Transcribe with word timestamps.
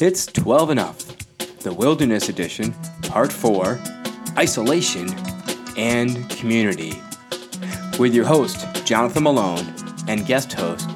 It's 0.00 0.26
12 0.26 0.70
Enough, 0.70 1.58
the 1.58 1.72
Wilderness 1.72 2.28
Edition, 2.28 2.72
Part 3.02 3.32
4 3.32 3.80
Isolation 4.38 5.08
and 5.76 6.30
Community. 6.30 6.92
With 7.98 8.14
your 8.14 8.24
host, 8.24 8.64
Jonathan 8.86 9.24
Malone, 9.24 9.66
and 10.06 10.24
guest 10.24 10.52
host, 10.52 10.88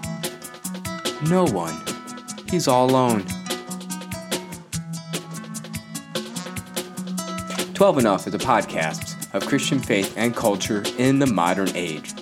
no 1.28 1.44
one. 1.46 1.76
He's 2.48 2.68
all 2.68 2.88
alone. 2.88 3.24
12 7.74 7.98
Enough 7.98 8.28
is 8.28 8.34
a 8.34 8.38
podcast 8.38 9.34
of 9.34 9.44
Christian 9.48 9.80
faith 9.80 10.14
and 10.16 10.36
culture 10.36 10.84
in 10.98 11.18
the 11.18 11.26
modern 11.26 11.74
age. 11.74 12.12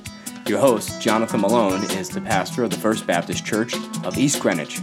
Your 0.46 0.60
host, 0.60 1.02
Jonathan 1.02 1.42
Malone, 1.42 1.84
is 1.90 2.08
the 2.08 2.22
pastor 2.22 2.64
of 2.64 2.70
the 2.70 2.78
First 2.78 3.06
Baptist 3.06 3.44
Church 3.44 3.74
of 4.02 4.16
East 4.16 4.40
Greenwich, 4.40 4.80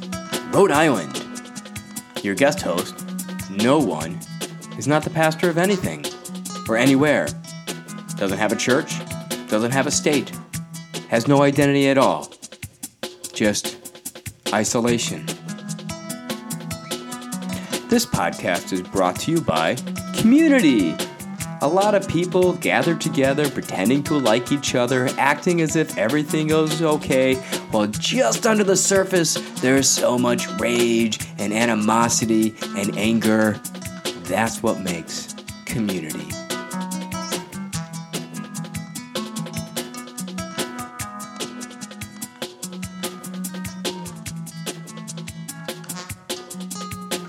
Rhode 0.51 0.69
Island. 0.69 1.26
Your 2.27 2.35
guest 2.35 2.61
host, 2.61 2.93
no 3.49 3.79
one, 3.79 4.19
is 4.77 4.85
not 4.85 5.05
the 5.05 5.09
pastor 5.09 5.49
of 5.49 5.57
anything 5.57 6.05
or 6.67 6.75
anywhere. 6.75 7.25
Doesn't 8.17 8.37
have 8.37 8.51
a 8.51 8.55
church, 8.57 8.99
doesn't 9.47 9.71
have 9.71 9.87
a 9.87 9.91
state, 9.91 10.29
has 11.07 11.29
no 11.29 11.41
identity 11.43 11.87
at 11.87 11.97
all. 11.97 12.29
Just 13.31 13.77
isolation. 14.53 15.25
This 17.87 18.05
podcast 18.05 18.73
is 18.73 18.81
brought 18.81 19.17
to 19.21 19.31
you 19.31 19.39
by 19.39 19.75
Community. 20.17 20.97
A 21.59 21.67
lot 21.67 21.95
of 21.95 22.07
people 22.07 22.53
gather 22.53 22.95
together 22.95 23.49
pretending 23.49 24.03
to 24.03 24.13
like 24.13 24.51
each 24.51 24.75
other, 24.75 25.09
acting 25.17 25.61
as 25.61 25.75
if 25.75 25.97
everything 25.97 26.47
goes 26.47 26.83
okay, 26.83 27.33
while 27.71 27.87
just 27.87 28.45
under 28.45 28.63
the 28.63 28.75
surface 28.75 29.33
there 29.61 29.75
is 29.75 29.89
so 29.89 30.19
much 30.19 30.47
rage 30.59 31.19
and 31.39 31.51
animosity 31.51 32.53
and 32.75 32.95
anger. 32.95 33.59
That's 34.25 34.61
what 34.61 34.81
makes 34.81 35.33
community. 35.65 36.29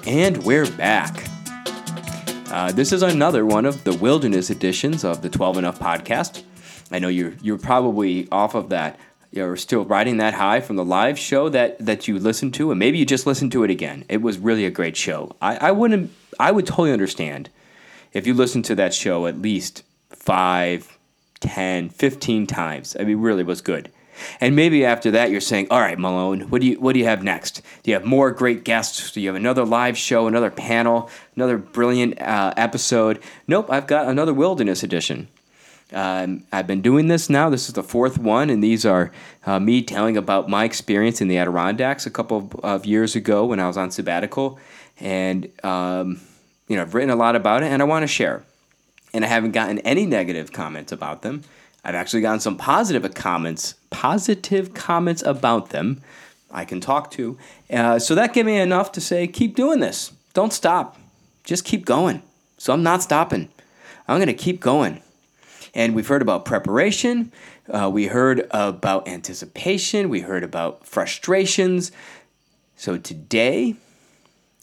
And 0.06 0.44
we're 0.44 0.70
back. 0.72 1.27
Uh, 2.50 2.72
this 2.72 2.92
is 2.92 3.02
another 3.02 3.44
one 3.44 3.66
of 3.66 3.84
the 3.84 3.92
wilderness 3.94 4.48
editions 4.48 5.04
of 5.04 5.20
the 5.20 5.28
12 5.28 5.58
Enough 5.58 5.78
podcast. 5.78 6.42
I 6.90 6.98
know 6.98 7.08
you're 7.08 7.34
you're 7.42 7.58
probably 7.58 8.26
off 8.32 8.54
of 8.54 8.70
that. 8.70 8.98
You're 9.30 9.56
still 9.58 9.84
riding 9.84 10.16
that 10.16 10.32
high 10.32 10.60
from 10.60 10.76
the 10.76 10.84
live 10.84 11.18
show 11.18 11.50
that 11.50 11.78
that 11.84 12.08
you 12.08 12.18
listened 12.18 12.54
to, 12.54 12.70
and 12.70 12.78
maybe 12.78 12.96
you 12.96 13.04
just 13.04 13.26
listened 13.26 13.52
to 13.52 13.64
it 13.64 13.70
again. 13.70 14.06
It 14.08 14.22
was 14.22 14.38
really 14.38 14.64
a 14.64 14.70
great 14.70 14.96
show. 14.96 15.36
I, 15.42 15.56
I 15.56 15.72
wouldn't. 15.72 16.10
I 16.40 16.50
would 16.50 16.66
totally 16.66 16.92
understand 16.92 17.50
if 18.14 18.26
you 18.26 18.32
listened 18.32 18.64
to 18.66 18.74
that 18.76 18.94
show 18.94 19.26
at 19.26 19.42
least 19.42 19.82
five, 20.08 20.96
ten, 21.40 21.90
fifteen 21.90 22.46
times. 22.46 22.96
I 22.98 23.04
mean, 23.04 23.20
really 23.20 23.44
was 23.44 23.60
good. 23.60 23.92
And 24.40 24.56
maybe 24.56 24.84
after 24.84 25.10
that, 25.12 25.30
you're 25.30 25.40
saying, 25.40 25.68
"All 25.70 25.80
right, 25.80 25.98
Malone, 25.98 26.42
what 26.50 26.60
do 26.60 26.66
you 26.68 26.80
what 26.80 26.92
do 26.92 26.98
you 26.98 27.06
have 27.06 27.22
next? 27.22 27.62
Do 27.82 27.90
you 27.90 27.94
have 27.94 28.04
more 28.04 28.30
great 28.30 28.64
guests? 28.64 29.12
Do 29.12 29.20
you 29.20 29.28
have 29.28 29.36
another 29.36 29.64
live 29.64 29.96
show, 29.96 30.26
another 30.26 30.50
panel, 30.50 31.10
another 31.36 31.58
brilliant 31.58 32.20
uh, 32.20 32.54
episode?" 32.56 33.20
Nope, 33.46 33.70
I've 33.70 33.86
got 33.86 34.08
another 34.08 34.34
Wilderness 34.34 34.82
edition. 34.82 35.28
Um, 35.92 36.44
I've 36.52 36.66
been 36.66 36.82
doing 36.82 37.08
this 37.08 37.30
now. 37.30 37.48
This 37.48 37.68
is 37.68 37.74
the 37.74 37.82
fourth 37.82 38.18
one, 38.18 38.50
and 38.50 38.62
these 38.62 38.84
are 38.84 39.10
uh, 39.46 39.58
me 39.58 39.82
telling 39.82 40.16
about 40.16 40.48
my 40.48 40.64
experience 40.64 41.20
in 41.20 41.28
the 41.28 41.38
Adirondacks 41.38 42.04
a 42.04 42.10
couple 42.10 42.50
of, 42.62 42.84
years 42.84 43.16
ago 43.16 43.46
when 43.46 43.58
I 43.58 43.66
was 43.66 43.76
on 43.76 43.90
sabbatical, 43.90 44.58
and 45.00 45.50
um, 45.64 46.20
you 46.68 46.76
know 46.76 46.82
I've 46.82 46.94
written 46.94 47.10
a 47.10 47.16
lot 47.16 47.36
about 47.36 47.62
it, 47.62 47.66
and 47.66 47.80
I 47.80 47.86
want 47.86 48.02
to 48.02 48.06
share. 48.06 48.44
And 49.14 49.24
I 49.24 49.28
haven't 49.28 49.52
gotten 49.52 49.78
any 49.80 50.04
negative 50.04 50.52
comments 50.52 50.92
about 50.92 51.22
them. 51.22 51.42
I've 51.84 51.94
actually 51.94 52.22
gotten 52.22 52.40
some 52.40 52.56
positive 52.56 53.14
comments, 53.14 53.74
positive 53.90 54.74
comments 54.74 55.22
about 55.22 55.70
them. 55.70 56.02
I 56.50 56.64
can 56.64 56.80
talk 56.80 57.10
to. 57.12 57.38
Uh, 57.70 57.98
so 57.98 58.14
that 58.14 58.32
gave 58.32 58.46
me 58.46 58.58
enough 58.58 58.92
to 58.92 59.00
say, 59.00 59.26
keep 59.26 59.54
doing 59.54 59.80
this. 59.80 60.12
Don't 60.34 60.52
stop. 60.52 60.98
Just 61.44 61.64
keep 61.64 61.84
going. 61.84 62.22
So 62.56 62.72
I'm 62.72 62.82
not 62.82 63.02
stopping. 63.02 63.48
I'm 64.06 64.18
going 64.18 64.28
to 64.28 64.34
keep 64.34 64.60
going. 64.60 65.02
And 65.74 65.94
we've 65.94 66.08
heard 66.08 66.22
about 66.22 66.44
preparation. 66.44 67.32
Uh, 67.68 67.90
we 67.92 68.06
heard 68.06 68.46
about 68.50 69.06
anticipation. 69.06 70.08
We 70.08 70.20
heard 70.20 70.42
about 70.42 70.86
frustrations. 70.86 71.92
So 72.76 72.96
today 72.96 73.76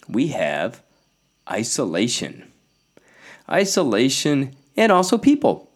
we 0.07 0.27
have 0.27 0.81
isolation. 1.49 2.51
Isolation 3.49 4.55
and 4.75 4.91
also 4.91 5.17
people. 5.17 5.69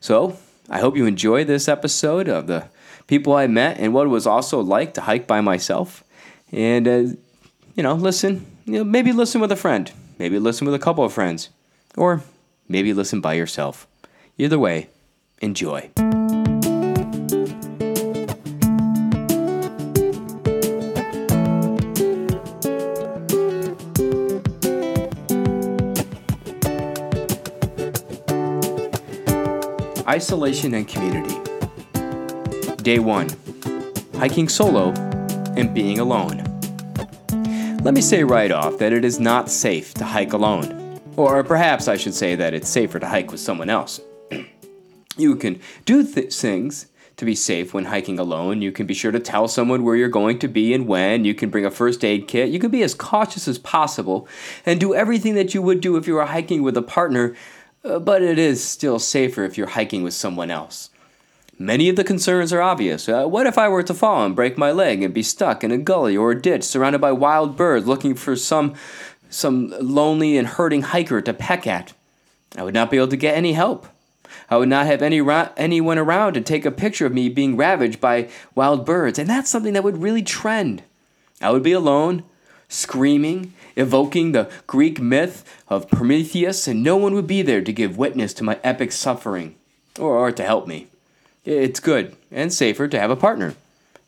So 0.00 0.38
I 0.70 0.78
hope 0.78 0.96
you 0.96 1.04
enjoy 1.04 1.44
this 1.44 1.68
episode 1.68 2.28
of 2.28 2.46
the 2.46 2.68
people 3.08 3.34
I 3.34 3.48
met 3.48 3.78
and 3.80 3.92
what 3.92 4.06
it 4.06 4.10
was 4.10 4.26
also 4.26 4.60
like 4.60 4.94
to 4.94 5.00
hike 5.00 5.26
by 5.26 5.40
myself. 5.40 6.04
And, 6.52 6.86
uh, 6.86 7.02
you 7.74 7.82
know, 7.82 7.94
listen, 7.94 8.46
you 8.66 8.74
know, 8.74 8.84
maybe 8.84 9.12
listen 9.12 9.40
with 9.40 9.50
a 9.50 9.56
friend, 9.56 9.90
maybe 10.18 10.38
listen 10.38 10.66
with 10.66 10.74
a 10.74 10.78
couple 10.78 11.04
of 11.04 11.12
friends, 11.12 11.48
or 11.96 12.22
maybe 12.68 12.94
listen 12.94 13.20
by 13.20 13.34
yourself. 13.34 13.88
Either 14.38 14.58
way, 14.58 14.88
enjoy. 15.42 15.90
Isolation 30.10 30.74
and 30.74 30.88
community. 30.88 31.38
Day 32.82 32.98
1 32.98 33.28
Hiking 34.16 34.48
solo 34.48 34.90
and 35.56 35.72
being 35.72 36.00
alone. 36.00 36.42
Let 37.84 37.94
me 37.94 38.00
say 38.00 38.24
right 38.24 38.50
off 38.50 38.78
that 38.78 38.92
it 38.92 39.04
is 39.04 39.20
not 39.20 39.48
safe 39.48 39.94
to 39.94 40.04
hike 40.04 40.32
alone. 40.32 41.00
Or 41.14 41.44
perhaps 41.44 41.86
I 41.86 41.96
should 41.96 42.14
say 42.14 42.34
that 42.34 42.54
it's 42.54 42.68
safer 42.68 42.98
to 42.98 43.06
hike 43.06 43.30
with 43.30 43.38
someone 43.38 43.70
else. 43.70 44.00
you 45.16 45.36
can 45.36 45.60
do 45.84 46.02
th- 46.02 46.34
things 46.34 46.86
to 47.16 47.24
be 47.24 47.36
safe 47.36 47.72
when 47.72 47.84
hiking 47.84 48.18
alone. 48.18 48.62
You 48.62 48.72
can 48.72 48.88
be 48.88 48.94
sure 48.94 49.12
to 49.12 49.20
tell 49.20 49.46
someone 49.46 49.84
where 49.84 49.94
you're 49.94 50.08
going 50.08 50.40
to 50.40 50.48
be 50.48 50.74
and 50.74 50.88
when. 50.88 51.24
You 51.24 51.34
can 51.34 51.50
bring 51.50 51.64
a 51.64 51.70
first 51.70 52.04
aid 52.04 52.26
kit. 52.26 52.48
You 52.48 52.58
can 52.58 52.72
be 52.72 52.82
as 52.82 52.94
cautious 52.94 53.46
as 53.46 53.58
possible 53.58 54.26
and 54.66 54.80
do 54.80 54.92
everything 54.92 55.36
that 55.36 55.54
you 55.54 55.62
would 55.62 55.80
do 55.80 55.96
if 55.96 56.08
you 56.08 56.14
were 56.14 56.24
hiking 56.24 56.64
with 56.64 56.76
a 56.76 56.82
partner 56.82 57.36
but 57.82 58.22
it 58.22 58.38
is 58.38 58.62
still 58.62 58.98
safer 58.98 59.44
if 59.44 59.56
you're 59.56 59.68
hiking 59.68 60.02
with 60.02 60.14
someone 60.14 60.50
else. 60.50 60.90
Many 61.58 61.90
of 61.90 61.96
the 61.96 62.04
concerns 62.04 62.52
are 62.54 62.62
obvious. 62.62 63.06
Uh, 63.06 63.26
what 63.26 63.46
if 63.46 63.58
I 63.58 63.68
were 63.68 63.82
to 63.82 63.92
fall 63.92 64.24
and 64.24 64.34
break 64.34 64.56
my 64.56 64.72
leg 64.72 65.02
and 65.02 65.12
be 65.12 65.22
stuck 65.22 65.62
in 65.62 65.70
a 65.70 65.76
gully 65.76 66.16
or 66.16 66.30
a 66.30 66.40
ditch 66.40 66.62
surrounded 66.62 67.00
by 67.00 67.12
wild 67.12 67.56
birds 67.56 67.86
looking 67.86 68.14
for 68.14 68.34
some 68.34 68.74
some 69.28 69.72
lonely 69.80 70.36
and 70.36 70.48
hurting 70.48 70.82
hiker 70.82 71.20
to 71.20 71.34
peck 71.34 71.66
at? 71.66 71.92
I 72.56 72.62
would 72.62 72.74
not 72.74 72.90
be 72.90 72.96
able 72.96 73.08
to 73.08 73.16
get 73.16 73.36
any 73.36 73.52
help. 73.52 73.86
I 74.48 74.56
would 74.56 74.68
not 74.68 74.86
have 74.86 75.02
any 75.02 75.20
ra- 75.20 75.50
anyone 75.56 75.98
around 75.98 76.32
to 76.34 76.40
take 76.40 76.64
a 76.64 76.70
picture 76.70 77.06
of 77.06 77.12
me 77.12 77.28
being 77.28 77.56
ravaged 77.56 78.00
by 78.00 78.28
wild 78.54 78.86
birds, 78.86 79.18
and 79.18 79.28
that's 79.28 79.50
something 79.50 79.74
that 79.74 79.84
would 79.84 79.98
really 79.98 80.22
trend. 80.22 80.82
I 81.40 81.50
would 81.50 81.62
be 81.62 81.72
alone, 81.72 82.24
screaming, 82.68 83.52
evoking 83.76 84.32
the 84.32 84.50
Greek 84.66 85.00
myth 85.00 85.44
of 85.68 85.88
Prometheus, 85.88 86.66
and 86.66 86.82
no 86.82 86.96
one 86.96 87.14
would 87.14 87.26
be 87.26 87.42
there 87.42 87.62
to 87.62 87.72
give 87.72 87.96
witness 87.96 88.34
to 88.34 88.44
my 88.44 88.58
epic 88.62 88.92
suffering 88.92 89.54
or, 89.98 90.16
or 90.16 90.32
to 90.32 90.42
help 90.42 90.66
me. 90.66 90.88
It's 91.44 91.80
good 91.80 92.16
and 92.30 92.52
safer 92.52 92.88
to 92.88 92.98
have 92.98 93.10
a 93.10 93.16
partner. 93.16 93.54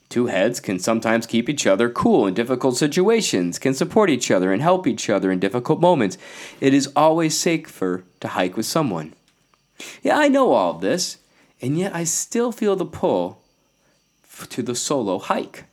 Two 0.09 0.27
heads 0.27 0.61
can 0.61 0.79
sometimes 0.79 1.27
keep 1.27 1.49
each 1.49 1.67
other 1.67 1.89
cool 1.89 2.27
in 2.27 2.35
difficult 2.35 2.77
situations, 2.77 3.59
can 3.59 3.73
support 3.73 4.11
each 4.11 4.31
other 4.31 4.53
and 4.53 4.61
help 4.61 4.87
each 4.87 5.09
other 5.09 5.33
in 5.33 5.39
difficult 5.39 5.81
moments. 5.81 6.19
It 6.61 6.75
is 6.75 6.93
always 6.95 7.39
safer 7.39 8.05
to 8.21 8.29
hike 8.29 8.55
with 8.55 8.67
someone. 8.67 9.15
Yeah, 10.03 10.19
I 10.19 10.29
know 10.29 10.53
all 10.53 10.75
of 10.75 10.83
this, 10.83 11.17
and 11.63 11.79
yet 11.79 11.95
I 11.95 12.05
still 12.05 12.53
feel 12.53 12.77
the 12.77 12.85
pull 12.85 13.41
to 14.51 14.63
the 14.63 14.75
solo 14.75 15.19
hike. 15.19 15.65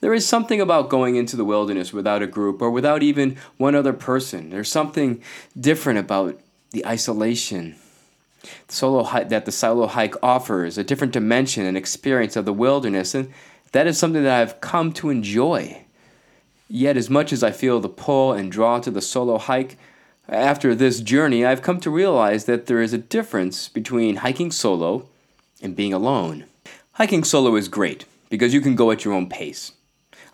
There 0.00 0.14
is 0.14 0.26
something 0.26 0.60
about 0.60 0.88
going 0.88 1.16
into 1.16 1.36
the 1.36 1.44
wilderness 1.44 1.92
without 1.92 2.22
a 2.22 2.26
group 2.26 2.60
or 2.60 2.70
without 2.70 3.02
even 3.02 3.36
one 3.56 3.74
other 3.74 3.92
person. 3.92 4.50
There's 4.50 4.70
something 4.70 5.22
different 5.58 5.98
about 5.98 6.40
the 6.70 6.86
isolation 6.86 7.76
the 8.66 8.72
solo 8.72 9.04
hike, 9.04 9.28
that 9.28 9.44
the 9.44 9.52
solo 9.52 9.86
hike 9.86 10.14
offers, 10.22 10.78
a 10.78 10.84
different 10.84 11.12
dimension 11.12 11.64
and 11.66 11.76
experience 11.76 12.36
of 12.36 12.44
the 12.44 12.52
wilderness, 12.52 13.14
and 13.14 13.32
that 13.72 13.86
is 13.86 13.98
something 13.98 14.22
that 14.22 14.40
I've 14.40 14.60
come 14.60 14.92
to 14.94 15.10
enjoy. 15.10 15.84
Yet, 16.68 16.96
as 16.96 17.10
much 17.10 17.32
as 17.32 17.42
I 17.42 17.50
feel 17.50 17.80
the 17.80 17.88
pull 17.88 18.32
and 18.32 18.50
draw 18.50 18.80
to 18.80 18.90
the 18.90 19.00
solo 19.00 19.38
hike, 19.38 19.76
after 20.28 20.74
this 20.74 21.00
journey, 21.00 21.44
I've 21.44 21.62
come 21.62 21.80
to 21.80 21.90
realize 21.90 22.46
that 22.46 22.66
there 22.66 22.80
is 22.80 22.92
a 22.92 22.98
difference 22.98 23.68
between 23.68 24.16
hiking 24.16 24.50
solo 24.50 25.08
and 25.60 25.76
being 25.76 25.92
alone. 25.92 26.44
Hiking 26.92 27.24
solo 27.24 27.56
is 27.56 27.68
great 27.68 28.04
because 28.32 28.54
you 28.54 28.62
can 28.62 28.74
go 28.74 28.90
at 28.90 29.04
your 29.04 29.12
own 29.12 29.28
pace. 29.28 29.72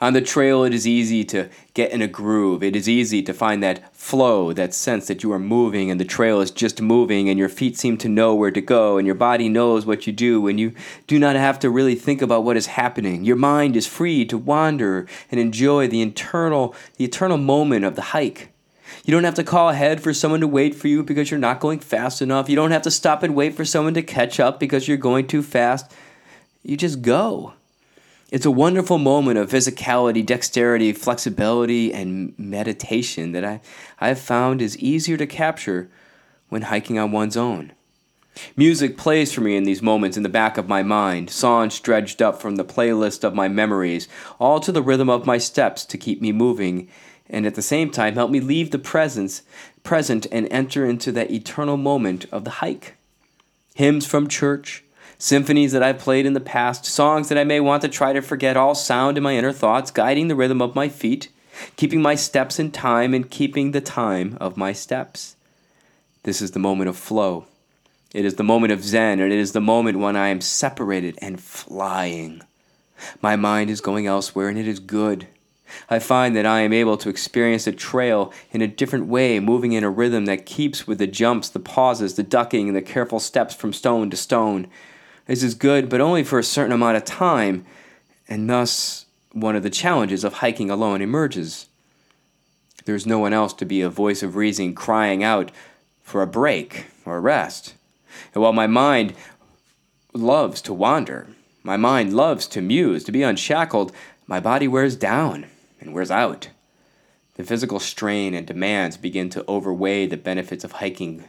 On 0.01 0.13
the 0.13 0.21
trail, 0.21 0.63
it 0.63 0.73
is 0.73 0.87
easy 0.87 1.25
to 1.25 1.49
get 1.75 1.91
in 1.91 2.01
a 2.01 2.07
groove. 2.07 2.63
It 2.63 2.77
is 2.77 2.89
easy 2.89 3.25
to 3.25 3.35
find 3.35 3.61
that 3.65 3.93
flow, 3.93 4.53
that 4.53 4.73
sense 4.73 5.09
that 5.09 5.25
you 5.25 5.33
are 5.33 5.41
moving 5.41 5.91
and 5.91 5.99
the 5.99 6.05
trail 6.05 6.41
is 6.41 6.53
just 6.53 6.81
moving 6.81 7.29
and 7.29 7.37
your 7.41 7.49
feet 7.49 7.77
seem 7.77 7.99
to 7.99 8.09
know 8.09 8.37
where 8.37 8.53
to 8.53 8.61
go 8.61 8.99
and 8.99 9.05
your 9.05 9.17
body 9.17 9.49
knows 9.49 9.85
what 9.85 10.07
you 10.07 10.13
do 10.13 10.47
and 10.47 10.61
you 10.61 10.75
do 11.09 11.19
not 11.19 11.35
have 11.35 11.59
to 11.59 11.71
really 11.71 11.97
think 11.97 12.23
about 12.23 12.45
what 12.45 12.57
is 12.57 12.67
happening. 12.67 13.25
Your 13.25 13.35
mind 13.35 13.75
is 13.75 13.89
free 13.89 14.25
to 14.27 14.39
wander 14.39 15.09
and 15.33 15.41
enjoy 15.41 15.89
the 15.89 16.01
internal 16.01 16.77
the 16.99 17.05
eternal 17.05 17.37
moment 17.37 17.85
of 17.85 17.97
the 17.97 18.13
hike. 18.15 18.53
You 19.05 19.11
don't 19.11 19.25
have 19.25 19.35
to 19.35 19.43
call 19.43 19.71
ahead 19.71 20.01
for 20.01 20.15
someone 20.15 20.41
to 20.41 20.47
wait 20.47 20.77
for 20.77 20.87
you 20.87 21.03
because 21.03 21.33
you're 21.33 21.41
not 21.41 21.59
going 21.59 21.81
fast 21.81 22.23
enough. 22.23 22.49
You 22.49 22.55
don't 22.55 22.71
have 22.71 22.83
to 22.83 22.93
stop 22.93 23.25
and 23.25 23.35
wait 23.35 23.57
for 23.57 23.65
someone 23.65 23.95
to 23.95 24.03
catch 24.03 24.39
up 24.39 24.61
because 24.61 24.87
you're 24.87 24.97
going 24.97 25.27
too 25.27 25.43
fast. 25.43 25.91
You 26.63 26.77
just 26.77 27.03
go. 27.03 27.55
It's 28.31 28.45
a 28.45 28.51
wonderful 28.51 28.99
moment 28.99 29.39
of 29.39 29.51
physicality, 29.51 30.25
dexterity, 30.25 30.93
flexibility, 30.93 31.95
and 31.95 32.35
meditation 32.39 33.33
that 33.33 33.43
I, 33.43 33.63
I 34.01 34.09
have 34.09 34.21
found 34.21 34.61
is 34.61 34.77
easier 34.77 35.17
to 35.17 35.27
capture 35.27 35.89
when 36.51 36.63
hiking 36.63 36.99
on 36.99 37.11
one's 37.11 37.39
own. 37.39 37.73
Music 38.55 38.99
plays 38.99 39.33
for 39.33 39.41
me 39.41 39.57
in 39.57 39.65
these 39.65 39.81
moments 39.81 40.19
in 40.19 40.23
the 40.23 40.29
back 40.29 40.59
of 40.59 40.69
my 40.69 40.83
mind, 40.83 41.31
songs 41.31 41.81
dredged 41.81 42.21
up 42.21 42.41
from 42.41 42.57
the 42.57 42.65
playlist 42.67 43.25
of 43.25 43.35
my 43.35 43.49
memories, 43.49 44.09
all 44.39 44.61
to 44.61 44.73
the 44.73 44.83
rhythm 44.83 45.09
of 45.09 45.25
my 45.25 45.39
steps 45.39 45.87
to 45.87 45.97
keep 45.97 46.21
me 46.21 46.31
moving, 46.31 46.87
and 47.31 47.47
at 47.47 47.55
the 47.55 47.63
same 47.63 47.91
time 47.91 48.15
help 48.15 48.31
me 48.31 48.41
leave 48.41 48.73
the 48.73 48.79
presence, 48.79 49.41
present 49.83 50.27
and 50.31 50.47
enter 50.51 50.85
into 50.85 51.11
that 51.13 51.31
eternal 51.31 51.79
moment 51.79 52.27
of 52.31 52.45
the 52.45 52.51
hike. 52.51 52.95
Hymns 53.75 54.07
from 54.07 54.29
church, 54.29 54.85
Symphonies 55.21 55.73
that 55.73 55.83
I've 55.83 55.99
played 55.99 56.27
in 56.27 56.35
the 56.35 56.41
past, 56.41 56.85
songs 56.85 57.29
that 57.29 57.39
I 57.39 57.43
may 57.43 57.59
want 57.59 57.83
to 57.83 57.89
try 57.89 58.13
to 58.13 58.23
forget, 58.23 58.57
all 58.57 58.77
sound 58.77 59.17
in 59.17 59.25
my 59.25 59.35
inner 59.35 59.53
thoughts, 59.53 59.91
guiding 59.91 60.29
the 60.29 60.37
rhythm 60.37 60.63
of 60.63 60.77
my 60.77 60.89
feet, 60.89 61.29
keeping 61.75 62.01
my 62.01 62.15
steps 62.15 62.61
in 62.61 62.71
time 62.71 63.13
and 63.13 63.29
keeping 63.29 63.73
the 63.73 63.81
time 63.81 64.39
of 64.41 64.57
my 64.57 64.73
steps. 64.73 65.35
This 66.23 66.41
is 66.41 66.53
the 66.53 66.61
moment 66.61 66.89
of 66.89 66.97
flow. 66.97 67.47
It 68.15 68.25
is 68.25 68.37
the 68.37 68.45
moment 68.45 68.73
of 68.73 68.85
Zen, 68.85 69.19
and 69.19 69.33
it 69.33 69.39
is 69.39 69.53
the 69.53 69.61
moment 69.61 69.99
when 69.99 70.15
I 70.15 70.29
am 70.29 70.41
separated 70.41 71.19
and 71.21 71.41
flying. 71.41 72.43
My 73.21 73.35
mind 73.35 73.71
is 73.71 73.81
going 73.81 74.07
elsewhere, 74.07 74.49
and 74.49 74.59
it 74.59 74.69
is 74.69 74.79
good. 74.79 75.27
I 75.91 75.99
find 75.99 76.37
that 76.37 76.47
I 76.47 76.61
am 76.61 76.73
able 76.73 76.97
to 76.97 77.11
experience 77.11 77.67
a 77.67 77.73
trail 77.73 78.33
in 78.53 78.63
a 78.63 78.69
different 78.69 79.07
way, 79.07 79.41
moving 79.41 79.73
in 79.73 79.85
a 79.85 79.91
rhythm 79.91 80.27
that 80.27 80.47
keeps 80.47 80.87
with 80.87 80.99
the 80.99 81.09
jumps, 81.09 81.49
the 81.49 81.59
pauses, 81.59 82.15
the 82.15 82.23
ducking, 82.23 82.69
and 82.69 82.77
the 82.77 82.83
careful 82.83 83.19
steps 83.19 83.55
from 83.55 83.73
stone 83.73 84.11
to 84.11 84.17
stone. 84.17 84.69
This 85.29 85.43
is 85.43 85.55
good, 85.55 85.91
but 85.91 86.01
only 86.01 86.25
for 86.25 86.39
a 86.39 86.43
certain 86.43 86.73
amount 86.73 86.97
of 86.97 87.05
time, 87.05 87.67
and 88.29 88.49
thus 88.49 89.05
one 89.33 89.57
of 89.57 89.63
the 89.63 89.69
challenges 89.69 90.25
of 90.25 90.33
hiking 90.33 90.71
alone 90.71 91.03
emerges. 91.03 91.67
There 92.87 92.95
is 92.95 93.07
no 93.07 93.19
one 93.19 93.35
else 93.35 93.53
to 93.55 93.67
be 93.67 93.83
a 93.83 93.91
voice 93.91 94.23
of 94.23 94.37
reason 94.37 94.75
crying 94.75 95.23
out 95.23 95.53
for 96.03 96.23
a 96.23 96.27
break 96.27 96.87
or 97.05 97.19
a 97.19 97.21
rest. 97.21 97.75
And 98.33 98.43
while 98.43 98.55
my 98.55 98.67
mind 98.67 99.13
loves 100.15 100.63
to 100.63 100.73
wander, 100.73 101.27
my 101.63 101.77
mind 101.77 102.17
loves 102.17 102.47
to 102.49 102.63
muse, 102.63 103.05
to 103.05 103.13
be 103.13 103.23
unshackled, 103.23 103.93
my 104.27 104.41
body 104.41 104.67
wears 104.67 104.97
down 104.97 105.45
and 105.79 105.93
wears 105.93 106.11
out. 106.11 106.49
The 107.35 107.45
physical 107.45 107.81
strain 107.81 108.33
and 108.33 108.47
demands 108.47 108.97
begin 108.97 109.29
to 109.31 109.45
overweigh 109.47 110.07
the 110.07 110.17
benefits 110.17 110.65
of 110.65 110.73
hiking 110.73 111.25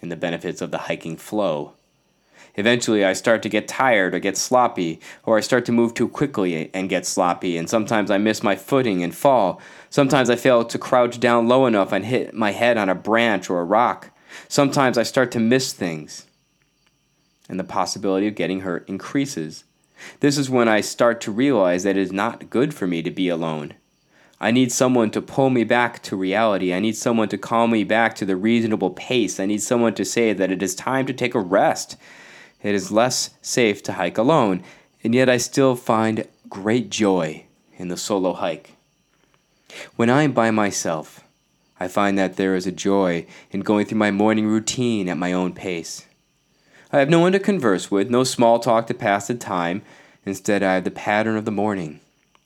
and 0.00 0.10
the 0.10 0.16
benefits 0.16 0.60
of 0.60 0.72
the 0.72 0.78
hiking 0.78 1.16
flow. 1.16 1.74
Eventually, 2.54 3.04
I 3.04 3.14
start 3.14 3.42
to 3.42 3.48
get 3.48 3.66
tired 3.66 4.14
or 4.14 4.18
get 4.18 4.36
sloppy, 4.36 5.00
or 5.24 5.38
I 5.38 5.40
start 5.40 5.64
to 5.66 5.72
move 5.72 5.94
too 5.94 6.08
quickly 6.08 6.70
and 6.74 6.88
get 6.88 7.06
sloppy, 7.06 7.56
and 7.56 7.68
sometimes 7.68 8.10
I 8.10 8.18
miss 8.18 8.42
my 8.42 8.56
footing 8.56 9.02
and 9.02 9.14
fall. 9.14 9.60
Sometimes 9.88 10.28
I 10.28 10.36
fail 10.36 10.64
to 10.64 10.78
crouch 10.78 11.18
down 11.18 11.48
low 11.48 11.66
enough 11.66 11.92
and 11.92 12.04
hit 12.04 12.34
my 12.34 12.52
head 12.52 12.76
on 12.76 12.90
a 12.90 12.94
branch 12.94 13.48
or 13.48 13.60
a 13.60 13.64
rock. 13.64 14.10
Sometimes 14.48 14.98
I 14.98 15.02
start 15.02 15.30
to 15.32 15.40
miss 15.40 15.72
things, 15.72 16.26
and 17.48 17.58
the 17.58 17.64
possibility 17.64 18.28
of 18.28 18.34
getting 18.34 18.60
hurt 18.60 18.86
increases. 18.86 19.64
This 20.20 20.36
is 20.36 20.50
when 20.50 20.68
I 20.68 20.82
start 20.82 21.22
to 21.22 21.32
realize 21.32 21.84
that 21.84 21.96
it 21.96 22.02
is 22.02 22.12
not 22.12 22.50
good 22.50 22.74
for 22.74 22.86
me 22.86 23.02
to 23.02 23.10
be 23.10 23.28
alone. 23.28 23.74
I 24.40 24.50
need 24.50 24.72
someone 24.72 25.10
to 25.12 25.22
pull 25.22 25.50
me 25.50 25.62
back 25.62 26.02
to 26.02 26.16
reality. 26.16 26.74
I 26.74 26.80
need 26.80 26.96
someone 26.96 27.28
to 27.28 27.38
call 27.38 27.68
me 27.68 27.84
back 27.84 28.16
to 28.16 28.24
the 28.24 28.34
reasonable 28.36 28.90
pace. 28.90 29.38
I 29.38 29.46
need 29.46 29.62
someone 29.62 29.94
to 29.94 30.04
say 30.04 30.32
that 30.32 30.50
it 30.50 30.62
is 30.62 30.74
time 30.74 31.06
to 31.06 31.12
take 31.12 31.36
a 31.36 31.40
rest 31.40 31.96
it 32.62 32.74
is 32.74 32.92
less 32.92 33.30
safe 33.40 33.82
to 33.84 33.94
hike 33.94 34.18
alone, 34.18 34.62
and 35.02 35.14
yet 35.14 35.28
I 35.28 35.36
still 35.36 35.76
find 35.76 36.26
great 36.48 36.90
joy 36.90 37.44
in 37.76 37.88
the 37.88 37.96
solo 37.96 38.32
hike. 38.34 38.76
When 39.96 40.10
I 40.10 40.22
am 40.22 40.32
by 40.32 40.50
myself, 40.50 41.24
I 41.80 41.88
find 41.88 42.16
that 42.18 42.36
there 42.36 42.54
is 42.54 42.66
a 42.66 42.72
joy 42.72 43.26
in 43.50 43.60
going 43.60 43.86
through 43.86 43.98
my 43.98 44.10
morning 44.10 44.46
routine 44.46 45.08
at 45.08 45.18
my 45.18 45.32
own 45.32 45.52
pace. 45.52 46.06
I 46.92 46.98
have 46.98 47.08
no 47.08 47.18
one 47.18 47.32
to 47.32 47.40
converse 47.40 47.90
with, 47.90 48.10
no 48.10 48.22
small 48.22 48.58
talk 48.58 48.86
to 48.86 48.94
pass 48.94 49.26
the 49.26 49.34
time. 49.34 49.82
Instead, 50.24 50.62
I 50.62 50.74
have 50.74 50.84
the 50.84 50.90
pattern 50.90 51.36
of 51.36 51.44
the 51.46 51.50
morning. 51.50 52.00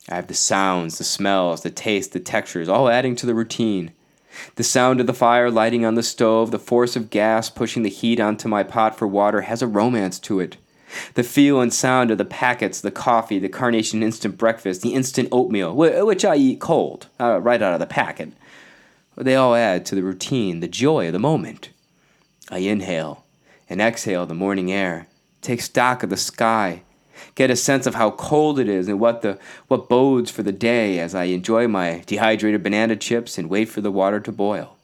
I 0.08 0.14
have 0.14 0.28
the 0.28 0.34
sounds, 0.34 0.98
the 0.98 1.04
smells, 1.04 1.62
the 1.62 1.70
tastes, 1.70 2.12
the 2.12 2.20
textures, 2.20 2.68
all 2.68 2.88
adding 2.88 3.16
to 3.16 3.26
the 3.26 3.34
routine. 3.34 3.92
The 4.56 4.64
sound 4.64 5.00
of 5.00 5.06
the 5.06 5.14
fire 5.14 5.50
lighting 5.50 5.84
on 5.84 5.94
the 5.94 6.02
stove, 6.02 6.50
the 6.50 6.58
force 6.58 6.96
of 6.96 7.10
gas 7.10 7.50
pushing 7.50 7.82
the 7.82 7.90
heat 7.90 8.20
onto 8.20 8.48
my 8.48 8.62
pot 8.62 8.98
for 8.98 9.06
water 9.06 9.42
has 9.42 9.62
a 9.62 9.66
romance 9.66 10.18
to 10.20 10.40
it. 10.40 10.56
The 11.14 11.22
feel 11.22 11.60
and 11.60 11.72
sound 11.72 12.10
of 12.10 12.18
the 12.18 12.24
packets, 12.24 12.80
the 12.80 12.90
coffee, 12.90 13.38
the 13.38 13.48
carnation 13.48 14.02
instant 14.02 14.38
breakfast, 14.38 14.82
the 14.82 14.94
instant 14.94 15.28
oatmeal, 15.32 15.74
which 15.74 16.24
I 16.24 16.36
eat 16.36 16.60
cold, 16.60 17.08
uh, 17.18 17.40
right 17.40 17.60
out 17.60 17.74
of 17.74 17.80
the 17.80 17.86
packet, 17.86 18.32
they 19.16 19.34
all 19.34 19.54
add 19.54 19.86
to 19.86 19.94
the 19.94 20.02
routine, 20.02 20.60
the 20.60 20.68
joy 20.68 21.06
of 21.08 21.12
the 21.12 21.18
moment. 21.18 21.70
I 22.50 22.58
inhale 22.58 23.24
and 23.68 23.80
exhale 23.80 24.26
the 24.26 24.34
morning 24.34 24.70
air, 24.70 25.08
take 25.40 25.60
stock 25.60 26.02
of 26.02 26.10
the 26.10 26.16
sky, 26.16 26.82
get 27.34 27.50
a 27.50 27.56
sense 27.56 27.86
of 27.86 27.94
how 27.94 28.10
cold 28.12 28.58
it 28.58 28.68
is 28.68 28.88
and 28.88 29.00
what 29.00 29.22
the 29.22 29.38
what 29.68 29.88
bodes 29.88 30.30
for 30.30 30.42
the 30.42 30.52
day 30.52 30.98
as 30.98 31.14
I 31.14 31.24
enjoy 31.24 31.68
my 31.68 32.02
dehydrated 32.06 32.62
banana 32.62 32.96
chips 32.96 33.38
and 33.38 33.50
wait 33.50 33.68
for 33.68 33.80
the 33.80 33.90
water 33.90 34.20
to 34.20 34.32
boil. 34.32 34.76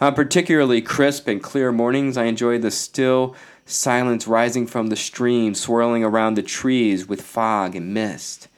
On 0.00 0.14
particularly 0.14 0.82
crisp 0.82 1.28
and 1.28 1.42
clear 1.42 1.72
mornings, 1.72 2.16
I 2.16 2.24
enjoy 2.24 2.58
the 2.58 2.70
still 2.70 3.34
silence 3.64 4.26
rising 4.26 4.66
from 4.66 4.88
the 4.88 4.96
stream, 4.96 5.54
swirling 5.54 6.04
around 6.04 6.34
the 6.34 6.42
trees 6.42 7.06
with 7.06 7.22
fog 7.22 7.74
and 7.74 7.94
mist. 7.94 8.48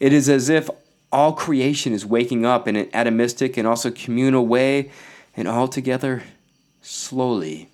It 0.00 0.12
is 0.12 0.28
as 0.28 0.48
if 0.48 0.70
all 1.10 1.32
creation 1.32 1.92
is 1.92 2.06
waking 2.06 2.46
up 2.46 2.66
in 2.66 2.76
an 2.76 2.86
atomistic 2.86 3.56
and 3.58 3.66
also 3.66 3.90
communal 3.90 4.46
way, 4.46 4.90
and 5.36 5.46
all 5.46 5.68
together 5.68 6.22
slowly 6.80 7.68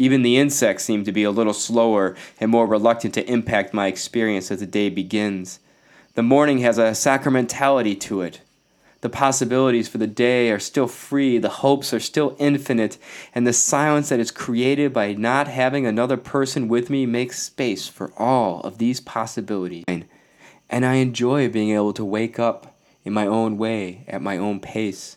even 0.00 0.22
the 0.22 0.38
insects 0.38 0.84
seem 0.84 1.04
to 1.04 1.12
be 1.12 1.24
a 1.24 1.30
little 1.30 1.52
slower 1.52 2.16
and 2.40 2.50
more 2.50 2.66
reluctant 2.66 3.12
to 3.14 3.30
impact 3.30 3.74
my 3.74 3.86
experience 3.86 4.50
as 4.50 4.60
the 4.60 4.66
day 4.66 4.88
begins. 4.88 5.60
The 6.14 6.22
morning 6.22 6.58
has 6.58 6.78
a 6.78 6.92
sacramentality 6.92 8.00
to 8.00 8.22
it. 8.22 8.40
The 9.02 9.08
possibilities 9.08 9.88
for 9.88 9.98
the 9.98 10.06
day 10.06 10.50
are 10.50 10.58
still 10.58 10.86
free, 10.86 11.38
the 11.38 11.48
hopes 11.48 11.94
are 11.94 12.00
still 12.00 12.36
infinite, 12.38 12.98
and 13.34 13.46
the 13.46 13.52
silence 13.52 14.08
that 14.08 14.20
is 14.20 14.30
created 14.30 14.92
by 14.92 15.12
not 15.12 15.48
having 15.48 15.86
another 15.86 16.16
person 16.16 16.68
with 16.68 16.90
me 16.90 17.06
makes 17.06 17.42
space 17.42 17.86
for 17.86 18.12
all 18.18 18.60
of 18.60 18.78
these 18.78 19.00
possibilities. 19.00 19.84
And 19.86 20.84
I 20.84 20.94
enjoy 20.94 21.48
being 21.48 21.70
able 21.70 21.92
to 21.94 22.04
wake 22.04 22.38
up 22.38 22.78
in 23.04 23.12
my 23.12 23.26
own 23.26 23.56
way, 23.56 24.04
at 24.06 24.22
my 24.22 24.36
own 24.36 24.60
pace. 24.60 25.16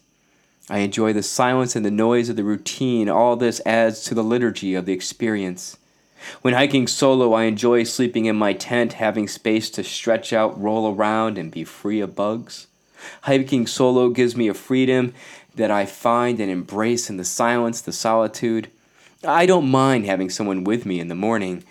I 0.70 0.80
enjoy 0.80 1.14
the 1.14 1.24
silence 1.24 1.76
and 1.76 1.86
the 1.86 1.92
noise 1.92 2.30
of 2.30 2.36
the 2.36 2.44
routine. 2.44 3.10
All 3.10 3.36
this 3.36 3.62
adds 3.66 4.04
to 4.04 4.16
the 4.16 4.24
liturgy 4.24 4.76
of 4.76 4.86
the 4.86 4.94
experience. 4.94 5.78
When 6.42 6.54
hiking 6.54 6.88
solo, 6.88 7.34
I 7.34 7.44
enjoy 7.44 7.84
sleeping 7.84 8.26
in 8.26 8.38
my 8.38 8.54
tent, 8.54 8.94
having 8.94 9.28
space 9.28 9.70
to 9.72 9.84
stretch 9.84 10.32
out, 10.32 10.60
roll 10.60 10.94
around, 10.94 11.38
and 11.38 11.52
be 11.52 11.66
free 11.66 12.00
of 12.00 12.16
bugs. 12.16 12.68
Hiking 13.24 13.68
solo 13.68 14.10
gives 14.10 14.38
me 14.38 14.48
a 14.48 14.54
freedom 14.54 15.14
that 15.56 15.70
I 15.70 15.86
find 15.86 16.40
and 16.40 16.50
embrace 16.50 17.10
in 17.10 17.18
the 17.18 17.26
silence, 17.26 17.82
the 17.82 17.92
solitude. 17.92 18.72
I 19.26 19.46
don't 19.46 19.70
mind 19.70 20.06
having 20.06 20.30
someone 20.30 20.64
with 20.64 20.86
me 20.86 21.02
in 21.02 21.10
the 21.10 21.16
morning, 21.16 21.66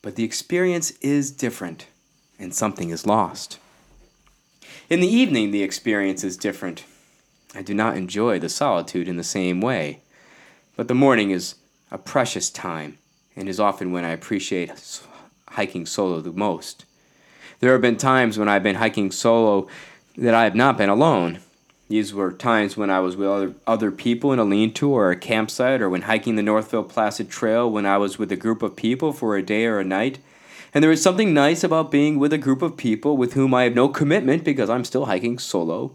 but 0.00 0.16
the 0.16 0.24
experience 0.24 0.92
is 1.02 1.30
different, 1.30 1.86
and 2.38 2.54
something 2.54 2.88
is 2.88 3.06
lost. 3.06 3.58
In 4.88 5.00
the 5.00 5.06
evening, 5.06 5.50
the 5.50 5.62
experience 5.62 6.24
is 6.24 6.38
different. 6.38 6.84
I 7.54 7.62
do 7.62 7.74
not 7.74 7.96
enjoy 7.96 8.38
the 8.38 8.48
solitude 8.48 9.08
in 9.08 9.16
the 9.16 9.24
same 9.24 9.60
way. 9.60 10.00
But 10.76 10.88
the 10.88 10.94
morning 10.94 11.30
is 11.30 11.54
a 11.90 11.98
precious 11.98 12.50
time 12.50 12.98
and 13.34 13.48
is 13.48 13.58
often 13.58 13.92
when 13.92 14.04
I 14.04 14.10
appreciate 14.10 14.70
hiking 15.50 15.86
solo 15.86 16.20
the 16.20 16.32
most. 16.32 16.84
There 17.60 17.72
have 17.72 17.80
been 17.80 17.96
times 17.96 18.38
when 18.38 18.48
I've 18.48 18.62
been 18.62 18.76
hiking 18.76 19.10
solo 19.10 19.66
that 20.16 20.34
I 20.34 20.44
have 20.44 20.54
not 20.54 20.76
been 20.76 20.88
alone. 20.88 21.40
These 21.88 22.12
were 22.12 22.32
times 22.32 22.76
when 22.76 22.90
I 22.90 23.00
was 23.00 23.16
with 23.16 23.56
other, 23.66 23.90
people 23.90 24.32
in 24.32 24.38
a 24.38 24.44
lean 24.44 24.74
to 24.74 24.90
or 24.90 25.10
a 25.10 25.16
campsite, 25.16 25.80
or 25.80 25.88
when 25.88 26.02
hiking 26.02 26.36
the 26.36 26.42
Northville 26.42 26.84
Placid 26.84 27.30
Trail 27.30 27.70
when 27.70 27.86
I 27.86 27.96
was 27.96 28.18
with 28.18 28.30
a 28.30 28.36
group 28.36 28.62
of 28.62 28.76
people 28.76 29.12
for 29.12 29.36
a 29.36 29.42
day 29.42 29.64
or 29.64 29.80
a 29.80 29.84
night. 29.84 30.18
And 30.74 30.84
there 30.84 30.92
is 30.92 31.02
something 31.02 31.32
nice 31.32 31.64
about 31.64 31.90
being 31.90 32.18
with 32.18 32.32
a 32.32 32.38
group 32.38 32.60
of 32.60 32.76
people 32.76 33.16
with 33.16 33.32
whom 33.32 33.54
I 33.54 33.62
have 33.62 33.74
no 33.74 33.88
commitment 33.88 34.44
because 34.44 34.68
I'm 34.68 34.84
still 34.84 35.06
hiking 35.06 35.38
solo. 35.38 35.94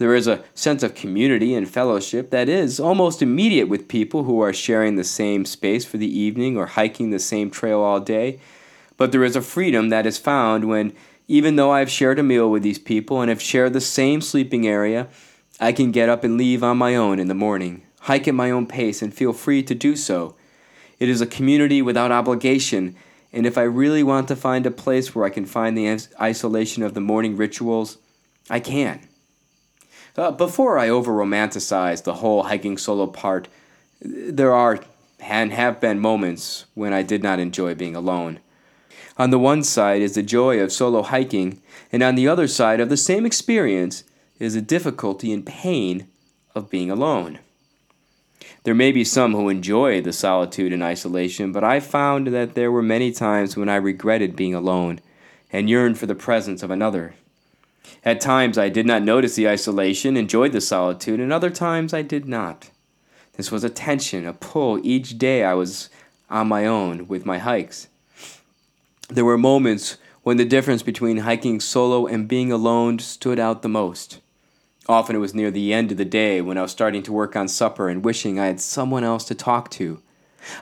There 0.00 0.14
is 0.14 0.26
a 0.26 0.42
sense 0.54 0.82
of 0.82 0.94
community 0.94 1.54
and 1.54 1.68
fellowship 1.68 2.30
that 2.30 2.48
is 2.48 2.80
almost 2.80 3.20
immediate 3.20 3.68
with 3.68 3.86
people 3.86 4.24
who 4.24 4.40
are 4.40 4.54
sharing 4.54 4.96
the 4.96 5.04
same 5.04 5.44
space 5.44 5.84
for 5.84 5.98
the 5.98 6.18
evening 6.18 6.56
or 6.56 6.64
hiking 6.64 7.10
the 7.10 7.18
same 7.18 7.50
trail 7.50 7.80
all 7.80 8.00
day. 8.00 8.40
But 8.96 9.12
there 9.12 9.24
is 9.24 9.36
a 9.36 9.42
freedom 9.42 9.90
that 9.90 10.06
is 10.06 10.16
found 10.16 10.64
when, 10.64 10.94
even 11.28 11.56
though 11.56 11.70
I've 11.70 11.90
shared 11.90 12.18
a 12.18 12.22
meal 12.22 12.50
with 12.50 12.62
these 12.62 12.78
people 12.78 13.20
and 13.20 13.28
have 13.28 13.42
shared 13.42 13.74
the 13.74 13.80
same 13.82 14.22
sleeping 14.22 14.66
area, 14.66 15.08
I 15.60 15.70
can 15.72 15.90
get 15.90 16.08
up 16.08 16.24
and 16.24 16.38
leave 16.38 16.64
on 16.64 16.78
my 16.78 16.96
own 16.96 17.18
in 17.18 17.28
the 17.28 17.34
morning, 17.34 17.82
hike 18.00 18.26
at 18.26 18.34
my 18.34 18.50
own 18.50 18.66
pace, 18.66 19.02
and 19.02 19.12
feel 19.12 19.34
free 19.34 19.62
to 19.64 19.74
do 19.74 19.96
so. 19.96 20.34
It 20.98 21.10
is 21.10 21.20
a 21.20 21.26
community 21.26 21.82
without 21.82 22.10
obligation, 22.10 22.96
and 23.34 23.44
if 23.44 23.58
I 23.58 23.64
really 23.64 24.02
want 24.02 24.28
to 24.28 24.34
find 24.36 24.64
a 24.64 24.70
place 24.70 25.14
where 25.14 25.26
I 25.26 25.30
can 25.30 25.44
find 25.44 25.76
the 25.76 26.00
isolation 26.18 26.82
of 26.82 26.94
the 26.94 27.02
morning 27.02 27.36
rituals, 27.36 27.98
I 28.48 28.60
can. 28.60 29.09
Uh, 30.16 30.30
before 30.30 30.78
I 30.78 30.88
over 30.88 31.12
romanticize 31.12 32.02
the 32.02 32.14
whole 32.14 32.44
hiking 32.44 32.76
solo 32.76 33.06
part, 33.06 33.48
there 34.00 34.52
are 34.52 34.80
and 35.20 35.52
have 35.52 35.80
been 35.80 36.00
moments 36.00 36.64
when 36.74 36.92
I 36.92 37.02
did 37.02 37.22
not 37.22 37.38
enjoy 37.38 37.74
being 37.74 37.94
alone. 37.94 38.40
On 39.18 39.30
the 39.30 39.38
one 39.38 39.62
side 39.62 40.00
is 40.00 40.14
the 40.14 40.22
joy 40.22 40.60
of 40.60 40.72
solo 40.72 41.02
hiking, 41.02 41.60
and 41.92 42.02
on 42.02 42.14
the 42.14 42.26
other 42.26 42.48
side 42.48 42.80
of 42.80 42.88
the 42.88 42.96
same 42.96 43.26
experience 43.26 44.04
is 44.38 44.54
the 44.54 44.62
difficulty 44.62 45.32
and 45.32 45.44
pain 45.44 46.08
of 46.54 46.70
being 46.70 46.90
alone. 46.90 47.38
There 48.64 48.74
may 48.74 48.92
be 48.92 49.04
some 49.04 49.32
who 49.32 49.48
enjoy 49.48 50.00
the 50.00 50.12
solitude 50.12 50.72
and 50.72 50.82
isolation, 50.82 51.52
but 51.52 51.64
I 51.64 51.80
found 51.80 52.28
that 52.28 52.54
there 52.54 52.72
were 52.72 52.82
many 52.82 53.12
times 53.12 53.56
when 53.56 53.68
I 53.68 53.76
regretted 53.76 54.36
being 54.36 54.54
alone 54.54 55.00
and 55.52 55.68
yearned 55.68 55.98
for 55.98 56.06
the 56.06 56.14
presence 56.14 56.62
of 56.62 56.70
another. 56.70 57.14
At 58.04 58.20
times 58.20 58.56
I 58.56 58.68
did 58.68 58.86
not 58.86 59.02
notice 59.02 59.34
the 59.34 59.48
isolation, 59.48 60.16
enjoyed 60.16 60.52
the 60.52 60.60
solitude, 60.60 61.20
and 61.20 61.32
other 61.32 61.50
times 61.50 61.92
I 61.92 62.02
did 62.02 62.26
not. 62.26 62.70
This 63.34 63.50
was 63.50 63.64
a 63.64 63.70
tension, 63.70 64.26
a 64.26 64.32
pull 64.32 64.80
each 64.82 65.18
day 65.18 65.44
I 65.44 65.54
was 65.54 65.90
on 66.28 66.48
my 66.48 66.66
own 66.66 67.08
with 67.08 67.26
my 67.26 67.38
hikes. 67.38 67.88
There 69.08 69.24
were 69.24 69.38
moments 69.38 69.96
when 70.22 70.36
the 70.36 70.44
difference 70.44 70.82
between 70.82 71.18
hiking 71.18 71.60
solo 71.60 72.06
and 72.06 72.28
being 72.28 72.52
alone 72.52 72.98
stood 72.98 73.38
out 73.38 73.62
the 73.62 73.68
most. 73.68 74.20
Often 74.88 75.16
it 75.16 75.20
was 75.20 75.34
near 75.34 75.50
the 75.50 75.72
end 75.72 75.92
of 75.92 75.98
the 75.98 76.04
day 76.04 76.40
when 76.40 76.58
I 76.58 76.62
was 76.62 76.70
starting 76.72 77.02
to 77.04 77.12
work 77.12 77.36
on 77.36 77.48
supper 77.48 77.88
and 77.88 78.04
wishing 78.04 78.38
I 78.38 78.46
had 78.46 78.60
someone 78.60 79.04
else 79.04 79.24
to 79.26 79.34
talk 79.34 79.70
to. 79.72 80.02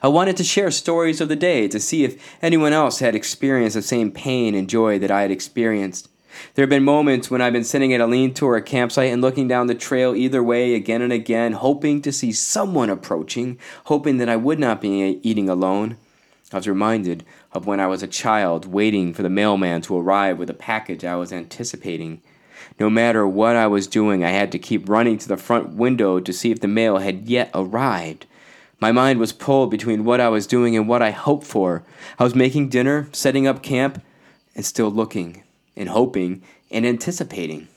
I 0.02 0.08
wanted 0.08 0.36
to 0.38 0.44
share 0.44 0.70
stories 0.70 1.20
of 1.20 1.28
the 1.28 1.36
day 1.36 1.68
to 1.68 1.80
see 1.80 2.04
if 2.04 2.22
anyone 2.42 2.72
else 2.72 2.98
had 2.98 3.14
experienced 3.14 3.74
the 3.74 3.82
same 3.82 4.10
pain 4.10 4.54
and 4.54 4.68
joy 4.68 4.98
that 4.98 5.10
I 5.10 5.22
had 5.22 5.30
experienced. 5.30 6.08
There 6.54 6.62
have 6.62 6.70
been 6.70 6.84
moments 6.84 7.30
when 7.30 7.40
I've 7.40 7.52
been 7.52 7.64
sitting 7.64 7.92
at 7.92 8.00
a 8.00 8.06
lean 8.06 8.34
to 8.34 8.46
or 8.46 8.56
a 8.56 8.62
campsite 8.62 9.12
and 9.12 9.22
looking 9.22 9.48
down 9.48 9.66
the 9.66 9.74
trail 9.74 10.14
either 10.14 10.42
way 10.42 10.74
again 10.74 11.02
and 11.02 11.12
again, 11.12 11.52
hoping 11.52 12.02
to 12.02 12.12
see 12.12 12.32
someone 12.32 12.90
approaching, 12.90 13.58
hoping 13.84 14.18
that 14.18 14.28
I 14.28 14.36
would 14.36 14.58
not 14.58 14.80
be 14.80 15.20
eating 15.22 15.48
alone. 15.48 15.96
I 16.52 16.56
was 16.56 16.68
reminded 16.68 17.24
of 17.52 17.66
when 17.66 17.80
I 17.80 17.86
was 17.86 18.02
a 18.02 18.08
child 18.08 18.66
waiting 18.66 19.12
for 19.12 19.22
the 19.22 19.28
mailman 19.28 19.82
to 19.82 19.98
arrive 19.98 20.38
with 20.38 20.48
a 20.48 20.54
package 20.54 21.04
I 21.04 21.16
was 21.16 21.32
anticipating. 21.32 22.22
No 22.80 22.88
matter 22.88 23.26
what 23.26 23.56
I 23.56 23.66
was 23.66 23.86
doing, 23.86 24.24
I 24.24 24.30
had 24.30 24.50
to 24.52 24.58
keep 24.58 24.88
running 24.88 25.18
to 25.18 25.28
the 25.28 25.36
front 25.36 25.74
window 25.74 26.20
to 26.20 26.32
see 26.32 26.50
if 26.50 26.60
the 26.60 26.68
mail 26.68 26.98
had 26.98 27.28
yet 27.28 27.50
arrived. 27.54 28.26
My 28.80 28.92
mind 28.92 29.18
was 29.18 29.32
pulled 29.32 29.70
between 29.70 30.04
what 30.04 30.20
I 30.20 30.28
was 30.28 30.46
doing 30.46 30.76
and 30.76 30.88
what 30.88 31.02
I 31.02 31.10
hoped 31.10 31.46
for. 31.46 31.82
I 32.18 32.24
was 32.24 32.34
making 32.34 32.68
dinner, 32.68 33.08
setting 33.12 33.46
up 33.46 33.62
camp, 33.62 34.02
and 34.54 34.64
still 34.64 34.90
looking 34.90 35.42
and 35.78 35.88
hoping 35.88 36.42
and 36.70 36.84
anticipating. 36.84 37.68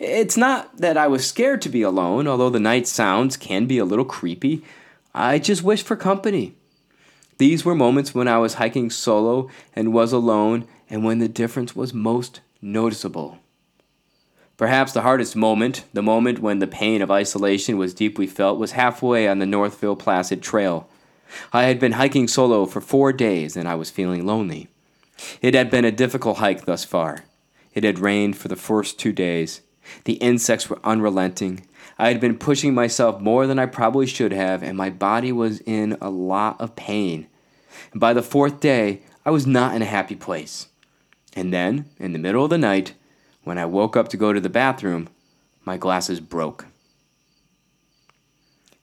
It's 0.00 0.36
not 0.36 0.78
that 0.78 0.96
I 0.96 1.08
was 1.08 1.26
scared 1.26 1.60
to 1.62 1.68
be 1.68 1.82
alone, 1.82 2.26
although 2.26 2.50
the 2.50 2.60
night 2.60 2.86
sounds 2.86 3.36
can 3.36 3.66
be 3.66 3.78
a 3.78 3.84
little 3.84 4.04
creepy. 4.04 4.64
I 5.14 5.38
just 5.38 5.62
wished 5.62 5.86
for 5.86 5.96
company. 5.96 6.54
These 7.38 7.64
were 7.64 7.74
moments 7.74 8.14
when 8.14 8.28
I 8.28 8.38
was 8.38 8.54
hiking 8.54 8.90
solo 8.90 9.50
and 9.74 9.92
was 9.92 10.12
alone, 10.12 10.66
and 10.88 11.04
when 11.04 11.18
the 11.18 11.28
difference 11.28 11.74
was 11.74 11.92
most 11.92 12.40
noticeable. 12.62 13.38
Perhaps 14.56 14.92
the 14.92 15.02
hardest 15.02 15.34
moment, 15.34 15.84
the 15.92 16.02
moment 16.02 16.38
when 16.38 16.60
the 16.60 16.66
pain 16.66 17.02
of 17.02 17.10
isolation 17.10 17.76
was 17.76 17.92
deeply 17.92 18.26
felt, 18.26 18.58
was 18.58 18.72
halfway 18.72 19.26
on 19.26 19.40
the 19.40 19.46
Northville 19.46 19.96
Placid 19.96 20.42
Trail. 20.42 20.88
I 21.52 21.64
had 21.64 21.80
been 21.80 21.92
hiking 21.92 22.28
solo 22.28 22.64
for 22.64 22.80
four 22.80 23.12
days 23.12 23.56
and 23.56 23.68
I 23.68 23.74
was 23.74 23.90
feeling 23.90 24.24
lonely. 24.24 24.68
It 25.40 25.54
had 25.54 25.70
been 25.70 25.84
a 25.84 25.92
difficult 25.92 26.38
hike 26.38 26.64
thus 26.64 26.84
far. 26.84 27.24
It 27.72 27.84
had 27.84 27.98
rained 27.98 28.36
for 28.36 28.48
the 28.48 28.56
first 28.56 28.98
two 28.98 29.12
days. 29.12 29.60
The 30.04 30.14
insects 30.14 30.70
were 30.70 30.80
unrelenting. 30.84 31.66
I 31.98 32.08
had 32.08 32.20
been 32.20 32.38
pushing 32.38 32.74
myself 32.74 33.20
more 33.20 33.46
than 33.46 33.58
I 33.58 33.66
probably 33.66 34.06
should 34.06 34.32
have, 34.32 34.62
and 34.62 34.76
my 34.76 34.90
body 34.90 35.32
was 35.32 35.60
in 35.60 35.96
a 36.00 36.10
lot 36.10 36.60
of 36.60 36.76
pain. 36.76 37.26
And 37.92 38.00
by 38.00 38.12
the 38.12 38.22
fourth 38.22 38.60
day, 38.60 39.02
I 39.24 39.30
was 39.30 39.46
not 39.46 39.74
in 39.74 39.82
a 39.82 39.86
happy 39.86 40.16
place. 40.16 40.68
And 41.34 41.52
then, 41.52 41.86
in 41.98 42.12
the 42.12 42.18
middle 42.18 42.44
of 42.44 42.50
the 42.50 42.58
night, 42.58 42.94
when 43.42 43.58
I 43.58 43.66
woke 43.66 43.96
up 43.96 44.08
to 44.08 44.16
go 44.16 44.32
to 44.32 44.40
the 44.40 44.48
bathroom, 44.48 45.08
my 45.64 45.76
glasses 45.76 46.20
broke. 46.20 46.66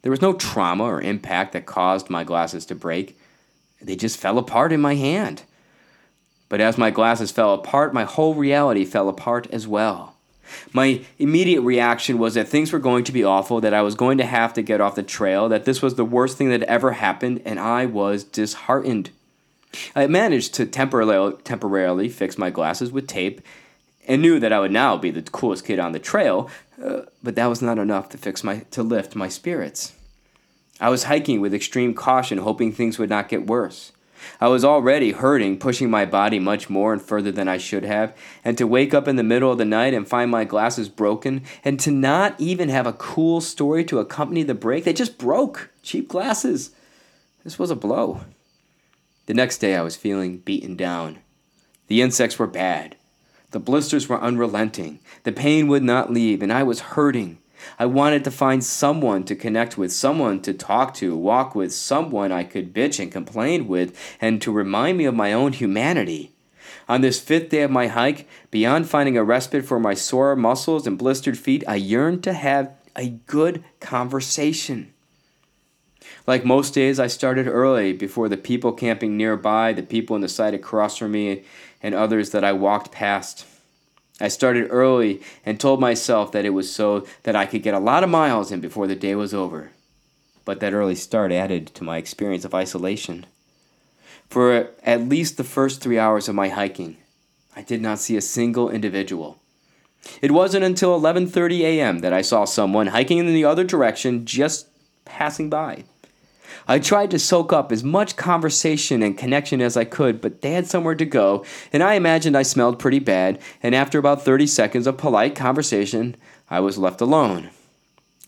There 0.02 0.12
was 0.12 0.22
no 0.22 0.34
trauma 0.34 0.84
or 0.84 1.02
impact 1.02 1.54
that 1.54 1.66
caused 1.66 2.10
my 2.10 2.24
glasses 2.24 2.66
to 2.68 2.76
break. 2.76 3.20
They 3.82 3.96
just 3.96 4.18
fell 4.18 4.38
apart 4.38 4.72
in 4.72 4.82
my 4.82 4.96
hand. 4.96 5.44
But 6.52 6.60
as 6.60 6.78
my 6.78 6.92
glasses 6.92 7.32
fell 7.32 7.54
apart, 7.54 7.94
my 7.94 8.04
whole 8.04 8.34
reality 8.34 8.84
fell 8.84 9.08
apart 9.08 9.48
as 9.54 9.70
well. 9.70 10.18
My 10.74 11.00
immediate 11.18 11.62
reaction 11.62 12.18
was 12.18 12.34
that 12.34 12.50
things 12.50 12.74
were 12.74 12.80
going 12.80 13.06
to 13.06 13.14
be 13.14 13.24
awful, 13.24 13.62
that 13.62 13.74
I 13.74 13.82
was 13.82 13.96
going 13.96 14.18
to 14.18 14.26
have 14.26 14.54
to 14.56 14.62
get 14.62 14.82
off 14.82 14.96
the 14.96 15.02
trail, 15.02 15.48
that 15.48 15.64
this 15.64 15.82
was 15.82 15.96
the 15.96 16.04
worst 16.04 16.38
thing 16.38 16.50
that 16.50 16.64
ever 16.64 16.92
happened, 16.92 17.42
and 17.46 17.58
I 17.58 17.86
was 17.86 18.26
disheartened. 18.26 19.12
I 19.96 20.08
managed 20.08 20.54
to 20.56 20.66
temporarily, 20.66 21.38
temporarily 21.46 22.10
fix 22.10 22.38
my 22.38 22.50
glasses 22.50 22.92
with 22.92 23.08
tape 23.08 23.40
and 24.06 24.22
knew 24.22 24.38
that 24.38 24.52
I 24.52 24.60
would 24.60 24.74
now 24.74 24.98
be 24.98 25.10
the 25.10 25.22
coolest 25.22 25.64
kid 25.64 25.80
on 25.80 25.94
the 25.94 26.00
trail, 26.00 26.50
uh, 26.84 27.04
but 27.24 27.36
that 27.36 27.46
was 27.46 27.62
not 27.62 27.80
enough 27.80 28.10
to 28.10 28.18
fix 28.18 28.44
my 28.44 28.66
to 28.72 28.84
lift 28.84 29.16
my 29.16 29.30
spirits. 29.30 29.94
I 30.82 30.90
was 30.90 31.06
hiking 31.06 31.40
with 31.40 31.54
extreme 31.54 31.94
caution, 31.94 32.40
hoping 32.40 32.74
things 32.74 33.00
would 33.00 33.10
not 33.10 33.30
get 33.30 33.48
worse. 33.48 33.94
I 34.40 34.48
was 34.48 34.66
already 34.66 35.12
hurting, 35.12 35.58
pushing 35.58 35.90
my 35.90 36.06
body 36.06 36.40
much 36.40 36.70
more 36.70 36.94
and 36.94 37.02
further 37.02 37.32
than 37.32 37.48
I 37.48 37.58
should 37.58 37.84
have, 37.84 38.16
and 38.44 38.58
to 38.58 38.68
wake 38.68 38.94
up 38.94 39.08
in 39.08 39.16
the 39.16 39.24
middle 39.24 39.52
of 39.52 39.58
the 39.58 39.66
night 39.66 39.94
and 39.94 40.08
find 40.08 40.32
my 40.32 40.44
glasses 40.44 40.90
broken, 40.90 41.44
and 41.64 41.80
to 41.80 41.92
not 41.92 42.36
even 42.40 42.70
have 42.70 42.88
a 42.88 42.94
cool 42.94 43.42
story 43.42 43.84
to 43.86 44.00
accompany 44.00 44.44
the 44.44 44.54
break, 44.54 44.84
they 44.84 44.94
just 44.94 45.18
broke. 45.18 45.70
Cheap 45.84 46.08
glasses. 46.08 46.72
This 47.44 47.58
was 47.58 47.72
a 47.72 47.76
blow. 47.76 48.22
The 49.26 49.34
next 49.34 49.58
day 49.58 49.76
I 49.76 49.82
was 49.82 49.96
feeling 49.96 50.38
beaten 50.38 50.76
down. 50.76 51.20
The 51.88 52.02
insects 52.02 52.38
were 52.38 52.48
bad. 52.48 52.96
The 53.52 53.60
blisters 53.60 54.08
were 54.08 54.22
unrelenting. 54.22 55.00
The 55.24 55.32
pain 55.32 55.68
would 55.68 55.84
not 55.84 56.12
leave, 56.12 56.42
and 56.42 56.54
I 56.54 56.64
was 56.64 56.80
hurting. 56.80 57.38
I 57.78 57.86
wanted 57.86 58.24
to 58.24 58.32
find 58.32 58.64
someone 58.64 59.24
to 59.26 59.36
connect 59.36 59.78
with, 59.78 59.92
someone 59.92 60.42
to 60.42 60.54
talk 60.54 60.94
to, 60.96 61.16
walk 61.16 61.56
with, 61.56 61.74
someone 61.74 62.32
I 62.32 62.44
could 62.44 62.74
bitch 62.74 63.00
and 63.00 63.12
complain 63.12 63.68
with, 63.68 63.98
and 64.20 64.42
to 64.42 64.52
remind 64.52 64.98
me 64.98 65.06
of 65.06 65.16
my 65.16 65.34
own 65.34 65.54
humanity. 65.54 66.32
On 66.88 67.02
this 67.02 67.20
fifth 67.20 67.50
day 67.50 67.62
of 67.62 67.72
my 67.72 67.88
hike, 67.88 68.28
beyond 68.50 68.90
finding 68.90 69.18
a 69.18 69.24
respite 69.24 69.66
for 69.66 69.80
my 69.80 69.94
sore 69.94 70.36
muscles 70.36 70.86
and 70.86 70.98
blistered 70.98 71.38
feet, 71.38 71.64
I 71.68 71.76
yearned 71.76 72.24
to 72.24 72.34
have 72.34 72.72
a 72.96 73.10
good 73.10 73.64
conversation. 73.80 74.94
Like 76.28 76.46
most 76.46 76.74
days, 76.74 77.00
I 77.00 77.08
started 77.08 77.48
early 77.48 77.94
before 77.94 78.30
the 78.30 78.38
people 78.38 78.74
camping 78.74 79.18
nearby, 79.18 79.74
the 79.74 79.84
people 79.84 80.16
in 80.16 80.22
the 80.22 80.30
site 80.30 80.54
across 80.54 80.98
from 80.98 81.12
me, 81.12 81.44
and 81.82 81.96
others 81.96 82.32
that 82.32 82.44
I 82.44 82.54
walked 82.54 82.92
past. 82.92 83.46
I 84.22 84.28
started 84.28 84.68
early 84.70 85.22
and 85.46 85.60
told 85.60 85.80
myself 85.80 86.32
that 86.32 86.46
it 86.46 86.52
was 86.52 86.72
so 86.72 87.08
that 87.24 87.36
I 87.36 87.46
could 87.46 87.64
get 87.64 87.74
a 87.74 87.80
lot 87.80 88.04
of 88.04 88.10
miles 88.10 88.52
in 88.52 88.62
before 88.62 88.88
the 88.88 88.96
day 88.96 89.16
was 89.16 89.34
over. 89.34 89.72
But 90.46 90.60
that 90.60 90.74
early 90.74 90.96
start 90.96 91.32
added 91.32 91.68
to 91.76 91.84
my 91.84 91.98
experience 91.98 92.46
of 92.46 92.54
isolation. 92.54 93.26
For 94.30 94.70
at 94.84 95.10
least 95.10 95.38
the 95.38 95.44
first 95.44 95.82
three 95.82 96.00
hours 96.00 96.30
of 96.30 96.36
my 96.36 96.50
hiking, 96.50 96.98
I 97.56 97.64
did 97.64 97.82
not 97.82 98.00
see 98.00 98.16
a 98.16 98.22
single 98.22 98.70
individual. 98.70 99.40
It 100.22 100.32
wasn't 100.32 100.64
until 100.64 101.00
11:30 101.00 101.62
a.m. 101.62 102.00
that 102.00 102.14
I 102.14 102.22
saw 102.22 102.46
someone 102.46 102.88
hiking 102.88 103.18
in 103.18 103.28
the 103.28 103.46
other 103.46 103.64
direction 103.64 104.26
just 104.26 104.68
passing 105.04 105.50
by. 105.50 105.84
I 106.68 106.80
tried 106.80 107.12
to 107.12 107.20
soak 107.20 107.52
up 107.52 107.72
as 107.72 107.84
much 107.84 108.16
conversation 108.16 109.02
and 109.02 109.18
connection 109.18 109.62
as 109.62 109.76
I 109.76 109.86
could, 109.86 110.22
but 110.22 110.42
they 110.42 110.54
had 110.54 110.68
somewhere 110.68 110.96
to 110.96 111.06
go, 111.06 111.46
and 111.74 111.82
I 111.82 111.96
imagined 111.96 112.38
I 112.38 112.44
smelled 112.44 112.80
pretty 112.80 113.00
bad, 113.00 113.40
and 113.64 113.74
after 113.74 113.98
about 113.98 114.24
30 114.24 114.48
seconds 114.48 114.88
of 114.88 114.98
polite 114.98 115.36
conversation, 115.36 116.16
I 116.50 116.60
was 116.60 116.78
left 116.78 117.02
alone. 117.02 117.50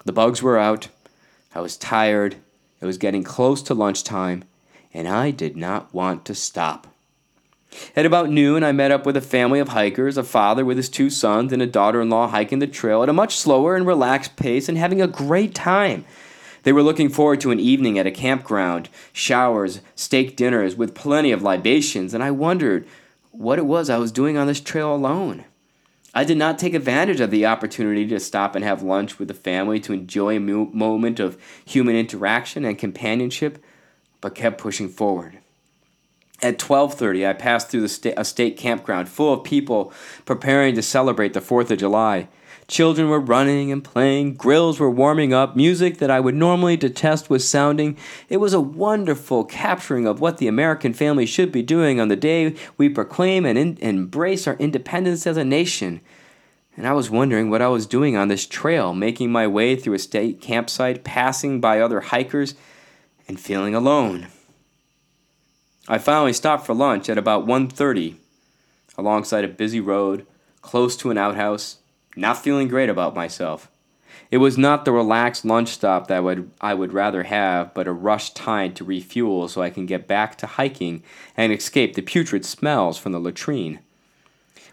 The 0.06 0.14
bugs 0.14 0.42
were 0.42 0.58
out, 0.58 0.90
I 1.56 1.62
was 1.62 1.78
tired, 1.78 2.36
it 2.82 2.86
was 2.86 2.98
getting 2.98 3.24
close 3.24 3.62
to 3.64 3.74
lunchtime, 3.74 4.44
and 4.94 5.08
I 5.08 5.32
did 5.32 5.56
not 5.56 5.94
want 5.94 6.26
to 6.26 6.36
stop. 6.36 6.88
At 7.96 8.06
about 8.06 8.30
noon, 8.30 8.64
I 8.64 8.72
met 8.72 8.92
up 8.92 9.06
with 9.06 9.18
a 9.18 9.22
family 9.22 9.60
of 9.60 9.70
hikers, 9.70 10.18
a 10.18 10.24
father 10.24 10.64
with 10.66 10.78
his 10.78 10.90
two 10.90 11.10
sons, 11.10 11.52
and 11.52 11.62
a 11.62 11.68
daughter 11.68 12.02
in 12.02 12.10
law 12.10 12.28
hiking 12.28 12.60
the 12.60 12.68
trail 12.68 13.04
at 13.04 13.10
a 13.10 13.14
much 13.14 13.36
slower 13.36 13.76
and 13.76 13.88
relaxed 13.88 14.36
pace 14.36 14.70
and 14.70 14.78
having 14.78 15.02
a 15.02 15.08
great 15.08 15.56
time. 15.56 16.06
They 16.64 16.74
were 16.74 16.84
looking 16.84 17.10
forward 17.10 17.42
to 17.42 17.52
an 17.52 17.60
evening 17.60 18.00
at 18.00 18.08
a 18.08 18.12
campground, 18.12 18.90
showers, 19.12 19.82
steak 19.96 20.36
dinners 20.36 20.76
with 20.76 20.96
plenty 20.96 21.32
of 21.32 21.44
libations, 21.44 22.14
and 22.14 22.24
I 22.24 22.32
wondered 22.32 22.88
what 23.32 23.60
it 23.60 23.66
was 23.66 23.90
I 23.90 23.98
was 23.98 24.12
doing 24.12 24.38
on 24.38 24.48
this 24.48 24.62
trail 24.62 24.94
alone. 24.96 25.46
I 26.14 26.24
did 26.24 26.38
not 26.38 26.60
take 26.60 26.76
advantage 26.76 27.20
of 27.20 27.32
the 27.32 27.46
opportunity 27.46 28.08
to 28.08 28.20
stop 28.20 28.56
and 28.56 28.64
have 28.64 28.84
lunch 28.84 29.18
with 29.18 29.28
the 29.28 29.34
family 29.34 29.80
to 29.82 29.94
enjoy 29.94 30.38
a 30.38 30.40
moment 30.40 31.20
of 31.20 31.42
human 31.66 31.96
interaction 31.96 32.66
and 32.66 32.78
companionship, 32.78 33.64
but 34.22 34.36
kept 34.36 34.60
pushing 34.60 34.90
forward. 34.90 35.40
At 36.44 36.60
12:30, 36.60 37.26
I 37.26 37.34
passed 37.34 37.70
through 37.70 37.88
sta- 37.88 38.14
a 38.16 38.24
state 38.24 38.58
campground 38.58 39.10
full 39.10 39.34
of 39.34 39.44
people 39.44 39.92
preparing 40.26 40.76
to 40.76 40.82
celebrate 40.82 41.34
the 41.34 41.42
4th 41.42 41.72
of 41.72 41.80
July. 41.80 42.28
Children 42.68 43.10
were 43.10 43.20
running 43.20 43.72
and 43.72 43.84
playing, 43.84 44.36
grills 44.36 44.80
were 44.80 44.90
warming 44.90 45.34
up, 45.34 45.56
music 45.56 45.98
that 45.98 46.10
I 46.10 46.20
would 46.20 46.36
normally 46.36 46.78
detest 46.78 47.30
was 47.30 47.48
sounding. 47.48 47.98
It 48.30 48.38
was 48.38 48.54
a 48.54 48.62
wonderful 48.62 49.44
capturing 49.44 50.08
of 50.08 50.22
what 50.22 50.38
the 50.38 50.48
American 50.48 50.94
family 50.94 51.26
should 51.26 51.52
be 51.52 51.62
doing 51.62 52.00
on 52.00 52.08
the 52.08 52.16
day 52.16 52.56
we 52.78 52.88
proclaim 52.90 53.46
and 53.46 53.58
in- 53.58 53.78
embrace 53.82 54.48
our 54.48 54.56
independence 54.56 55.28
as 55.28 55.38
a 55.38 55.44
nation. 55.44 56.02
And 56.78 56.88
I 56.88 56.94
was 56.94 57.10
wondering 57.10 57.50
what 57.50 57.62
I 57.62 57.68
was 57.68 57.86
doing 57.86 58.16
on 58.16 58.30
this 58.30 58.48
trail, 58.48 58.94
making 58.94 59.32
my 59.32 59.46
way 59.46 59.76
through 59.76 59.94
a 59.94 60.00
state 60.00 60.42
campsite, 60.42 61.04
passing 61.04 61.60
by 61.60 61.80
other 61.80 62.00
hikers, 62.00 62.56
and 63.28 63.40
feeling 63.40 63.76
alone. 63.76 64.28
I 65.88 65.98
finally 65.98 66.34
stopped 66.34 66.66
for 66.66 66.74
lunch 66.74 67.10
at 67.10 67.18
about 67.18 67.46
1:30 67.46 68.16
alongside 68.98 69.44
a 69.44 69.50
busy 69.50 69.80
road, 69.80 70.26
close 70.62 70.96
to 70.98 71.12
an 71.12 71.18
outhouse 71.18 71.78
not 72.16 72.44
feeling 72.44 72.68
great 72.68 72.90
about 72.90 73.16
myself. 73.16 73.70
It 74.30 74.38
was 74.38 74.58
not 74.58 74.86
the 74.86 74.92
relaxed 74.92 75.46
lunch 75.46 75.70
stop 75.70 76.08
that 76.08 76.24
would, 76.24 76.50
I 76.60 76.74
would 76.74 76.94
rather 76.94 77.24
have, 77.24 77.74
but 77.74 77.88
a 77.88 77.94
rushed 77.94 78.36
time 78.36 78.74
to 78.76 78.84
refuel 78.84 79.48
so 79.48 79.62
I 79.62 79.70
can 79.70 79.86
get 79.86 80.08
back 80.08 80.38
to 80.40 80.48
hiking 80.48 81.04
and 81.38 81.52
escape 81.52 81.94
the 81.94 82.02
putrid 82.02 82.46
smells 82.46 82.98
from 82.98 83.12
the 83.12 83.20
latrine. 83.20 83.80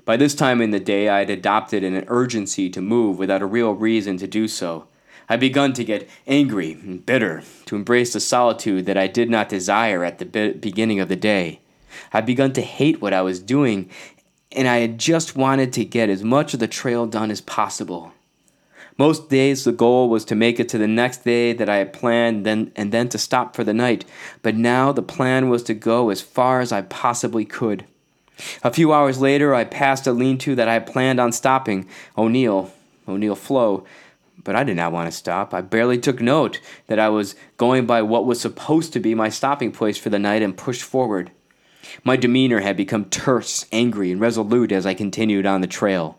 By 0.04 0.16
this 0.16 0.34
time 0.34 0.62
in 0.62 0.70
the 0.70 0.80
day, 0.80 1.08
I 1.08 1.20
had 1.20 1.30
adopted 1.30 1.84
an 1.84 2.04
urgency 2.08 2.70
to 2.70 2.80
move 2.80 3.18
without 3.18 3.42
a 3.42 3.46
real 3.46 3.72
reason 3.72 4.16
to 4.18 4.26
do 4.26 4.48
so. 4.48 4.88
I 5.28 5.34
had 5.34 5.40
begun 5.40 5.72
to 5.74 5.84
get 5.84 6.08
angry 6.26 6.72
and 6.72 7.04
bitter, 7.04 7.42
to 7.66 7.76
embrace 7.76 8.12
the 8.14 8.20
solitude 8.20 8.86
that 8.86 8.96
I 8.96 9.06
did 9.06 9.30
not 9.30 9.48
desire 9.48 10.04
at 10.04 10.18
the 10.18 10.24
be- 10.24 10.52
beginning 10.52 11.00
of 11.00 11.08
the 11.08 11.16
day. 11.16 11.60
I 12.12 12.18
had 12.18 12.26
begun 12.26 12.52
to 12.54 12.62
hate 12.62 13.00
what 13.00 13.12
I 13.12 13.22
was 13.22 13.40
doing 13.40 13.90
and 14.52 14.66
I 14.66 14.78
had 14.78 14.98
just 14.98 15.36
wanted 15.36 15.72
to 15.74 15.84
get 15.84 16.08
as 16.08 16.24
much 16.24 16.54
of 16.54 16.60
the 16.60 16.68
trail 16.68 17.06
done 17.06 17.30
as 17.30 17.40
possible. 17.40 18.12
Most 18.98 19.30
days 19.30 19.64
the 19.64 19.72
goal 19.72 20.10
was 20.10 20.24
to 20.26 20.34
make 20.34 20.60
it 20.60 20.68
to 20.70 20.78
the 20.78 20.86
next 20.86 21.24
day 21.24 21.52
that 21.54 21.68
I 21.68 21.76
had 21.76 21.92
planned 21.92 22.44
then 22.44 22.70
and 22.76 22.92
then 22.92 23.08
to 23.10 23.18
stop 23.18 23.56
for 23.56 23.64
the 23.64 23.72
night, 23.72 24.04
but 24.42 24.56
now 24.56 24.92
the 24.92 25.02
plan 25.02 25.48
was 25.48 25.62
to 25.64 25.74
go 25.74 26.10
as 26.10 26.20
far 26.20 26.60
as 26.60 26.70
I 26.70 26.82
possibly 26.82 27.44
could. 27.44 27.84
A 28.62 28.72
few 28.72 28.92
hours 28.92 29.20
later 29.20 29.54
I 29.54 29.64
passed 29.64 30.06
a 30.06 30.12
lean-to 30.12 30.54
that 30.54 30.68
I 30.68 30.74
had 30.74 30.86
planned 30.86 31.20
on 31.20 31.32
stopping, 31.32 31.88
O'Neil, 32.18 32.72
O'Neil 33.08 33.36
Flow, 33.36 33.84
but 34.42 34.56
I 34.56 34.64
did 34.64 34.76
not 34.76 34.92
want 34.92 35.10
to 35.10 35.16
stop. 35.16 35.54
I 35.54 35.60
barely 35.60 35.98
took 35.98 36.20
note 36.20 36.60
that 36.86 36.98
I 36.98 37.08
was 37.08 37.34
going 37.56 37.86
by 37.86 38.02
what 38.02 38.26
was 38.26 38.40
supposed 38.40 38.92
to 38.94 39.00
be 39.00 39.14
my 39.14 39.28
stopping 39.28 39.72
place 39.72 39.98
for 39.98 40.10
the 40.10 40.18
night 40.18 40.42
and 40.42 40.56
pushed 40.56 40.82
forward. 40.82 41.30
My 42.04 42.16
demeanor 42.16 42.60
had 42.60 42.76
become 42.76 43.06
terse, 43.06 43.66
angry, 43.72 44.12
and 44.12 44.20
resolute 44.20 44.72
as 44.72 44.86
I 44.86 44.94
continued 44.94 45.46
on 45.46 45.60
the 45.60 45.66
trail. 45.66 46.18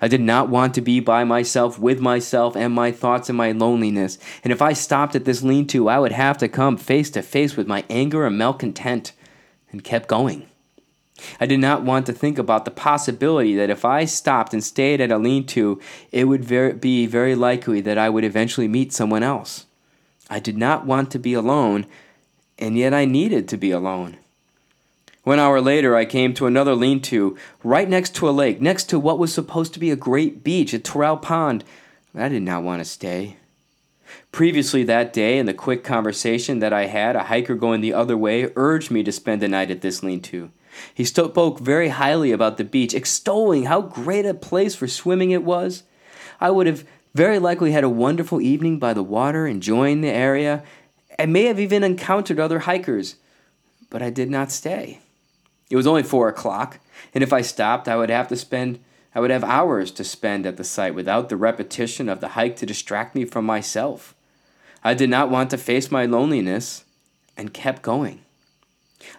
I 0.00 0.08
did 0.08 0.20
not 0.20 0.48
want 0.48 0.74
to 0.74 0.80
be 0.80 1.00
by 1.00 1.24
myself 1.24 1.78
with 1.78 2.00
myself 2.00 2.54
and 2.54 2.74
my 2.74 2.92
thoughts 2.92 3.28
and 3.28 3.38
my 3.38 3.52
loneliness, 3.52 4.18
and 4.44 4.52
if 4.52 4.60
I 4.60 4.72
stopped 4.72 5.16
at 5.16 5.24
this 5.24 5.42
lean 5.42 5.66
to, 5.68 5.88
I 5.88 5.98
would 5.98 6.12
have 6.12 6.36
to 6.38 6.48
come 6.48 6.76
face 6.76 7.10
to 7.10 7.22
face 7.22 7.56
with 7.56 7.66
my 7.66 7.84
anger 7.88 8.26
and 8.26 8.36
malcontent, 8.36 9.12
and 9.72 9.82
kept 9.82 10.08
going. 10.08 10.48
I 11.40 11.46
did 11.46 11.60
not 11.60 11.82
want 11.82 12.04
to 12.06 12.12
think 12.12 12.38
about 12.38 12.66
the 12.66 12.70
possibility 12.70 13.56
that 13.56 13.70
if 13.70 13.84
I 13.84 14.04
stopped 14.04 14.52
and 14.52 14.62
stayed 14.62 15.00
at 15.00 15.10
a 15.10 15.16
lean 15.16 15.46
to, 15.46 15.80
it 16.12 16.24
would 16.24 16.44
ver- 16.44 16.74
be 16.74 17.06
very 17.06 17.34
likely 17.34 17.80
that 17.80 17.96
I 17.96 18.10
would 18.10 18.24
eventually 18.24 18.68
meet 18.68 18.92
someone 18.92 19.22
else. 19.22 19.64
I 20.28 20.40
did 20.40 20.58
not 20.58 20.84
want 20.84 21.10
to 21.12 21.18
be 21.18 21.32
alone, 21.32 21.86
and 22.58 22.76
yet 22.76 22.92
I 22.92 23.06
needed 23.06 23.48
to 23.48 23.56
be 23.56 23.70
alone. 23.70 24.18
One 25.26 25.40
hour 25.40 25.60
later, 25.60 25.96
I 25.96 26.04
came 26.04 26.34
to 26.34 26.46
another 26.46 26.76
lean 26.76 27.00
to, 27.02 27.36
right 27.64 27.88
next 27.88 28.14
to 28.14 28.28
a 28.28 28.30
lake, 28.30 28.60
next 28.60 28.84
to 28.90 29.00
what 29.00 29.18
was 29.18 29.34
supposed 29.34 29.74
to 29.74 29.80
be 29.80 29.90
a 29.90 29.96
great 29.96 30.44
beach 30.44 30.72
at 30.72 30.84
Tirrell 30.84 31.20
Pond. 31.20 31.64
I 32.14 32.28
did 32.28 32.42
not 32.42 32.62
want 32.62 32.80
to 32.80 32.84
stay. 32.84 33.36
Previously 34.30 34.84
that 34.84 35.12
day, 35.12 35.38
in 35.38 35.46
the 35.46 35.52
quick 35.52 35.82
conversation 35.82 36.60
that 36.60 36.72
I 36.72 36.86
had, 36.86 37.16
a 37.16 37.24
hiker 37.24 37.56
going 37.56 37.80
the 37.80 37.92
other 37.92 38.16
way 38.16 38.52
urged 38.54 38.92
me 38.92 39.02
to 39.02 39.10
spend 39.10 39.42
the 39.42 39.48
night 39.48 39.68
at 39.72 39.80
this 39.80 40.00
lean 40.00 40.20
to. 40.20 40.52
He 40.94 41.04
spoke 41.04 41.58
very 41.58 41.88
highly 41.88 42.30
about 42.30 42.56
the 42.56 42.62
beach, 42.62 42.94
extolling 42.94 43.64
how 43.64 43.80
great 43.80 44.26
a 44.26 44.32
place 44.32 44.76
for 44.76 44.86
swimming 44.86 45.32
it 45.32 45.42
was. 45.42 45.82
I 46.40 46.52
would 46.52 46.68
have 46.68 46.84
very 47.16 47.40
likely 47.40 47.72
had 47.72 47.82
a 47.82 47.88
wonderful 47.88 48.40
evening 48.40 48.78
by 48.78 48.94
the 48.94 49.02
water, 49.02 49.48
enjoying 49.48 50.02
the 50.02 50.08
area, 50.08 50.62
and 51.18 51.32
may 51.32 51.46
have 51.46 51.58
even 51.58 51.82
encountered 51.82 52.38
other 52.38 52.60
hikers, 52.60 53.16
but 53.90 54.02
I 54.02 54.10
did 54.10 54.30
not 54.30 54.52
stay. 54.52 55.00
It 55.70 55.76
was 55.76 55.86
only 55.86 56.02
four 56.02 56.28
o'clock, 56.28 56.78
and 57.14 57.24
if 57.24 57.32
I 57.32 57.40
stopped, 57.40 57.88
I 57.88 57.96
would 57.96 58.10
have 58.10 58.28
to 58.28 58.36
spend 58.36 58.80
I 59.14 59.20
would 59.20 59.30
have 59.30 59.44
hours 59.44 59.92
to 59.92 60.04
spend 60.04 60.44
at 60.44 60.58
the 60.58 60.62
site 60.62 60.94
without 60.94 61.30
the 61.30 61.38
repetition 61.38 62.10
of 62.10 62.20
the 62.20 62.28
hike 62.28 62.54
to 62.56 62.66
distract 62.66 63.14
me 63.14 63.24
from 63.24 63.46
myself. 63.46 64.14
I 64.84 64.92
did 64.92 65.08
not 65.08 65.30
want 65.30 65.48
to 65.50 65.58
face 65.58 65.90
my 65.90 66.04
loneliness 66.04 66.84
and 67.34 67.54
kept 67.54 67.80
going. 67.80 68.20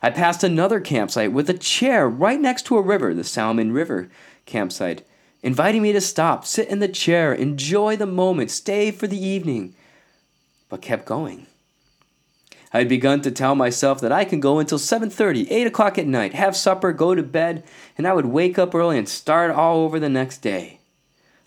I 0.04 0.12
passed 0.12 0.44
another 0.44 0.80
campsite 0.80 1.32
with 1.32 1.50
a 1.50 1.58
chair 1.58 2.08
right 2.08 2.40
next 2.40 2.68
to 2.68 2.78
a 2.78 2.82
river, 2.82 3.16
the 3.16 3.24
Salmon 3.24 3.72
River 3.72 4.10
campsite, 4.46 5.04
inviting 5.42 5.82
me 5.82 5.92
to 5.94 6.02
stop, 6.02 6.46
sit 6.46 6.68
in 6.68 6.78
the 6.78 6.88
chair, 6.88 7.34
enjoy 7.34 7.96
the 7.96 8.06
moment, 8.06 8.52
stay 8.52 8.92
for 8.92 9.08
the 9.08 9.24
evening, 9.24 9.74
but 10.70 10.84
kept 10.84 11.06
going. 11.06 11.48
I 12.78 12.82
had 12.82 12.90
begun 12.90 13.22
to 13.22 13.32
tell 13.32 13.56
myself 13.56 14.00
that 14.02 14.12
I 14.12 14.24
can 14.24 14.40
go 14.40 14.60
until 14.60 14.78
7:30, 14.78 15.48
8 15.50 15.66
o'clock 15.66 15.98
at 15.98 16.06
night, 16.06 16.36
have 16.36 16.56
supper, 16.56 16.94
go 16.94 17.16
to 17.16 17.24
bed, 17.24 17.64
and 17.98 18.06
I 18.06 18.14
would 18.14 18.28
wake 18.28 18.60
up 18.60 18.76
early 18.76 19.00
and 19.00 19.10
start 19.10 19.50
all 19.50 19.80
over 19.80 20.00
the 20.00 20.10
next 20.10 20.44
day. 20.44 20.80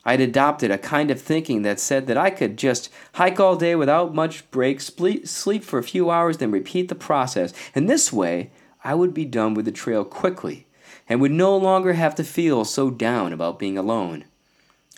I 0.04 0.10
had 0.10 0.20
adopted 0.20 0.72
a 0.72 0.76
kind 0.76 1.08
of 1.08 1.22
thinking 1.22 1.62
that 1.62 1.78
said 1.78 2.08
that 2.08 2.18
I 2.18 2.30
could 2.30 2.56
just 2.56 2.90
hike 3.12 3.38
all 3.38 3.54
day 3.54 3.76
without 3.76 4.12
much 4.12 4.50
break, 4.50 4.80
sleep 4.80 5.62
for 5.62 5.78
a 5.78 5.84
few 5.84 6.10
hours, 6.10 6.38
then 6.38 6.50
repeat 6.50 6.88
the 6.88 6.96
process. 6.96 7.54
And 7.76 7.88
this 7.88 8.12
way, 8.12 8.50
I 8.82 8.96
would 8.96 9.14
be 9.14 9.24
done 9.24 9.54
with 9.54 9.66
the 9.66 9.70
trail 9.70 10.04
quickly 10.04 10.66
and 11.08 11.20
would 11.20 11.30
no 11.30 11.56
longer 11.56 11.92
have 11.92 12.16
to 12.16 12.24
feel 12.24 12.64
so 12.64 12.90
down 12.90 13.32
about 13.32 13.60
being 13.60 13.78
alone. 13.78 14.24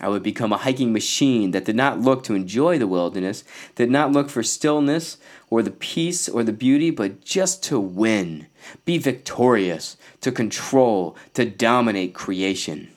I 0.00 0.08
would 0.08 0.22
become 0.22 0.52
a 0.52 0.58
hiking 0.58 0.92
machine 0.92 1.50
that 1.52 1.64
did 1.64 1.76
not 1.76 2.00
look 2.00 2.24
to 2.24 2.34
enjoy 2.34 2.78
the 2.78 2.86
wilderness, 2.86 3.44
did 3.74 3.90
not 3.90 4.10
look 4.10 4.30
for 4.30 4.42
stillness 4.42 5.18
or 5.50 5.62
the 5.62 5.70
peace 5.70 6.28
or 6.28 6.42
the 6.42 6.52
beauty, 6.52 6.90
but 6.90 7.22
just 7.22 7.62
to 7.64 7.78
win, 7.78 8.46
be 8.84 8.98
victorious, 8.98 9.96
to 10.22 10.32
control, 10.32 11.16
to 11.34 11.44
dominate 11.44 12.14
creation. 12.14 12.90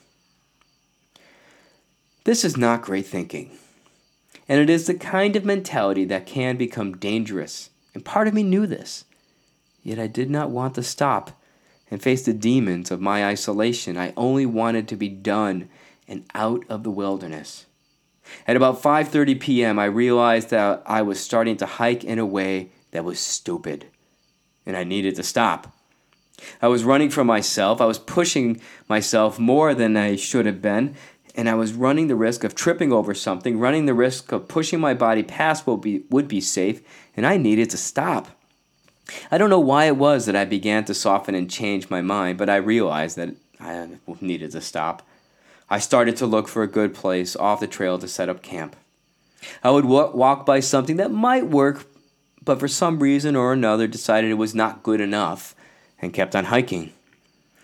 This 2.24 2.44
is 2.44 2.56
not 2.56 2.82
great 2.82 3.06
thinking. 3.06 3.56
And 4.48 4.60
it 4.60 4.70
is 4.70 4.86
the 4.86 4.94
kind 4.94 5.36
of 5.36 5.44
mentality 5.44 6.04
that 6.06 6.26
can 6.26 6.56
become 6.56 6.96
dangerous. 6.96 7.70
And 7.94 8.04
part 8.04 8.26
of 8.26 8.34
me 8.34 8.42
knew 8.42 8.66
this. 8.66 9.04
Yet 9.82 9.98
I 9.98 10.06
did 10.06 10.30
not 10.30 10.50
want 10.50 10.74
to 10.74 10.82
stop 10.82 11.40
and 11.90 12.02
face 12.02 12.24
the 12.24 12.32
demons 12.32 12.90
of 12.90 13.00
my 13.00 13.24
isolation. 13.24 13.96
I 13.96 14.12
only 14.16 14.46
wanted 14.46 14.88
to 14.88 14.96
be 14.96 15.08
done 15.08 15.68
and 16.08 16.24
out 16.34 16.64
of 16.68 16.82
the 16.82 16.90
wilderness. 16.90 17.66
At 18.46 18.56
about 18.56 18.82
5:30 18.82 19.38
p.m., 19.40 19.78
I 19.78 19.84
realized 19.84 20.50
that 20.50 20.82
I 20.86 21.02
was 21.02 21.20
starting 21.20 21.56
to 21.58 21.66
hike 21.66 22.04
in 22.04 22.18
a 22.18 22.26
way 22.26 22.70
that 22.90 23.04
was 23.04 23.20
stupid, 23.20 23.86
and 24.64 24.76
I 24.76 24.84
needed 24.84 25.16
to 25.16 25.22
stop. 25.22 25.72
I 26.60 26.68
was 26.68 26.84
running 26.84 27.10
from 27.10 27.26
myself. 27.26 27.80
I 27.80 27.86
was 27.86 27.98
pushing 27.98 28.60
myself 28.88 29.38
more 29.38 29.74
than 29.74 29.96
I 29.96 30.16
should 30.16 30.46
have 30.46 30.60
been, 30.60 30.94
and 31.34 31.48
I 31.48 31.54
was 31.54 31.72
running 31.72 32.08
the 32.08 32.16
risk 32.16 32.44
of 32.44 32.54
tripping 32.54 32.92
over 32.92 33.14
something, 33.14 33.58
running 33.58 33.86
the 33.86 33.94
risk 33.94 34.32
of 34.32 34.48
pushing 34.48 34.80
my 34.80 34.94
body 34.94 35.22
past 35.22 35.66
what 35.66 35.82
be, 35.82 36.02
would 36.10 36.28
be 36.28 36.40
safe, 36.40 36.82
and 37.16 37.26
I 37.26 37.36
needed 37.36 37.70
to 37.70 37.76
stop. 37.76 38.28
I 39.30 39.38
don't 39.38 39.50
know 39.50 39.60
why 39.60 39.84
it 39.84 39.96
was 39.96 40.26
that 40.26 40.36
I 40.36 40.44
began 40.44 40.84
to 40.86 40.94
soften 40.94 41.34
and 41.34 41.50
change 41.50 41.90
my 41.90 42.02
mind, 42.02 42.38
but 42.38 42.50
I 42.50 42.56
realized 42.56 43.16
that 43.16 43.34
I 43.60 43.88
needed 44.20 44.50
to 44.52 44.60
stop. 44.60 45.06
I 45.68 45.78
started 45.80 46.16
to 46.18 46.26
look 46.26 46.46
for 46.46 46.62
a 46.62 46.68
good 46.68 46.94
place 46.94 47.34
off 47.34 47.60
the 47.60 47.66
trail 47.66 47.98
to 47.98 48.06
set 48.06 48.28
up 48.28 48.42
camp. 48.42 48.76
I 49.62 49.70
would 49.70 49.84
walk 49.84 50.46
by 50.46 50.60
something 50.60 50.96
that 50.96 51.10
might 51.10 51.46
work, 51.46 51.86
but 52.44 52.60
for 52.60 52.68
some 52.68 53.00
reason 53.00 53.34
or 53.34 53.52
another 53.52 53.86
decided 53.86 54.30
it 54.30 54.34
was 54.34 54.54
not 54.54 54.82
good 54.82 55.00
enough 55.00 55.54
and 56.00 56.14
kept 56.14 56.36
on 56.36 56.46
hiking. 56.46 56.92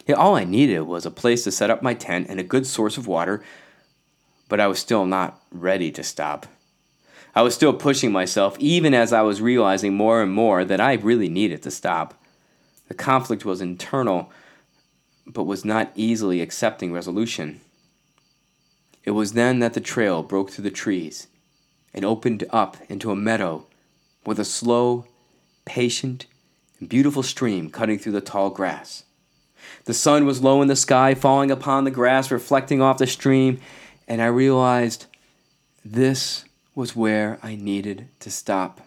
Yeah, 0.07 0.17
all 0.17 0.35
I 0.35 0.45
needed 0.45 0.81
was 0.83 1.07
a 1.07 1.11
place 1.11 1.45
to 1.45 1.53
set 1.53 1.71
up 1.71 1.83
my 1.83 1.95
tent 1.95 2.27
and 2.29 2.41
a 2.41 2.45
good 2.45 2.67
source 2.67 2.97
of 2.97 3.07
water, 3.07 3.43
but 4.49 4.59
I 4.59 4.67
was 4.67 4.81
still 4.81 5.07
not 5.07 5.41
ready 5.53 5.93
to 5.93 6.03
stop. 6.03 6.47
I 7.35 7.43
was 7.43 7.55
still 7.55 7.73
pushing 7.73 8.11
myself, 8.11 8.59
even 8.59 8.95
as 8.95 9.13
I 9.13 9.23
was 9.23 9.41
realizing 9.41 9.95
more 9.95 10.21
and 10.23 10.33
more 10.33 10.65
that 10.65 10.81
I 10.81 10.95
really 10.95 11.29
needed 11.29 11.63
to 11.63 11.71
stop. 11.71 12.21
The 12.89 12.95
conflict 12.95 13.45
was 13.45 13.61
internal, 13.61 14.31
but 15.25 15.45
was 15.45 15.65
not 15.65 15.93
easily 15.95 16.41
accepting 16.41 16.93
resolution. 16.93 17.61
It 19.05 19.13
was 19.13 19.33
then 19.33 19.59
that 19.59 19.75
the 19.75 19.81
trail 19.81 20.23
broke 20.23 20.51
through 20.51 20.65
the 20.65 20.71
trees 20.71 21.27
and 21.93 22.05
opened 22.05 22.45
up 22.51 22.77
into 22.89 23.11
a 23.11 23.17
meadow 23.17 23.67
with 24.25 24.39
a 24.39 24.45
slow, 24.45 25.07
patient, 25.65 26.27
and 26.79 26.89
beautiful 26.89 27.23
stream 27.23 27.71
cutting 27.71 27.99
through 27.99 28.13
the 28.13 28.21
tall 28.21 28.51
grass. 28.51 29.05
The 29.85 29.95
sun 29.95 30.27
was 30.27 30.43
low 30.43 30.63
in 30.63 30.69
the 30.69 30.77
sky, 30.77 31.15
falling 31.15 31.51
upon 31.51 31.85
the 31.85 31.91
grass, 31.91 32.31
reflecting 32.31 32.81
off 32.81 32.99
the 32.99 33.07
stream, 33.07 33.61
and 34.07 34.23
I 34.23 34.27
realized 34.27 35.07
this 35.85 36.45
was 36.75 36.97
where 36.97 37.39
I 37.43 37.57
needed 37.57 38.09
to 38.21 38.31
stop. 38.31 38.81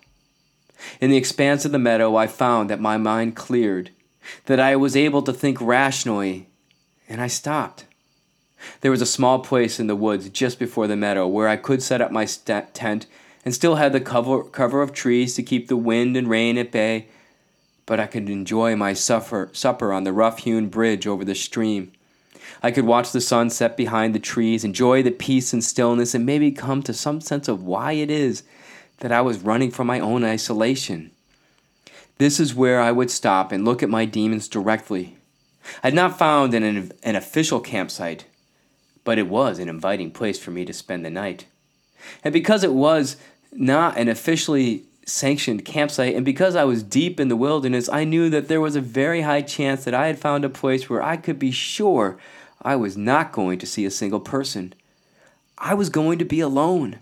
In 1.00 1.10
the 1.10 1.18
expanse 1.18 1.66
of 1.66 1.72
the 1.72 1.80
meadow, 1.80 2.16
I 2.16 2.28
found 2.28 2.70
that 2.70 2.80
my 2.80 2.98
mind 2.98 3.36
cleared, 3.36 3.92
that 4.46 4.60
I 4.60 4.76
was 4.76 4.96
able 4.96 5.22
to 5.24 5.34
think 5.34 5.60
rationally, 5.62 6.50
and 7.08 7.22
I 7.22 7.28
stopped. 7.28 7.86
There 8.82 8.92
was 8.92 9.02
a 9.02 9.06
small 9.06 9.40
place 9.40 9.80
in 9.80 9.88
the 9.88 9.96
woods 9.96 10.30
just 10.30 10.60
before 10.60 10.88
the 10.88 10.96
meadow 10.96 11.28
where 11.28 11.48
I 11.48 11.58
could 11.58 11.82
set 11.82 12.02
up 12.02 12.12
my 12.12 12.26
st- 12.26 12.74
tent 12.74 13.06
and 13.44 13.54
still 13.54 13.76
had 13.76 13.94
the 13.94 14.02
cover, 14.02 14.44
cover 14.44 14.82
of 14.82 14.94
trees 14.94 15.36
to 15.36 15.44
keep 15.44 15.68
the 15.68 15.78
wind 15.78 16.18
and 16.18 16.30
rain 16.30 16.58
at 16.58 16.72
bay, 16.72 17.08
but 17.86 18.00
I 18.00 18.08
could 18.08 18.30
enjoy 18.30 18.76
my 18.76 18.94
suffer, 18.94 19.50
supper 19.54 19.94
on 19.94 20.04
the 20.04 20.14
rough 20.14 20.40
hewn 20.40 20.70
bridge 20.70 21.06
over 21.06 21.24
the 21.24 21.36
stream. 21.36 21.92
I 22.64 22.72
could 22.72 22.86
watch 22.86 23.12
the 23.12 23.22
sun 23.22 23.52
set 23.52 23.78
behind 23.78 24.16
the 24.16 24.20
trees, 24.20 24.64
enjoy 24.64 25.04
the 25.04 25.12
peace 25.12 25.54
and 25.54 25.64
stillness, 25.64 26.16
and 26.16 26.26
maybe 26.26 26.52
come 26.52 26.82
to 26.84 26.94
some 26.94 27.22
sense 27.22 27.48
of 27.48 27.64
why 27.64 27.92
it 27.92 28.10
is 28.10 28.44
that 29.00 29.12
I 29.12 29.22
was 29.22 29.40
running 29.40 29.72
from 29.72 29.88
my 29.88 30.00
own 30.00 30.24
isolation. 30.24 31.12
This 32.18 32.40
is 32.40 32.56
where 32.56 32.82
I 32.82 32.92
would 32.92 33.12
stop 33.12 33.52
and 33.52 33.66
look 33.66 33.84
at 33.84 33.90
my 33.90 34.06
demons 34.06 34.48
directly. 34.48 35.18
I 35.84 35.88
had 35.88 35.94
not 35.94 36.18
found 36.18 36.54
an, 36.54 36.92
an 37.04 37.16
official 37.16 37.60
campsite, 37.60 38.26
but 39.06 39.18
it 39.18 39.30
was 39.30 39.60
an 39.60 39.70
inviting 39.70 40.12
place 40.12 40.38
for 40.38 40.52
me 40.52 40.66
to 40.66 40.74
spend 40.74 41.06
the 41.06 41.10
night. 41.10 41.46
And 42.26 42.34
because 42.34 42.64
it 42.64 42.74
was 42.74 43.16
not 43.54 43.98
an 43.98 44.10
officially 44.10 44.84
sanctioned 45.06 45.64
campsite, 45.64 46.16
and 46.16 46.26
because 46.26 46.56
I 46.56 46.66
was 46.66 46.84
deep 46.84 47.20
in 47.20 47.30
the 47.30 47.36
wilderness, 47.38 47.88
I 47.88 48.04
knew 48.04 48.30
that 48.32 48.50
there 48.50 48.60
was 48.60 48.76
a 48.76 48.82
very 48.82 49.22
high 49.22 49.44
chance 49.44 49.86
that 49.86 49.94
I 49.94 50.08
had 50.08 50.20
found 50.20 50.44
a 50.44 50.50
place 50.50 50.90
where 50.90 51.02
I 51.02 51.16
could 51.16 51.40
be 51.40 51.52
sure 51.52 52.18
I 52.62 52.76
was 52.76 52.98
not 52.98 53.32
going 53.32 53.60
to 53.60 53.68
see 53.68 53.86
a 53.86 53.92
single 53.92 54.20
person. 54.20 54.74
I 55.58 55.76
was 55.76 55.90
going 55.90 56.20
to 56.20 56.26
be 56.26 56.40
alone. 56.40 57.00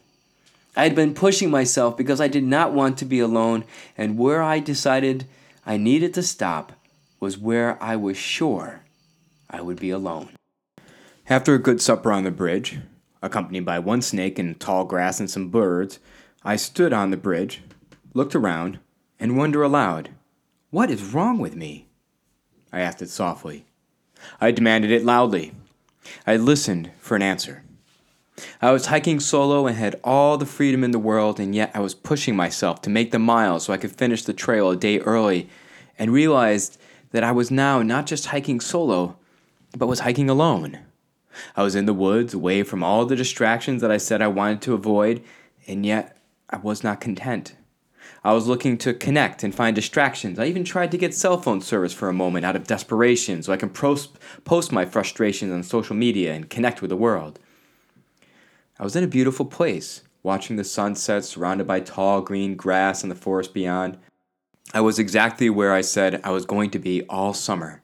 I 0.76 0.84
had 0.84 0.96
been 0.96 1.14
pushing 1.14 1.50
myself 1.50 1.96
because 1.96 2.20
I 2.20 2.28
did 2.28 2.44
not 2.44 2.74
want 2.74 2.98
to 2.98 3.06
be 3.06 3.20
alone, 3.20 3.64
and 3.98 4.18
where 4.18 4.44
I 4.44 4.60
decided 4.60 5.26
I 5.66 5.78
needed 5.78 6.14
to 6.16 6.24
stop 6.24 6.74
was 7.20 7.38
where 7.38 7.82
I 7.82 7.96
was 7.96 8.18
sure 8.18 8.82
I 9.50 9.62
would 9.62 9.80
be 9.80 9.92
alone. 9.92 10.30
After 11.30 11.54
a 11.54 11.60
good 11.60 11.82
supper 11.82 12.12
on 12.12 12.26
the 12.26 12.32
bridge, 12.32 12.80
accompanied 13.22 13.64
by 13.64 13.80
one 13.80 14.02
snake 14.02 14.38
and 14.38 14.60
tall 14.60 14.84
grass 14.84 15.22
and 15.22 15.30
some 15.30 15.48
birds, 15.48 16.00
I 16.44 16.58
stood 16.58 16.92
on 16.92 17.12
the 17.12 17.18
bridge, 17.18 17.62
looked 18.14 18.36
around, 18.36 18.80
and 19.22 19.38
wondered 19.38 19.64
aloud, 19.64 20.10
What 20.70 20.92
is 20.92 21.14
wrong 21.14 21.40
with 21.40 21.56
me? 21.56 21.88
I 22.74 22.82
asked 22.82 23.02
it 23.02 23.10
softly. 23.10 23.66
I 24.42 24.52
demanded 24.52 24.92
it 24.92 25.06
loudly. 25.06 25.54
I 26.28 26.36
listened 26.36 26.92
for 27.00 27.16
an 27.16 27.22
answer. 27.22 27.64
I 28.62 28.72
was 28.72 28.88
hiking 28.88 29.22
solo 29.22 29.66
and 29.66 29.78
had 29.78 30.02
all 30.04 30.38
the 30.38 30.46
freedom 30.46 30.84
in 30.84 30.92
the 30.92 31.00
world, 31.00 31.40
and 31.40 31.56
yet 31.56 31.72
I 31.74 31.80
was 31.80 31.96
pushing 31.96 32.36
myself 32.36 32.82
to 32.82 32.90
make 32.90 33.12
the 33.12 33.20
mile 33.20 33.62
so 33.62 33.72
I 33.72 33.78
could 33.78 33.96
finish 33.96 34.26
the 34.26 34.34
trail 34.34 34.72
a 34.72 34.76
day 34.76 35.00
early, 35.00 35.48
and 35.98 36.12
realized 36.12 36.78
that 37.12 37.24
I 37.24 37.32
was 37.32 37.50
now 37.50 37.82
not 37.82 38.08
just 38.08 38.26
hiking 38.26 38.60
solo, 38.60 39.16
but 39.78 39.88
was 39.88 40.02
hiking 40.02 40.30
alone. 40.30 40.80
I 41.56 41.64
was 41.64 41.76
in 41.76 41.86
the 41.86 41.94
woods, 41.94 42.34
away 42.34 42.64
from 42.64 42.84
all 42.84 43.06
the 43.06 43.16
distractions 43.16 43.82
that 43.82 43.92
I 43.92 43.98
said 43.98 44.22
I 44.22 44.28
wanted 44.28 44.62
to 44.64 44.74
avoid, 44.74 45.24
and 45.68 45.86
yet 45.86 46.18
I 46.50 46.58
was 46.58 46.84
not 46.84 47.02
content. 47.02 47.56
I 48.24 48.34
was 48.34 48.48
looking 48.48 48.78
to 48.80 48.94
connect 48.94 49.44
and 49.44 49.54
find 49.54 49.76
distractions. 49.76 50.40
I 50.40 50.46
even 50.46 50.64
tried 50.64 50.92
to 50.92 50.98
get 50.98 51.14
cell 51.14 51.38
phone 51.38 51.62
service 51.62 51.94
for 51.94 52.08
a 52.08 52.14
moment 52.14 52.46
out 52.46 52.56
of 52.56 52.68
desperation 52.68 53.44
so 53.44 53.52
I 53.52 53.58
can 53.58 53.70
post, 53.70 54.18
post 54.46 54.72
my 54.72 54.86
frustrations 54.86 55.52
on 55.52 55.64
social 55.64 55.96
media 55.96 56.34
and 56.34 56.50
connect 56.50 56.82
with 56.82 56.90
the 56.90 56.96
world. 56.96 57.40
I 58.80 58.84
was 58.84 58.96
in 58.96 59.04
a 59.04 59.08
beautiful 59.08 59.46
place, 59.46 60.04
watching 60.24 60.56
the 60.56 60.64
sunset 60.64 61.26
surrounded 61.26 61.68
by 61.68 61.82
tall 61.82 62.22
green 62.22 62.56
grass 62.56 63.04
and 63.04 63.12
the 63.12 63.16
forest 63.16 63.54
beyond. 63.54 63.98
I 64.74 64.82
was 64.82 65.00
exactly 65.00 65.50
where 65.50 65.74
I 65.74 65.82
said 65.82 66.22
I 66.24 66.32
was 66.32 66.46
going 66.46 66.70
to 66.72 66.80
be 66.80 67.04
all 67.10 67.34
summer. 67.34 67.82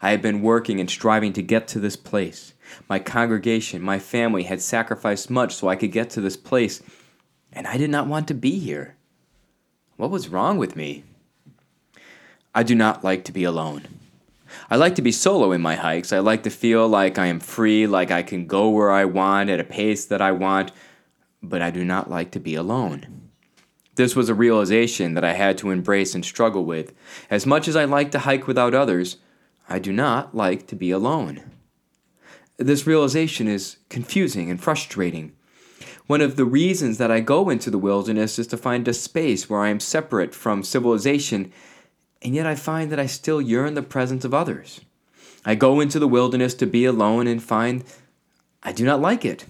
I 0.00 0.10
had 0.10 0.22
been 0.22 0.40
working 0.40 0.80
and 0.80 0.90
striving 0.90 1.32
to 1.34 1.42
get 1.42 1.68
to 1.68 1.78
this 1.78 1.96
place. 1.96 2.53
My 2.88 2.98
congregation, 2.98 3.82
my 3.82 3.98
family 3.98 4.44
had 4.44 4.60
sacrificed 4.60 5.30
much 5.30 5.54
so 5.54 5.68
I 5.68 5.76
could 5.76 5.92
get 5.92 6.10
to 6.10 6.20
this 6.20 6.36
place, 6.36 6.82
and 7.52 7.66
I 7.66 7.76
did 7.76 7.90
not 7.90 8.06
want 8.06 8.28
to 8.28 8.34
be 8.34 8.58
here. 8.58 8.96
What 9.96 10.10
was 10.10 10.28
wrong 10.28 10.58
with 10.58 10.76
me? 10.76 11.04
I 12.54 12.62
do 12.62 12.74
not 12.74 13.04
like 13.04 13.24
to 13.24 13.32
be 13.32 13.44
alone. 13.44 13.86
I 14.70 14.76
like 14.76 14.94
to 14.96 15.02
be 15.02 15.12
solo 15.12 15.52
in 15.52 15.60
my 15.60 15.74
hikes. 15.74 16.12
I 16.12 16.20
like 16.20 16.44
to 16.44 16.50
feel 16.50 16.86
like 16.88 17.18
I 17.18 17.26
am 17.26 17.40
free, 17.40 17.86
like 17.86 18.10
I 18.10 18.22
can 18.22 18.46
go 18.46 18.68
where 18.68 18.90
I 18.90 19.04
want 19.04 19.50
at 19.50 19.60
a 19.60 19.64
pace 19.64 20.06
that 20.06 20.22
I 20.22 20.32
want, 20.32 20.72
but 21.42 21.62
I 21.62 21.70
do 21.70 21.84
not 21.84 22.10
like 22.10 22.30
to 22.32 22.40
be 22.40 22.54
alone. 22.54 23.30
This 23.96 24.16
was 24.16 24.28
a 24.28 24.34
realization 24.34 25.14
that 25.14 25.24
I 25.24 25.34
had 25.34 25.56
to 25.58 25.70
embrace 25.70 26.14
and 26.14 26.24
struggle 26.24 26.64
with. 26.64 26.92
As 27.30 27.46
much 27.46 27.68
as 27.68 27.76
I 27.76 27.84
like 27.84 28.10
to 28.12 28.20
hike 28.20 28.46
without 28.46 28.74
others, 28.74 29.18
I 29.68 29.78
do 29.78 29.92
not 29.92 30.34
like 30.34 30.66
to 30.68 30.76
be 30.76 30.90
alone. 30.90 31.42
This 32.56 32.86
realization 32.86 33.48
is 33.48 33.78
confusing 33.88 34.48
and 34.48 34.62
frustrating. 34.62 35.32
One 36.06 36.20
of 36.20 36.36
the 36.36 36.44
reasons 36.44 36.98
that 36.98 37.10
I 37.10 37.18
go 37.18 37.50
into 37.50 37.68
the 37.68 37.78
wilderness 37.78 38.38
is 38.38 38.46
to 38.48 38.56
find 38.56 38.86
a 38.86 38.94
space 38.94 39.50
where 39.50 39.62
I 39.62 39.70
am 39.70 39.80
separate 39.80 40.36
from 40.36 40.62
civilization, 40.62 41.50
and 42.22 42.32
yet 42.32 42.46
I 42.46 42.54
find 42.54 42.92
that 42.92 43.00
I 43.00 43.06
still 43.06 43.40
yearn 43.40 43.74
the 43.74 43.82
presence 43.82 44.24
of 44.24 44.32
others. 44.32 44.80
I 45.44 45.56
go 45.56 45.80
into 45.80 45.98
the 45.98 46.06
wilderness 46.06 46.54
to 46.54 46.66
be 46.66 46.84
alone 46.84 47.26
and 47.26 47.42
find 47.42 47.82
I 48.62 48.70
do 48.70 48.84
not 48.84 49.00
like 49.00 49.24
it. 49.24 49.46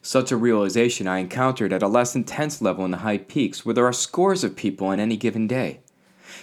Such 0.00 0.32
a 0.32 0.38
realization 0.38 1.06
I 1.06 1.18
encountered 1.18 1.72
at 1.72 1.82
a 1.82 1.88
less 1.88 2.16
intense 2.16 2.62
level 2.62 2.86
in 2.86 2.92
the 2.92 2.98
high 2.98 3.18
peaks 3.18 3.66
where 3.66 3.74
there 3.74 3.86
are 3.86 3.92
scores 3.92 4.42
of 4.42 4.56
people 4.56 4.86
on 4.86 5.00
any 5.00 5.18
given 5.18 5.46
day. 5.46 5.80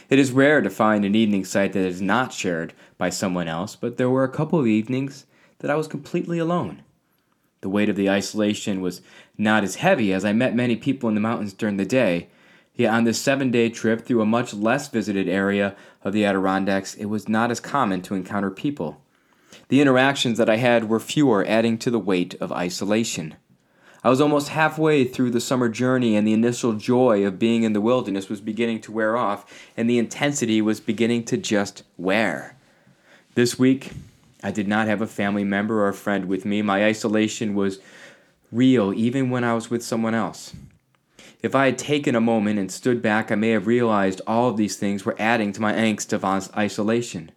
It 0.07 0.19
is 0.19 0.31
rare 0.31 0.61
to 0.61 0.69
find 0.69 1.03
an 1.03 1.15
evening 1.15 1.45
site 1.45 1.73
that 1.73 1.83
is 1.83 2.01
not 2.01 2.31
shared 2.31 2.73
by 2.99 3.09
someone 3.09 3.47
else, 3.47 3.75
but 3.75 3.97
there 3.97 4.09
were 4.09 4.23
a 4.23 4.29
couple 4.29 4.59
of 4.59 4.67
evenings 4.67 5.25
that 5.61 5.71
I 5.71 5.75
was 5.75 5.87
completely 5.87 6.39
alone. 6.39 6.81
The 7.61 7.69
weight 7.69 7.89
of 7.89 7.95
the 7.95 8.09
isolation 8.09 8.81
was 8.81 9.01
not 9.37 9.63
as 9.63 9.75
heavy 9.75 10.11
as 10.11 10.25
I 10.25 10.33
met 10.33 10.55
many 10.55 10.75
people 10.75 11.07
in 11.07 11.15
the 11.15 11.21
mountains 11.21 11.53
during 11.53 11.77
the 11.77 11.85
day, 11.85 12.27
yet 12.75 12.91
on 12.91 13.03
this 13.03 13.21
seven 13.21 13.51
day 13.51 13.69
trip 13.69 14.03
through 14.03 14.21
a 14.21 14.25
much 14.25 14.53
less 14.53 14.89
visited 14.89 15.29
area 15.29 15.75
of 16.03 16.13
the 16.13 16.25
Adirondacks, 16.25 16.95
it 16.95 17.05
was 17.05 17.29
not 17.29 17.51
as 17.51 17.59
common 17.59 18.01
to 18.01 18.15
encounter 18.15 18.49
people. 18.49 19.01
The 19.67 19.81
interactions 19.81 20.39
that 20.39 20.49
I 20.49 20.57
had 20.57 20.89
were 20.89 20.99
fewer, 20.99 21.45
adding 21.47 21.77
to 21.79 21.91
the 21.91 21.99
weight 21.99 22.33
of 22.41 22.51
isolation. 22.51 23.35
I 24.03 24.09
was 24.09 24.19
almost 24.19 24.49
halfway 24.49 25.03
through 25.03 25.29
the 25.29 25.39
summer 25.39 25.69
journey, 25.69 26.15
and 26.15 26.27
the 26.27 26.33
initial 26.33 26.73
joy 26.73 27.23
of 27.23 27.37
being 27.37 27.61
in 27.61 27.73
the 27.73 27.81
wilderness 27.81 28.29
was 28.29 28.41
beginning 28.41 28.81
to 28.81 28.91
wear 28.91 29.15
off, 29.15 29.69
and 29.77 29.87
the 29.87 29.99
intensity 29.99 30.59
was 30.59 30.79
beginning 30.79 31.23
to 31.25 31.37
just 31.37 31.83
wear. 31.97 32.57
This 33.35 33.59
week, 33.59 33.91
I 34.43 34.51
did 34.51 34.67
not 34.67 34.87
have 34.87 35.01
a 35.01 35.07
family 35.07 35.43
member 35.43 35.81
or 35.81 35.89
a 35.89 35.93
friend 35.93 36.25
with 36.25 36.45
me. 36.45 36.61
My 36.61 36.85
isolation 36.85 37.53
was 37.53 37.79
real 38.51 38.93
even 38.93 39.29
when 39.29 39.43
I 39.43 39.53
was 39.53 39.69
with 39.69 39.83
someone 39.83 40.15
else. 40.15 40.53
If 41.41 41.55
I 41.55 41.65
had 41.65 41.77
taken 41.77 42.15
a 42.15 42.21
moment 42.21 42.59
and 42.59 42.71
stood 42.71 43.01
back, 43.01 43.31
I 43.31 43.35
may 43.35 43.49
have 43.49 43.65
realized 43.65 44.21
all 44.27 44.49
of 44.49 44.57
these 44.57 44.77
things 44.77 45.05
were 45.05 45.15
adding 45.17 45.51
to 45.53 45.61
my 45.61 45.73
angst 45.73 46.13
of 46.13 46.23
isolation. 46.23 47.31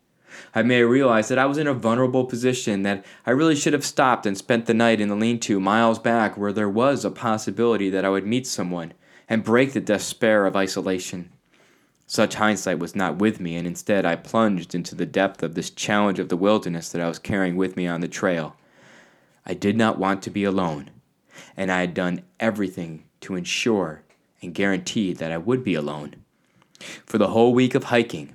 I 0.55 0.63
may 0.63 0.79
have 0.79 0.91
realized 0.91 1.31
that 1.31 1.39
I 1.39 1.47
was 1.47 1.59
in 1.59 1.67
a 1.67 1.75
vulnerable 1.75 2.25
position, 2.25 2.83
that 2.83 3.05
I 3.25 3.31
really 3.31 3.55
should 3.55 3.73
have 3.73 3.85
stopped 3.85 4.27
and 4.27 4.37
spent 4.37 4.67
the 4.67 4.75
night 4.75 5.01
in 5.01 5.09
the 5.09 5.15
lean 5.15 5.41
to 5.41 5.61
miles 5.61 5.99
back 5.99 6.37
where 6.37 6.53
there 6.53 6.69
was 6.69 7.05
a 7.05 7.11
possibility 7.11 7.89
that 7.91 8.05
I 8.05 8.11
would 8.11 8.27
meet 8.27 8.47
someone 8.47 8.93
and 9.29 9.45
break 9.45 9.73
the 9.73 9.81
despair 9.81 10.45
of 10.45 10.57
isolation. 10.57 11.31
Such 12.07 12.35
hindsight 12.35 12.79
was 12.79 12.95
not 12.95 13.17
with 13.17 13.41
me, 13.41 13.57
and 13.57 13.67
instead 13.67 14.05
I 14.05 14.17
plunged 14.17 14.75
into 14.75 14.95
the 14.95 15.07
depth 15.07 15.43
of 15.43 15.55
this 15.55 15.71
challenge 15.71 16.19
of 16.19 16.29
the 16.29 16.37
wilderness 16.37 16.91
that 16.91 17.01
I 17.01 17.09
was 17.09 17.19
carrying 17.19 17.57
with 17.57 17.77
me 17.77 17.87
on 17.87 18.01
the 18.01 18.09
trail. 18.09 18.57
I 19.47 19.55
did 19.55 19.77
not 19.77 19.99
want 19.99 20.23
to 20.23 20.31
be 20.31 20.45
alone, 20.45 20.91
and 21.57 21.73
I 21.73 21.81
had 21.81 21.95
done 21.95 22.23
everything 22.39 23.05
to 23.23 23.35
ensure 23.35 24.03
and 24.43 24.55
guarantee 24.55 25.13
that 25.15 25.33
I 25.33 25.39
would 25.39 25.65
be 25.65 25.75
alone. 25.75 26.17
For 27.07 27.19
the 27.19 27.29
whole 27.29 27.55
week 27.55 27.75
of 27.75 27.85
hiking, 27.85 28.35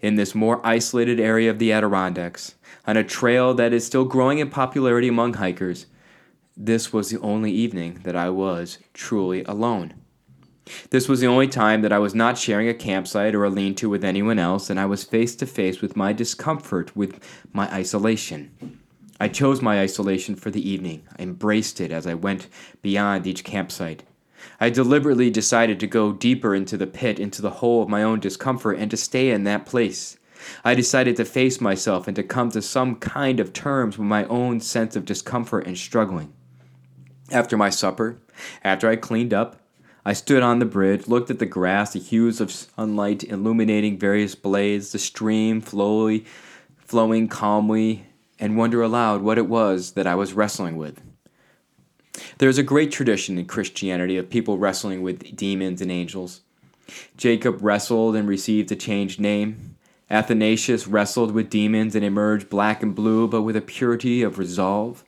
in 0.00 0.14
this 0.14 0.34
more 0.34 0.64
isolated 0.64 1.18
area 1.18 1.50
of 1.50 1.58
the 1.58 1.72
Adirondacks, 1.72 2.54
on 2.86 2.96
a 2.96 3.04
trail 3.04 3.54
that 3.54 3.72
is 3.72 3.84
still 3.84 4.04
growing 4.04 4.38
in 4.38 4.50
popularity 4.50 5.08
among 5.08 5.34
hikers, 5.34 5.86
this 6.56 6.92
was 6.92 7.10
the 7.10 7.20
only 7.20 7.52
evening 7.52 8.00
that 8.04 8.16
I 8.16 8.30
was 8.30 8.78
truly 8.92 9.44
alone. 9.44 9.94
This 10.90 11.08
was 11.08 11.20
the 11.20 11.26
only 11.26 11.48
time 11.48 11.82
that 11.82 11.92
I 11.92 11.98
was 11.98 12.14
not 12.14 12.38
sharing 12.38 12.68
a 12.68 12.74
campsite 12.74 13.34
or 13.34 13.44
a 13.44 13.50
lean 13.50 13.74
to 13.76 13.88
with 13.88 14.04
anyone 14.04 14.38
else, 14.38 14.70
and 14.70 14.78
I 14.78 14.86
was 14.86 15.04
face 15.04 15.34
to 15.36 15.46
face 15.46 15.80
with 15.80 15.96
my 15.96 16.12
discomfort, 16.12 16.96
with 16.96 17.20
my 17.52 17.72
isolation. 17.72 18.78
I 19.20 19.28
chose 19.28 19.60
my 19.60 19.80
isolation 19.80 20.36
for 20.36 20.50
the 20.50 20.68
evening. 20.68 21.02
I 21.18 21.22
embraced 21.22 21.80
it 21.80 21.90
as 21.90 22.06
I 22.06 22.14
went 22.14 22.48
beyond 22.82 23.26
each 23.26 23.44
campsite. 23.44 24.04
I 24.60 24.70
deliberately 24.70 25.30
decided 25.30 25.80
to 25.80 25.86
go 25.86 26.12
deeper 26.12 26.54
into 26.54 26.76
the 26.76 26.86
pit, 26.86 27.18
into 27.18 27.42
the 27.42 27.50
hole 27.50 27.82
of 27.82 27.88
my 27.88 28.02
own 28.02 28.20
discomfort, 28.20 28.78
and 28.78 28.90
to 28.90 28.96
stay 28.96 29.30
in 29.30 29.44
that 29.44 29.66
place. 29.66 30.16
I 30.64 30.76
decided 30.76 31.16
to 31.16 31.24
face 31.24 31.60
myself 31.60 32.06
and 32.06 32.14
to 32.14 32.22
come 32.22 32.50
to 32.52 32.62
some 32.62 32.96
kind 32.96 33.40
of 33.40 33.52
terms 33.52 33.98
with 33.98 34.06
my 34.06 34.24
own 34.26 34.60
sense 34.60 34.94
of 34.94 35.04
discomfort 35.04 35.66
and 35.66 35.76
struggling. 35.76 36.32
After 37.32 37.56
my 37.56 37.70
supper, 37.70 38.20
after 38.62 38.88
I 38.88 38.96
cleaned 38.96 39.34
up, 39.34 39.60
I 40.08 40.14
stood 40.14 40.42
on 40.42 40.58
the 40.58 40.64
bridge, 40.64 41.06
looked 41.06 41.28
at 41.28 41.38
the 41.38 41.44
grass, 41.44 41.92
the 41.92 41.98
hues 41.98 42.40
of 42.40 42.50
sunlight 42.50 43.24
illuminating 43.24 43.98
various 43.98 44.34
blades, 44.34 44.90
the 44.90 44.98
stream 44.98 45.60
flowing, 45.60 46.24
flowing 46.78 47.28
calmly, 47.28 48.06
and 48.38 48.56
wonder 48.56 48.80
aloud 48.80 49.20
what 49.20 49.36
it 49.36 49.48
was 49.48 49.92
that 49.92 50.06
I 50.06 50.14
was 50.14 50.32
wrestling 50.32 50.78
with. 50.78 51.02
There 52.38 52.48
is 52.48 52.56
a 52.56 52.62
great 52.62 52.90
tradition 52.90 53.36
in 53.36 53.44
Christianity 53.44 54.16
of 54.16 54.30
people 54.30 54.56
wrestling 54.56 55.02
with 55.02 55.36
demons 55.36 55.82
and 55.82 55.92
angels. 55.92 56.40
Jacob 57.18 57.58
wrestled 57.60 58.16
and 58.16 58.26
received 58.26 58.72
a 58.72 58.76
changed 58.76 59.20
name. 59.20 59.76
Athanasius 60.10 60.88
wrestled 60.88 61.32
with 61.32 61.50
demons 61.50 61.94
and 61.94 62.02
emerged 62.02 62.48
black 62.48 62.82
and 62.82 62.94
blue, 62.94 63.28
but 63.28 63.42
with 63.42 63.56
a 63.56 63.60
purity 63.60 64.22
of 64.22 64.38
resolve. 64.38 65.04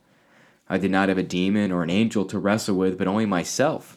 I 0.68 0.76
did 0.76 0.90
not 0.90 1.08
have 1.08 1.16
a 1.16 1.22
demon 1.22 1.72
or 1.72 1.82
an 1.82 1.88
angel 1.88 2.26
to 2.26 2.38
wrestle 2.38 2.76
with, 2.76 2.98
but 2.98 3.08
only 3.08 3.24
myself. 3.24 3.96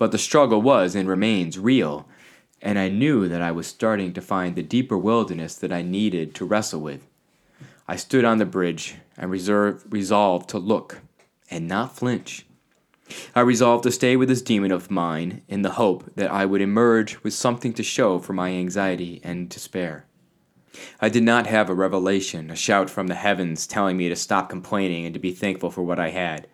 But 0.00 0.12
the 0.12 0.18
struggle 0.18 0.62
was 0.62 0.94
and 0.94 1.06
remains 1.06 1.58
real, 1.58 2.08
and 2.62 2.78
I 2.78 2.88
knew 2.88 3.28
that 3.28 3.42
I 3.42 3.50
was 3.50 3.66
starting 3.66 4.14
to 4.14 4.22
find 4.22 4.56
the 4.56 4.62
deeper 4.62 4.96
wilderness 4.96 5.54
that 5.56 5.74
I 5.74 5.82
needed 5.82 6.34
to 6.36 6.46
wrestle 6.46 6.80
with. 6.80 7.06
I 7.86 7.96
stood 7.96 8.24
on 8.24 8.38
the 8.38 8.46
bridge 8.46 8.94
and 9.18 9.30
reserved, 9.30 9.92
resolved 9.92 10.48
to 10.48 10.58
look 10.58 11.02
and 11.50 11.68
not 11.68 11.98
flinch. 11.98 12.46
I 13.34 13.40
resolved 13.40 13.82
to 13.82 13.90
stay 13.90 14.16
with 14.16 14.30
this 14.30 14.40
demon 14.40 14.72
of 14.72 14.90
mine 14.90 15.42
in 15.48 15.60
the 15.60 15.72
hope 15.72 16.14
that 16.14 16.32
I 16.32 16.46
would 16.46 16.62
emerge 16.62 17.22
with 17.22 17.34
something 17.34 17.74
to 17.74 17.82
show 17.82 18.18
for 18.18 18.32
my 18.32 18.52
anxiety 18.52 19.20
and 19.22 19.50
despair. 19.50 20.06
I 20.98 21.10
did 21.10 21.24
not 21.24 21.46
have 21.46 21.68
a 21.68 21.74
revelation, 21.74 22.50
a 22.50 22.56
shout 22.56 22.88
from 22.88 23.08
the 23.08 23.16
heavens 23.16 23.66
telling 23.66 23.98
me 23.98 24.08
to 24.08 24.16
stop 24.16 24.48
complaining 24.48 25.04
and 25.04 25.12
to 25.12 25.20
be 25.20 25.32
thankful 25.32 25.70
for 25.70 25.82
what 25.82 26.00
I 26.00 26.08
had. 26.08 26.46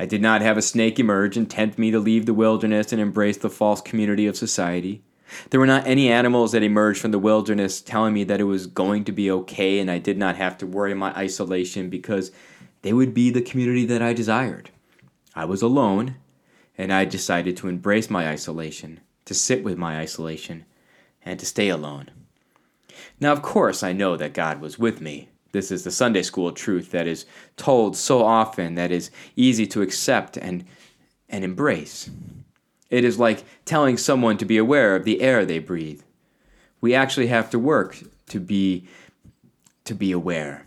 I 0.00 0.06
did 0.06 0.22
not 0.22 0.40
have 0.40 0.56
a 0.56 0.62
snake 0.62 0.98
emerge 0.98 1.36
and 1.36 1.48
tempt 1.48 1.78
me 1.78 1.90
to 1.90 1.98
leave 1.98 2.24
the 2.24 2.32
wilderness 2.32 2.90
and 2.90 3.02
embrace 3.02 3.36
the 3.36 3.50
false 3.50 3.82
community 3.82 4.26
of 4.26 4.34
society. 4.34 5.02
There 5.50 5.60
were 5.60 5.66
not 5.66 5.86
any 5.86 6.08
animals 6.10 6.52
that 6.52 6.62
emerged 6.62 7.02
from 7.02 7.10
the 7.10 7.18
wilderness 7.18 7.82
telling 7.82 8.14
me 8.14 8.24
that 8.24 8.40
it 8.40 8.44
was 8.44 8.66
going 8.66 9.04
to 9.04 9.12
be 9.12 9.30
okay 9.30 9.78
and 9.78 9.90
I 9.90 9.98
did 9.98 10.16
not 10.16 10.36
have 10.36 10.56
to 10.56 10.66
worry 10.66 10.94
my 10.94 11.14
isolation 11.14 11.90
because 11.90 12.32
they 12.80 12.94
would 12.94 13.12
be 13.12 13.28
the 13.28 13.42
community 13.42 13.84
that 13.84 14.00
I 14.00 14.14
desired. 14.14 14.70
I 15.34 15.44
was 15.44 15.60
alone, 15.60 16.16
and 16.78 16.94
I 16.94 17.04
decided 17.04 17.58
to 17.58 17.68
embrace 17.68 18.08
my 18.08 18.26
isolation, 18.26 19.00
to 19.26 19.34
sit 19.34 19.62
with 19.62 19.76
my 19.76 20.00
isolation, 20.00 20.64
and 21.22 21.38
to 21.38 21.44
stay 21.44 21.68
alone. 21.68 22.10
Now, 23.20 23.32
of 23.32 23.42
course, 23.42 23.82
I 23.82 23.92
know 23.92 24.16
that 24.16 24.32
God 24.32 24.62
was 24.62 24.78
with 24.78 25.02
me. 25.02 25.28
This 25.52 25.70
is 25.70 25.84
the 25.84 25.90
Sunday 25.90 26.22
school 26.22 26.52
truth 26.52 26.90
that 26.92 27.06
is 27.06 27.26
told 27.56 27.96
so 27.96 28.24
often 28.24 28.76
that 28.76 28.92
is 28.92 29.10
easy 29.36 29.66
to 29.68 29.82
accept 29.82 30.36
and, 30.36 30.64
and 31.28 31.44
embrace. 31.44 32.10
It 32.88 33.04
is 33.04 33.18
like 33.18 33.44
telling 33.64 33.96
someone 33.96 34.36
to 34.38 34.44
be 34.44 34.58
aware 34.58 34.96
of 34.96 35.04
the 35.04 35.20
air 35.20 35.44
they 35.44 35.58
breathe. 35.58 36.02
We 36.80 36.94
actually 36.94 37.28
have 37.28 37.50
to 37.50 37.58
work 37.58 37.98
to 38.28 38.40
be 38.40 38.88
to 39.84 39.94
be 39.94 40.12
aware. 40.12 40.64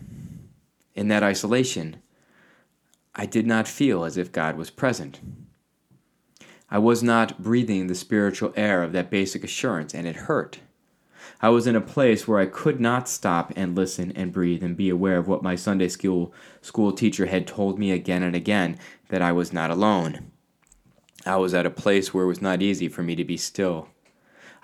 In 0.94 1.08
that 1.08 1.22
isolation, 1.22 1.96
I 3.14 3.26
did 3.26 3.46
not 3.46 3.68
feel 3.68 4.04
as 4.04 4.16
if 4.16 4.32
God 4.32 4.56
was 4.56 4.70
present. 4.70 5.20
I 6.70 6.78
was 6.78 7.02
not 7.02 7.42
breathing 7.42 7.86
the 7.86 7.94
spiritual 7.94 8.52
air 8.56 8.82
of 8.82 8.92
that 8.92 9.10
basic 9.10 9.44
assurance, 9.44 9.94
and 9.94 10.06
it 10.06 10.16
hurt. 10.16 10.58
I 11.44 11.50
was 11.50 11.66
in 11.66 11.76
a 11.76 11.80
place 11.82 12.26
where 12.26 12.38
I 12.38 12.46
could 12.46 12.80
not 12.80 13.06
stop 13.06 13.52
and 13.54 13.76
listen 13.76 14.12
and 14.12 14.32
breathe 14.32 14.64
and 14.64 14.74
be 14.74 14.88
aware 14.88 15.18
of 15.18 15.28
what 15.28 15.42
my 15.42 15.56
Sunday 15.56 15.88
school 15.88 16.32
school 16.62 16.90
teacher 16.90 17.26
had 17.26 17.46
told 17.46 17.78
me 17.78 17.90
again 17.90 18.22
and 18.22 18.34
again 18.34 18.78
that 19.10 19.20
I 19.20 19.30
was 19.32 19.52
not 19.52 19.70
alone. 19.70 20.30
I 21.26 21.36
was 21.36 21.52
at 21.52 21.66
a 21.66 21.70
place 21.70 22.14
where 22.14 22.24
it 22.24 22.28
was 22.28 22.40
not 22.40 22.62
easy 22.62 22.88
for 22.88 23.02
me 23.02 23.14
to 23.16 23.24
be 23.24 23.36
still. 23.36 23.88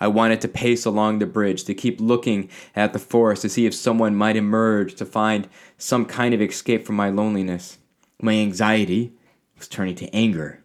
I 0.01 0.09
wanted 0.09 0.41
to 0.41 0.49
pace 0.49 0.87
along 0.87 1.19
the 1.19 1.27
bridge, 1.27 1.65
to 1.65 1.75
keep 1.75 2.01
looking 2.01 2.49
at 2.75 2.95
the 2.95 2.99
forest, 2.99 3.43
to 3.43 3.51
see 3.51 3.67
if 3.67 3.75
someone 3.75 4.17
might 4.17 4.37
emerge, 4.37 4.95
to 4.95 5.05
find 5.05 5.51
some 5.77 6.07
kind 6.07 6.33
of 6.33 6.41
escape 6.41 6.87
from 6.87 6.97
my 6.97 7.11
loneliness. 7.11 7.77
My 8.23 8.33
anxiety 8.33 9.13
was 9.59 9.69
turning 9.69 9.97
to 9.97 10.09
anger, 10.17 10.65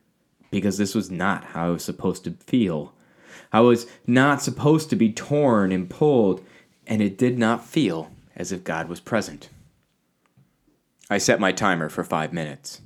because 0.49 0.77
this 0.77 0.95
was 0.95 1.11
not 1.11 1.43
how 1.43 1.67
I 1.67 1.71
was 1.71 1.83
supposed 1.83 2.23
to 2.23 2.31
feel. 2.31 2.94
I 3.51 3.61
was 3.61 3.87
not 4.05 4.41
supposed 4.41 4.89
to 4.89 4.95
be 4.95 5.11
torn 5.11 5.71
and 5.71 5.89
pulled, 5.89 6.45
and 6.87 7.01
it 7.01 7.17
did 7.17 7.37
not 7.37 7.65
feel 7.65 8.11
as 8.35 8.51
if 8.51 8.63
God 8.63 8.89
was 8.89 8.99
present. 8.99 9.49
I 11.09 11.17
set 11.17 11.39
my 11.39 11.51
timer 11.51 11.89
for 11.89 12.03
five 12.03 12.33
minutes. 12.33 12.81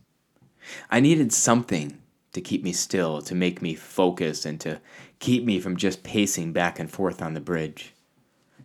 I 0.91 0.99
needed 0.99 1.31
something 1.33 1.97
to 2.33 2.41
keep 2.41 2.63
me 2.63 2.73
still, 2.73 3.21
to 3.23 3.33
make 3.33 3.61
me 3.61 3.73
focus, 3.73 4.45
and 4.45 4.59
to 4.61 4.79
keep 5.19 5.43
me 5.43 5.59
from 5.59 5.77
just 5.77 6.03
pacing 6.03 6.53
back 6.53 6.79
and 6.79 6.91
forth 6.91 7.21
on 7.21 7.33
the 7.33 7.39
bridge. 7.39 7.93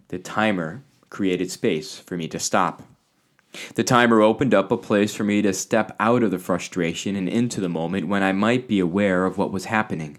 The 0.09 0.19
timer 0.19 0.83
created 1.09 1.51
space 1.51 1.99
for 1.99 2.17
me 2.17 2.29
to 2.29 2.39
stop. 2.39 2.83
The 3.77 3.85
timer 3.85 4.21
opened 4.21 4.53
up 4.53 4.73
a 4.73 4.77
place 4.77 5.15
for 5.15 5.25
me 5.25 5.41
to 5.43 5.53
step 5.53 5.95
out 6.01 6.23
of 6.23 6.31
the 6.31 6.39
frustration 6.39 7.15
and 7.15 7.29
into 7.29 7.61
the 7.61 7.69
moment 7.69 8.09
when 8.09 8.23
I 8.23 8.33
might 8.33 8.67
be 8.67 8.81
aware 8.81 9.25
of 9.25 9.39
what 9.39 9.53
was 9.53 9.67
happening. 9.67 10.19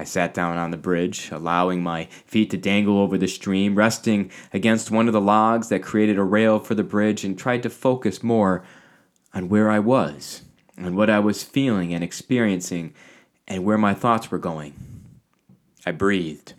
I 0.00 0.04
sat 0.04 0.34
down 0.34 0.56
on 0.56 0.70
the 0.70 0.76
bridge, 0.76 1.30
allowing 1.30 1.82
my 1.82 2.06
feet 2.26 2.50
to 2.50 2.56
dangle 2.56 2.98
over 2.98 3.18
the 3.18 3.28
stream, 3.28 3.74
resting 3.76 4.30
against 4.52 4.90
one 4.90 5.06
of 5.06 5.12
the 5.12 5.20
logs 5.20 5.68
that 5.68 5.82
created 5.82 6.18
a 6.18 6.24
rail 6.24 6.58
for 6.58 6.74
the 6.74 6.82
bridge, 6.82 7.22
and 7.22 7.38
tried 7.38 7.62
to 7.64 7.70
focus 7.70 8.22
more 8.22 8.64
on 9.34 9.48
where 9.48 9.70
I 9.70 9.78
was 9.78 10.42
on 10.84 10.96
what 10.96 11.10
I 11.10 11.18
was 11.18 11.42
feeling 11.42 11.92
and 11.92 12.02
experiencing 12.02 12.94
and 13.46 13.64
where 13.64 13.78
my 13.78 13.94
thoughts 13.94 14.30
were 14.30 14.38
going. 14.38 14.74
I 15.84 15.92
breathed. 15.92 16.54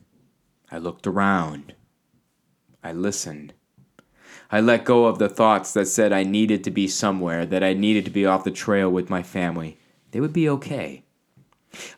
I 0.72 0.78
looked 0.78 1.08
around. 1.08 1.74
I 2.84 2.94
listened. 2.94 3.54
I 4.52 4.60
let 4.60 4.86
go 4.86 5.06
of 5.06 5.18
the 5.18 5.30
thoughts 5.30 5.74
that 5.74 5.88
said 5.88 6.12
I 6.12 6.24
needed 6.24 6.64
to 6.66 6.72
be 6.72 6.88
somewhere, 6.88 7.46
that 7.46 7.64
I 7.64 7.74
needed 7.74 8.06
to 8.06 8.12
be 8.12 8.26
off 8.26 8.44
the 8.44 8.52
trail 8.52 8.90
with 8.90 9.10
my 9.10 9.24
family. 9.24 9.78
They 10.12 10.20
would 10.20 10.34
be 10.34 10.50
okay. 10.50 11.04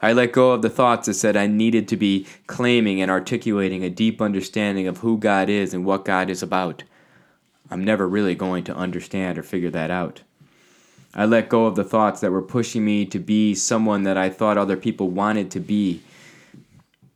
I 0.02 0.14
let 0.14 0.32
go 0.32 0.52
of 0.52 0.62
the 0.62 0.70
thoughts 0.70 1.08
that 1.08 1.16
said 1.16 1.36
I 1.36 1.48
needed 1.48 1.88
to 1.90 1.98
be 1.98 2.28
claiming 2.48 3.02
and 3.02 3.10
articulating 3.10 3.84
a 3.84 3.90
deep 3.90 4.22
understanding 4.22 4.88
of 4.88 5.00
who 5.00 5.18
God 5.18 5.50
is 5.50 5.74
and 5.74 5.86
what 5.86 6.06
God 6.06 6.30
is 6.30 6.44
about. 6.44 6.84
I'm 7.72 7.84
never 7.84 8.08
really 8.08 8.36
going 8.36 8.64
to 8.66 8.76
understand 8.76 9.38
or 9.38 9.44
figure 9.44 9.72
that 9.72 9.90
out. 9.90 10.22
I 11.16 11.26
let 11.26 11.50
go 11.50 11.66
of 11.66 11.76
the 11.76 11.84
thoughts 11.84 12.22
that 12.22 12.32
were 12.32 12.42
pushing 12.42 12.84
me 12.84 13.06
to 13.08 13.20
be 13.20 13.54
someone 13.54 14.04
that 14.04 14.18
I 14.18 14.30
thought 14.30 14.58
other 14.58 14.78
people 14.78 15.10
wanted 15.10 15.52
to 15.52 15.60
be. 15.60 16.02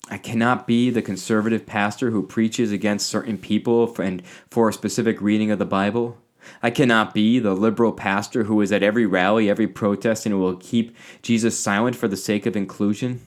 I 0.09 0.17
cannot 0.17 0.67
be 0.67 0.89
the 0.89 1.01
conservative 1.01 1.65
pastor 1.65 2.11
who 2.11 2.23
preaches 2.23 2.71
against 2.71 3.09
certain 3.09 3.37
people 3.37 3.93
and 3.99 4.23
for 4.49 4.69
a 4.69 4.73
specific 4.73 5.19
reading 5.19 5.51
of 5.51 5.59
the 5.59 5.65
Bible. 5.65 6.17
I 6.61 6.69
cannot 6.69 7.13
be 7.13 7.39
the 7.39 7.53
liberal 7.55 7.91
pastor 7.91 8.43
who 8.45 8.61
is 8.61 8.71
at 8.71 8.83
every 8.83 9.05
rally, 9.05 9.49
every 9.49 9.67
protest, 9.67 10.25
and 10.25 10.39
will 10.39 10.55
keep 10.55 10.95
Jesus 11.21 11.57
silent 11.57 11.95
for 11.95 12.07
the 12.07 12.17
sake 12.17 12.45
of 12.45 12.55
inclusion. 12.55 13.21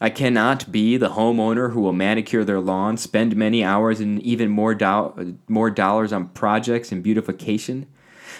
I 0.00 0.10
cannot 0.10 0.72
be 0.72 0.96
the 0.96 1.10
homeowner 1.10 1.72
who 1.72 1.80
will 1.80 1.92
manicure 1.92 2.44
their 2.44 2.60
lawn, 2.60 2.96
spend 2.96 3.36
many 3.36 3.62
hours 3.62 4.00
and 4.00 4.20
even 4.22 4.50
more, 4.50 4.74
do- 4.74 5.38
more 5.48 5.70
dollars 5.70 6.12
on 6.12 6.30
projects 6.30 6.90
and 6.90 7.04
beautification. 7.04 7.86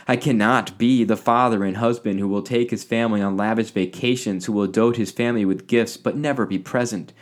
I 0.08 0.16
cannot 0.16 0.76
be 0.78 1.04
the 1.04 1.16
father 1.16 1.62
and 1.64 1.76
husband 1.76 2.18
who 2.18 2.26
will 2.26 2.42
take 2.42 2.70
his 2.70 2.82
family 2.82 3.22
on 3.22 3.37
lavish 3.37 3.70
vacations, 3.70 4.46
who 4.46 4.52
will 4.52 4.66
dote 4.66 4.96
his 4.96 5.12
family 5.12 5.44
with 5.44 5.68
gifts 5.68 5.96
but 5.96 6.16
never 6.16 6.46
be 6.46 6.58
present. 6.58 7.12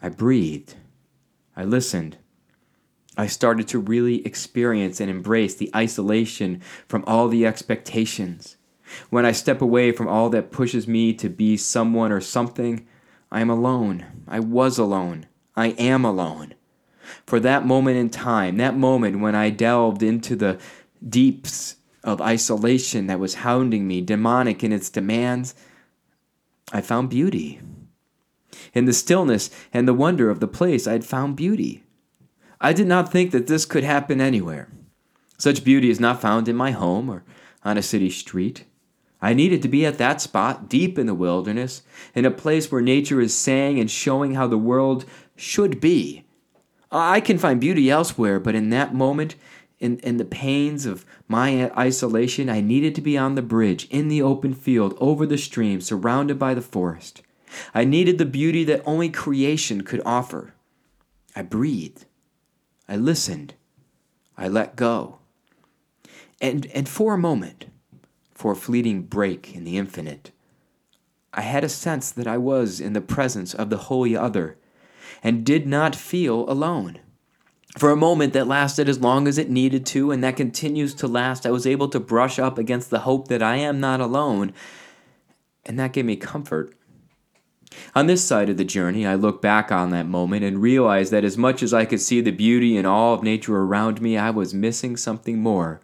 I 0.00 0.08
breathed. 0.08 0.76
I 1.56 1.64
listened. 1.64 2.16
I 3.18 3.26
started 3.26 3.66
to 3.68 3.80
really 3.80 4.24
experience 4.24 5.00
and 5.00 5.10
embrace 5.10 5.56
the 5.56 5.70
isolation 5.74 6.62
from 6.86 7.02
all 7.04 7.26
the 7.26 7.44
expectations. 7.44 8.56
When 9.10 9.26
I 9.26 9.32
step 9.32 9.60
away 9.60 9.90
from 9.90 10.06
all 10.06 10.30
that 10.30 10.52
pushes 10.52 10.86
me 10.86 11.12
to 11.14 11.28
be 11.28 11.56
someone 11.56 12.12
or 12.12 12.20
something, 12.20 12.86
I 13.32 13.40
am 13.40 13.50
alone. 13.50 14.06
I 14.28 14.38
was 14.38 14.78
alone. 14.78 15.26
I 15.56 15.70
am 15.70 16.04
alone. 16.04 16.54
For 17.26 17.40
that 17.40 17.66
moment 17.66 17.96
in 17.96 18.08
time, 18.08 18.56
that 18.58 18.76
moment 18.76 19.18
when 19.18 19.34
I 19.34 19.50
delved 19.50 20.02
into 20.04 20.36
the 20.36 20.56
deeps 21.06 21.74
of 22.04 22.20
isolation 22.20 23.08
that 23.08 23.18
was 23.18 23.34
hounding 23.36 23.88
me, 23.88 24.00
demonic 24.00 24.62
in 24.62 24.72
its 24.72 24.88
demands, 24.88 25.56
I 26.72 26.80
found 26.80 27.10
beauty. 27.10 27.60
In 28.72 28.84
the 28.84 28.92
stillness 28.92 29.50
and 29.72 29.88
the 29.88 29.94
wonder 29.94 30.30
of 30.30 30.38
the 30.38 30.46
place, 30.46 30.86
I 30.86 30.92
had 30.92 31.04
found 31.04 31.36
beauty. 31.36 31.82
I 32.60 32.72
did 32.72 32.86
not 32.86 33.12
think 33.12 33.30
that 33.30 33.46
this 33.46 33.64
could 33.64 33.84
happen 33.84 34.20
anywhere. 34.20 34.68
Such 35.36 35.64
beauty 35.64 35.90
is 35.90 36.00
not 36.00 36.20
found 36.20 36.48
in 36.48 36.56
my 36.56 36.72
home 36.72 37.08
or 37.08 37.22
on 37.64 37.78
a 37.78 37.82
city 37.82 38.10
street. 38.10 38.64
I 39.20 39.34
needed 39.34 39.62
to 39.62 39.68
be 39.68 39.84
at 39.84 39.98
that 39.98 40.20
spot, 40.20 40.68
deep 40.68 40.98
in 40.98 41.06
the 41.06 41.14
wilderness, 41.14 41.82
in 42.14 42.24
a 42.24 42.30
place 42.30 42.70
where 42.70 42.80
nature 42.80 43.20
is 43.20 43.34
saying 43.34 43.78
and 43.80 43.90
showing 43.90 44.34
how 44.34 44.46
the 44.46 44.58
world 44.58 45.04
should 45.36 45.80
be. 45.80 46.24
I 46.90 47.20
can 47.20 47.38
find 47.38 47.60
beauty 47.60 47.90
elsewhere, 47.90 48.40
but 48.40 48.54
in 48.54 48.70
that 48.70 48.94
moment, 48.94 49.34
in, 49.78 49.98
in 50.00 50.16
the 50.16 50.24
pains 50.24 50.86
of 50.86 51.04
my 51.28 51.70
isolation, 51.76 52.48
I 52.48 52.60
needed 52.60 52.94
to 52.94 53.00
be 53.00 53.18
on 53.18 53.34
the 53.34 53.42
bridge, 53.42 53.86
in 53.90 54.08
the 54.08 54.22
open 54.22 54.54
field, 54.54 54.96
over 54.98 55.26
the 55.26 55.38
stream, 55.38 55.80
surrounded 55.80 56.38
by 56.38 56.54
the 56.54 56.62
forest. 56.62 57.22
I 57.74 57.84
needed 57.84 58.18
the 58.18 58.26
beauty 58.26 58.64
that 58.64 58.82
only 58.84 59.08
creation 59.08 59.82
could 59.82 60.02
offer. 60.04 60.54
I 61.36 61.42
breathed. 61.42 62.06
I 62.88 62.96
listened. 62.96 63.54
I 64.36 64.48
let 64.48 64.76
go. 64.76 65.18
And, 66.40 66.66
and 66.66 66.88
for 66.88 67.14
a 67.14 67.18
moment, 67.18 67.66
for 68.32 68.52
a 68.52 68.56
fleeting 68.56 69.02
break 69.02 69.54
in 69.54 69.64
the 69.64 69.76
infinite, 69.76 70.30
I 71.34 71.42
had 71.42 71.64
a 71.64 71.68
sense 71.68 72.10
that 72.12 72.26
I 72.26 72.38
was 72.38 72.80
in 72.80 72.94
the 72.94 73.00
presence 73.00 73.52
of 73.52 73.70
the 73.70 73.76
Holy 73.76 74.16
Other 74.16 74.56
and 75.22 75.44
did 75.44 75.66
not 75.66 75.94
feel 75.94 76.48
alone. 76.48 77.00
For 77.76 77.90
a 77.90 77.96
moment 77.96 78.32
that 78.32 78.46
lasted 78.46 78.88
as 78.88 79.00
long 79.00 79.28
as 79.28 79.36
it 79.36 79.50
needed 79.50 79.84
to, 79.86 80.10
and 80.10 80.24
that 80.24 80.36
continues 80.36 80.94
to 80.94 81.06
last, 81.06 81.44
I 81.44 81.50
was 81.50 81.66
able 81.66 81.88
to 81.88 82.00
brush 82.00 82.38
up 82.38 82.58
against 82.58 82.90
the 82.90 83.00
hope 83.00 83.28
that 83.28 83.42
I 83.42 83.56
am 83.56 83.78
not 83.78 84.00
alone, 84.00 84.52
and 85.66 85.78
that 85.78 85.92
gave 85.92 86.06
me 86.06 86.16
comfort. 86.16 86.74
On 87.94 88.06
this 88.06 88.24
side 88.24 88.48
of 88.48 88.56
the 88.56 88.64
journey, 88.64 89.06
I 89.06 89.14
look 89.14 89.42
back 89.42 89.70
on 89.70 89.90
that 89.90 90.06
moment 90.06 90.44
and 90.44 90.62
realize 90.62 91.10
that 91.10 91.24
as 91.24 91.36
much 91.36 91.62
as 91.62 91.74
I 91.74 91.84
could 91.84 92.00
see 92.00 92.20
the 92.20 92.30
beauty 92.30 92.76
and 92.76 92.86
all 92.86 93.14
of 93.14 93.22
nature 93.22 93.56
around 93.56 94.00
me, 94.00 94.16
I 94.16 94.30
was 94.30 94.54
missing 94.54 94.96
something 94.96 95.38
more. 95.38 95.80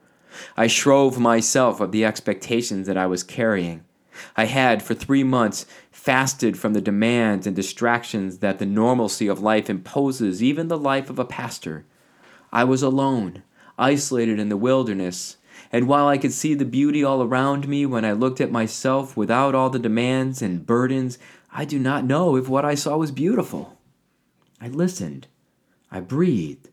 I 0.56 0.66
shrove 0.66 1.18
myself 1.18 1.80
of 1.80 1.92
the 1.92 2.04
expectations 2.04 2.86
that 2.86 2.96
I 2.96 3.06
was 3.06 3.22
carrying. 3.22 3.84
I 4.36 4.44
had, 4.46 4.82
for 4.82 4.94
three 4.94 5.24
months, 5.24 5.66
fasted 5.90 6.58
from 6.58 6.72
the 6.72 6.80
demands 6.80 7.46
and 7.46 7.56
distractions 7.56 8.38
that 8.38 8.58
the 8.58 8.66
normalcy 8.66 9.26
of 9.26 9.40
life 9.40 9.68
imposes, 9.68 10.42
even 10.42 10.68
the 10.68 10.78
life 10.78 11.10
of 11.10 11.18
a 11.18 11.24
pastor. 11.24 11.84
I 12.52 12.64
was 12.64 12.82
alone, 12.82 13.42
isolated 13.78 14.38
in 14.38 14.48
the 14.48 14.56
wilderness, 14.56 15.36
and 15.72 15.88
while 15.88 16.06
I 16.06 16.18
could 16.18 16.32
see 16.32 16.54
the 16.54 16.64
beauty 16.64 17.02
all 17.02 17.22
around 17.22 17.66
me 17.66 17.86
when 17.86 18.04
I 18.04 18.12
looked 18.12 18.40
at 18.40 18.52
myself 18.52 19.16
without 19.16 19.54
all 19.54 19.70
the 19.70 19.78
demands 19.78 20.42
and 20.42 20.66
burdens, 20.66 21.18
I 21.54 21.64
do 21.64 21.78
not 21.78 22.04
know 22.04 22.34
if 22.34 22.48
what 22.48 22.64
I 22.64 22.74
saw 22.74 22.96
was 22.96 23.12
beautiful. 23.12 23.78
I 24.60 24.66
listened. 24.68 25.28
I 25.90 26.00
breathed. 26.00 26.68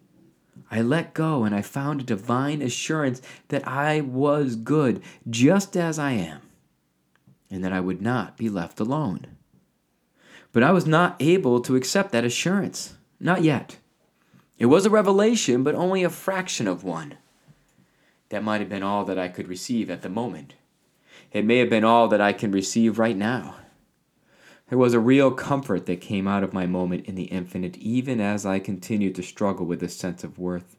I 0.71 0.81
let 0.81 1.13
go 1.13 1.43
and 1.43 1.53
I 1.53 1.61
found 1.61 2.01
a 2.01 2.05
divine 2.05 2.61
assurance 2.63 3.21
that 3.49 3.67
I 3.67 4.01
was 4.01 4.55
good 4.55 5.03
just 5.29 5.77
as 5.77 5.99
I 5.99 6.13
am 6.13 6.41
and 7.51 7.63
that 7.63 7.73
I 7.73 7.79
would 7.79 8.01
not 8.01 8.37
be 8.37 8.49
left 8.49 8.79
alone. 8.79 9.27
But 10.51 10.63
I 10.63 10.71
was 10.71 10.87
not 10.87 11.15
able 11.19 11.61
to 11.61 11.75
accept 11.75 12.11
that 12.13 12.25
assurance. 12.25 12.95
Not 13.19 13.43
yet. 13.43 13.77
It 14.57 14.65
was 14.65 14.85
a 14.85 14.89
revelation, 14.89 15.63
but 15.63 15.75
only 15.75 16.03
a 16.03 16.09
fraction 16.09 16.67
of 16.67 16.83
one. 16.83 17.17
That 18.29 18.43
might 18.43 18.61
have 18.61 18.69
been 18.69 18.83
all 18.83 19.05
that 19.05 19.19
I 19.19 19.27
could 19.27 19.47
receive 19.47 19.89
at 19.89 20.01
the 20.01 20.09
moment. 20.09 20.55
It 21.31 21.45
may 21.45 21.57
have 21.57 21.69
been 21.69 21.83
all 21.83 22.07
that 22.07 22.21
I 22.21 22.33
can 22.33 22.51
receive 22.51 22.97
right 22.97 23.15
now. 23.15 23.55
There 24.71 24.77
was 24.77 24.93
a 24.93 25.01
real 25.01 25.31
comfort 25.31 25.85
that 25.87 25.99
came 25.99 26.29
out 26.29 26.45
of 26.45 26.53
my 26.53 26.65
moment 26.65 27.05
in 27.05 27.15
the 27.15 27.25
infinite, 27.25 27.75
even 27.79 28.21
as 28.21 28.45
I 28.45 28.59
continued 28.59 29.15
to 29.15 29.21
struggle 29.21 29.65
with 29.65 29.83
a 29.83 29.89
sense 29.89 30.23
of 30.23 30.39
worth. 30.39 30.77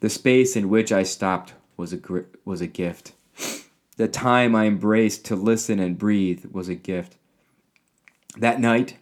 The 0.00 0.08
space 0.08 0.56
in 0.56 0.70
which 0.70 0.90
I 0.90 1.02
stopped 1.02 1.52
was 1.76 1.92
a, 1.92 2.00
was 2.46 2.62
a 2.62 2.66
gift. 2.66 3.12
The 3.98 4.08
time 4.08 4.56
I 4.56 4.64
embraced 4.64 5.26
to 5.26 5.36
listen 5.36 5.78
and 5.80 5.98
breathe 5.98 6.46
was 6.50 6.70
a 6.70 6.74
gift. 6.74 7.18
That 8.38 8.58
night, 8.58 8.96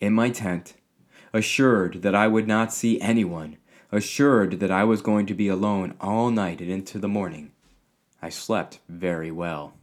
in 0.00 0.14
my 0.14 0.30
tent, 0.30 0.74
assured 1.32 2.02
that 2.02 2.16
I 2.16 2.26
would 2.26 2.48
not 2.48 2.72
see 2.72 3.00
anyone, 3.00 3.56
assured 3.92 4.58
that 4.58 4.72
I 4.72 4.82
was 4.82 5.00
going 5.00 5.26
to 5.26 5.34
be 5.34 5.46
alone 5.46 5.94
all 6.00 6.32
night 6.32 6.60
and 6.60 6.72
into 6.72 6.98
the 6.98 7.06
morning, 7.06 7.52
I 8.20 8.30
slept 8.30 8.80
very 8.88 9.30
well. 9.30 9.74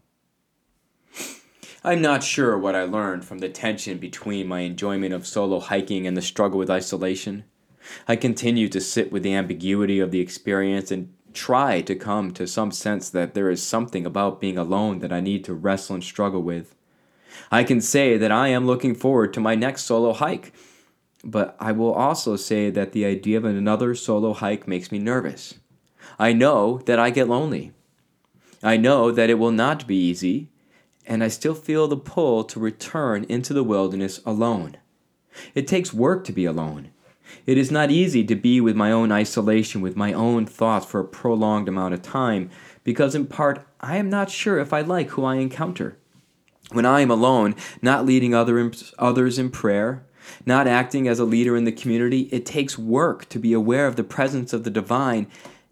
I'm 1.88 2.02
not 2.02 2.22
sure 2.22 2.58
what 2.58 2.76
I 2.76 2.84
learned 2.84 3.24
from 3.24 3.40
the 3.40 3.48
tension 3.48 3.98
between 3.98 4.46
my 4.46 4.60
enjoyment 4.60 5.14
of 5.14 5.26
solo 5.26 5.62
hiking 5.62 6.06
and 6.06 6.18
the 6.18 6.22
struggle 6.22 6.60
with 6.60 6.70
isolation. 6.70 7.46
I 8.10 8.18
continue 8.18 8.68
to 8.68 8.82
sit 8.82 9.10
with 9.10 9.24
the 9.24 9.34
ambiguity 9.34 10.02
of 10.02 10.12
the 10.12 10.20
experience 10.20 10.92
and 10.92 11.14
try 11.34 11.80
to 11.84 11.96
come 11.96 12.32
to 12.32 12.46
some 12.46 12.72
sense 12.72 13.10
that 13.12 13.36
there 13.36 13.50
is 13.50 13.64
something 13.64 14.06
about 14.06 14.42
being 14.42 14.58
alone 14.58 15.00
that 15.00 15.14
I 15.14 15.22
need 15.22 15.46
to 15.46 15.54
wrestle 15.54 15.94
and 15.94 16.04
struggle 16.04 16.44
with. 16.44 16.76
I 17.54 17.64
can 17.64 17.80
say 17.80 18.18
that 18.18 18.34
I 18.34 18.50
am 18.50 18.68
looking 18.68 18.94
forward 18.94 19.34
to 19.36 19.40
my 19.40 19.56
next 19.56 19.84
solo 19.84 20.12
hike, 20.12 20.52
but 21.24 21.56
I 21.58 21.72
will 21.72 21.94
also 21.94 22.36
say 22.36 22.70
that 22.70 22.92
the 22.92 23.06
idea 23.06 23.38
of 23.38 23.46
another 23.46 23.96
solo 23.96 24.34
hike 24.34 24.68
makes 24.68 24.92
me 24.92 25.00
nervous. 25.00 25.54
I 26.20 26.34
know 26.34 26.80
that 26.80 27.00
I 27.00 27.12
get 27.12 27.30
lonely. 27.30 27.72
I 28.62 28.76
know 28.76 29.10
that 29.10 29.30
it 29.30 29.36
will 29.36 29.54
not 29.54 29.88
be 29.88 29.96
easy, 29.96 30.50
and 31.08 31.24
I 31.24 31.30
still 31.30 31.56
feel 31.56 31.88
the 31.88 31.98
pull 31.98 32.44
to 32.44 32.60
return 32.60 33.24
into 33.30 33.54
the 33.54 33.64
wilderness 33.64 34.20
alone. 34.26 34.78
It 35.56 35.68
takes 35.68 35.94
work 35.94 36.24
to 36.26 36.34
be 36.34 36.46
alone. 36.46 36.90
It 37.46 37.58
is 37.58 37.72
not 37.72 37.92
easy 37.92 38.24
to 38.26 38.36
be 38.36 38.62
with 38.62 38.76
my 38.76 38.92
own 38.92 39.12
isolation, 39.12 39.82
with 39.82 39.96
my 39.96 40.14
own 40.14 40.46
thoughts 40.46 40.86
for 40.86 41.00
a 41.00 41.06
prolonged 41.06 41.68
amount 41.68 41.94
of 41.94 42.02
time, 42.02 42.50
because 42.84 43.16
in 43.16 43.26
part 43.26 43.66
I 43.80 43.98
am 43.98 44.10
not 44.10 44.30
sure 44.30 44.60
if 44.60 44.74
I 44.74 44.82
like 44.82 45.10
who 45.10 45.24
I 45.24 45.36
encounter. 45.36 45.98
When 46.72 46.86
I 46.86 47.02
am 47.02 47.12
alone, 47.12 47.56
not 47.82 48.06
leading 48.06 48.34
other, 48.34 48.72
others 49.00 49.40
in 49.40 49.50
prayer, 49.50 50.06
not 50.46 50.68
acting 50.68 51.08
as 51.08 51.20
a 51.20 51.26
leader 51.26 51.56
in 51.56 51.64
the 51.64 51.72
community, 51.72 52.24
it 52.32 52.46
takes 52.46 52.78
work 52.78 53.30
to 53.30 53.40
be 53.40 53.54
aware 53.54 53.88
of 53.88 53.96
the 53.96 54.04
presence 54.04 54.52
of 54.52 54.64
the 54.66 54.70
divine 54.70 55.28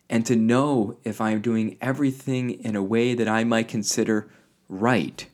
and 0.10 0.26
to 0.26 0.36
know 0.36 0.98
if 1.04 1.20
I 1.20 1.32
am 1.32 1.42
doing 1.42 1.78
everything 1.82 2.52
in 2.52 2.76
a 2.76 2.84
way 2.84 3.14
that 3.14 3.28
I 3.28 3.44
might 3.44 3.68
consider 3.68 4.30
right. 4.70 5.28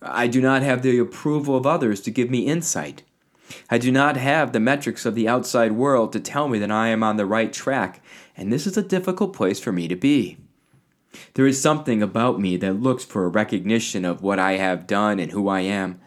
I 0.00 0.26
do 0.26 0.40
not 0.40 0.62
have 0.62 0.82
the 0.82 0.98
approval 0.98 1.56
of 1.56 1.66
others 1.66 2.00
to 2.02 2.10
give 2.10 2.30
me 2.30 2.46
insight. 2.46 3.02
I 3.70 3.78
do 3.78 3.92
not 3.92 4.16
have 4.16 4.52
the 4.52 4.60
metrics 4.60 5.04
of 5.04 5.14
the 5.14 5.28
outside 5.28 5.72
world 5.72 6.12
to 6.12 6.20
tell 6.20 6.48
me 6.48 6.58
that 6.58 6.70
I 6.70 6.88
am 6.88 7.02
on 7.02 7.16
the 7.16 7.26
right 7.26 7.52
track, 7.52 8.02
and 8.36 8.52
this 8.52 8.66
is 8.66 8.76
a 8.76 8.82
difficult 8.82 9.32
place 9.32 9.60
for 9.60 9.72
me 9.72 9.88
to 9.88 9.96
be. 9.96 10.38
There 11.34 11.46
is 11.46 11.60
something 11.60 12.02
about 12.02 12.40
me 12.40 12.56
that 12.58 12.80
looks 12.80 13.04
for 13.04 13.24
a 13.24 13.28
recognition 13.28 14.04
of 14.04 14.22
what 14.22 14.38
I 14.38 14.52
have 14.52 14.86
done 14.86 15.18
and 15.18 15.32
who 15.32 15.48
I 15.48 15.60
am. 15.60 16.00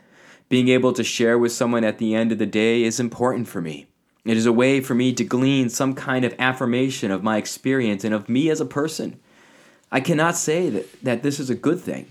Being 0.49 0.69
able 0.69 0.93
to 0.93 1.03
share 1.03 1.37
with 1.37 1.51
someone 1.51 1.83
at 1.83 1.97
the 1.97 2.15
end 2.15 2.31
of 2.31 2.39
the 2.39 2.45
day 2.45 2.83
is 2.83 2.99
important 2.99 3.47
for 3.47 3.61
me. 3.61 3.87
It 4.23 4.37
is 4.37 4.47
a 4.47 4.53
way 4.53 4.81
for 4.81 4.95
me 4.95 5.13
to 5.13 5.23
glean 5.23 5.69
some 5.69 5.93
kind 5.93 6.25
of 6.25 6.33
affirmation 6.39 7.11
of 7.11 7.23
my 7.23 7.37
experience 7.37 8.03
and 8.03 8.13
of 8.13 8.27
me 8.27 8.49
as 8.49 8.59
a 8.59 8.65
person. 8.65 9.19
I 9.91 9.99
cannot 9.99 10.35
say 10.35 10.69
that, 10.69 11.03
that 11.03 11.23
this 11.23 11.39
is 11.39 11.51
a 11.51 11.55
good 11.55 11.79
thing. 11.79 12.07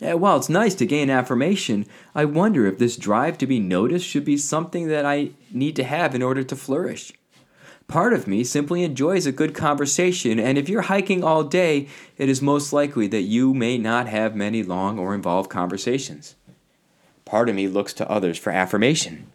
While 0.00 0.36
it's 0.36 0.48
nice 0.48 0.74
to 0.76 0.86
gain 0.86 1.10
affirmation, 1.10 1.84
I 2.14 2.24
wonder 2.24 2.66
if 2.66 2.78
this 2.78 2.96
drive 2.96 3.36
to 3.38 3.46
be 3.46 3.58
noticed 3.58 4.06
should 4.06 4.24
be 4.24 4.36
something 4.36 4.88
that 4.88 5.04
I 5.04 5.30
need 5.50 5.74
to 5.76 5.84
have 5.84 6.14
in 6.14 6.22
order 6.22 6.44
to 6.44 6.56
flourish. 6.56 7.12
Part 7.88 8.12
of 8.12 8.28
me 8.28 8.44
simply 8.44 8.84
enjoys 8.84 9.26
a 9.26 9.32
good 9.32 9.54
conversation, 9.54 10.38
and 10.38 10.56
if 10.56 10.68
you're 10.68 10.82
hiking 10.82 11.24
all 11.24 11.42
day, 11.42 11.88
it 12.16 12.28
is 12.28 12.42
most 12.42 12.72
likely 12.72 13.06
that 13.08 13.22
you 13.22 13.54
may 13.54 13.78
not 13.78 14.06
have 14.06 14.36
many 14.36 14.62
long 14.62 14.98
or 14.98 15.14
involved 15.14 15.50
conversations. 15.50 16.36
Part 17.24 17.48
of 17.48 17.54
me 17.54 17.66
looks 17.66 17.92
to 17.94 18.10
others 18.10 18.38
for 18.38 18.50
affirmation. 18.50 19.32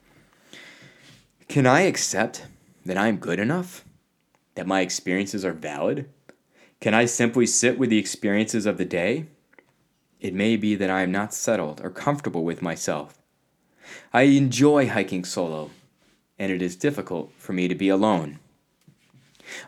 Can 1.47 1.65
I 1.65 1.81
accept 1.81 2.45
that 2.85 2.97
I 2.97 3.07
am 3.07 3.17
good 3.17 3.39
enough? 3.39 3.83
That 4.55 4.67
my 4.67 4.81
experiences 4.81 5.43
are 5.43 5.53
valid? 5.53 6.09
Can 6.79 6.93
I 6.93 7.05
simply 7.05 7.47
sit 7.47 7.77
with 7.77 7.89
the 7.89 7.97
experiences 7.97 8.65
of 8.65 8.77
the 8.77 8.85
day? 8.85 9.25
It 10.23 10.33
may 10.33 10.55
be 10.55 10.75
that 10.75 10.89
I 10.89 11.01
am 11.01 11.11
not 11.11 11.33
settled 11.33 11.81
or 11.83 11.89
comfortable 11.89 12.45
with 12.45 12.61
myself. 12.61 13.19
I 14.13 14.21
enjoy 14.21 14.87
hiking 14.87 15.25
solo, 15.25 15.71
and 16.39 16.49
it 16.49 16.61
is 16.61 16.77
difficult 16.77 17.33
for 17.37 17.51
me 17.51 17.67
to 17.67 17.75
be 17.75 17.89
alone. 17.89 18.39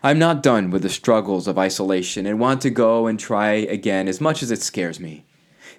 I'm 0.02 0.18
not 0.18 0.42
done 0.42 0.70
with 0.70 0.80
the 0.80 0.88
struggles 0.88 1.46
of 1.46 1.58
isolation 1.58 2.24
and 2.24 2.40
want 2.40 2.62
to 2.62 2.70
go 2.70 3.06
and 3.06 3.20
try 3.20 3.52
again 3.52 4.08
as 4.08 4.18
much 4.18 4.42
as 4.42 4.50
it 4.50 4.62
scares 4.62 4.98
me. 4.98 5.26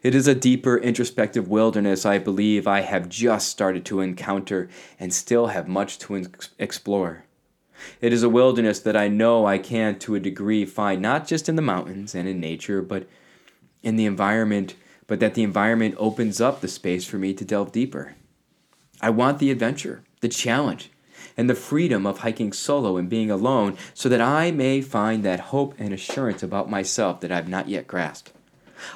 It 0.04 0.14
is 0.14 0.28
a 0.28 0.36
deeper 0.36 0.78
introspective 0.78 1.48
wilderness 1.48 2.06
I 2.06 2.20
believe 2.20 2.68
I 2.68 2.82
have 2.82 3.10
just 3.10 3.48
started 3.50 3.84
to 3.86 4.02
encounter 4.02 4.70
and 5.00 5.12
still 5.12 5.48
have 5.48 5.68
much 5.68 5.98
to 6.00 6.28
explore. 6.60 7.26
It 8.00 8.14
is 8.14 8.22
a 8.22 8.30
wilderness 8.30 8.80
that 8.82 8.96
I 8.96 9.08
know 9.08 9.48
I 9.48 9.58
can, 9.58 9.98
to 10.00 10.14
a 10.14 10.20
degree, 10.20 10.66
find 10.66 11.02
not 11.02 11.26
just 11.26 11.50
in 11.50 11.56
the 11.56 11.64
mountains 11.64 12.14
and 12.14 12.28
in 12.28 12.40
nature, 12.40 12.84
but 12.84 13.08
in 13.84 13.96
the 13.96 14.06
environment, 14.06 14.76
but 15.08 15.20
that 15.20 15.34
the 15.34 15.44
environment 15.44 15.96
opens 15.98 16.42
up 16.42 16.62
the 16.62 16.68
space 16.68 17.06
for 17.06 17.18
me 17.18 17.34
to 17.34 17.46
delve 17.46 17.72
deeper. 17.72 18.16
I 19.02 19.10
want 19.10 19.40
the 19.40 19.52
adventure, 19.52 20.04
the 20.22 20.28
challenge, 20.28 20.92
and 21.38 21.50
the 21.50 21.56
freedom 21.56 22.06
of 22.06 22.20
hiking 22.20 22.52
solo 22.52 22.98
and 22.98 23.10
being 23.10 23.30
alone 23.30 23.78
so 23.94 24.10
that 24.10 24.22
I 24.22 24.52
may 24.52 24.82
find 24.82 25.24
that 25.24 25.52
hope 25.52 25.76
and 25.78 25.94
assurance 25.94 26.42
about 26.42 26.70
myself 26.70 27.22
that 27.22 27.32
I've 27.32 27.48
not 27.48 27.70
yet 27.70 27.88
grasped. 27.88 28.34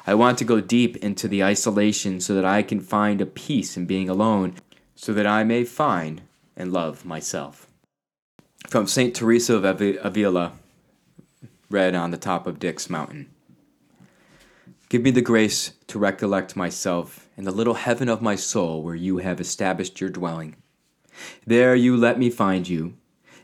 I 0.05 0.15
want 0.15 0.37
to 0.39 0.45
go 0.45 0.59
deep 0.59 0.97
into 0.97 1.27
the 1.27 1.43
isolation 1.43 2.19
so 2.19 2.33
that 2.35 2.45
I 2.45 2.63
can 2.63 2.79
find 2.79 3.21
a 3.21 3.25
peace 3.25 3.77
in 3.77 3.85
being 3.85 4.09
alone, 4.09 4.55
so 4.95 5.13
that 5.13 5.27
I 5.27 5.43
may 5.43 5.63
find 5.63 6.21
and 6.55 6.71
love 6.71 7.05
myself. 7.05 7.67
From 8.67 8.87
St. 8.87 9.15
Teresa 9.15 9.55
of 9.55 9.81
Avila, 9.81 10.53
read 11.69 11.95
on 11.95 12.11
the 12.11 12.17
top 12.17 12.45
of 12.45 12.59
Dix 12.59 12.89
Mountain. 12.89 13.29
Give 14.91 15.03
me 15.03 15.11
the 15.11 15.21
grace 15.21 15.71
to 15.87 15.97
recollect 15.97 16.57
myself 16.57 17.29
in 17.37 17.45
the 17.45 17.51
little 17.51 17.75
heaven 17.75 18.09
of 18.09 18.21
my 18.21 18.35
soul 18.35 18.83
where 18.83 18.93
you 18.93 19.19
have 19.19 19.39
established 19.39 20.01
your 20.01 20.09
dwelling. 20.09 20.57
There 21.47 21.75
you 21.75 21.95
let 21.95 22.19
me 22.19 22.29
find 22.29 22.67
you. 22.67 22.95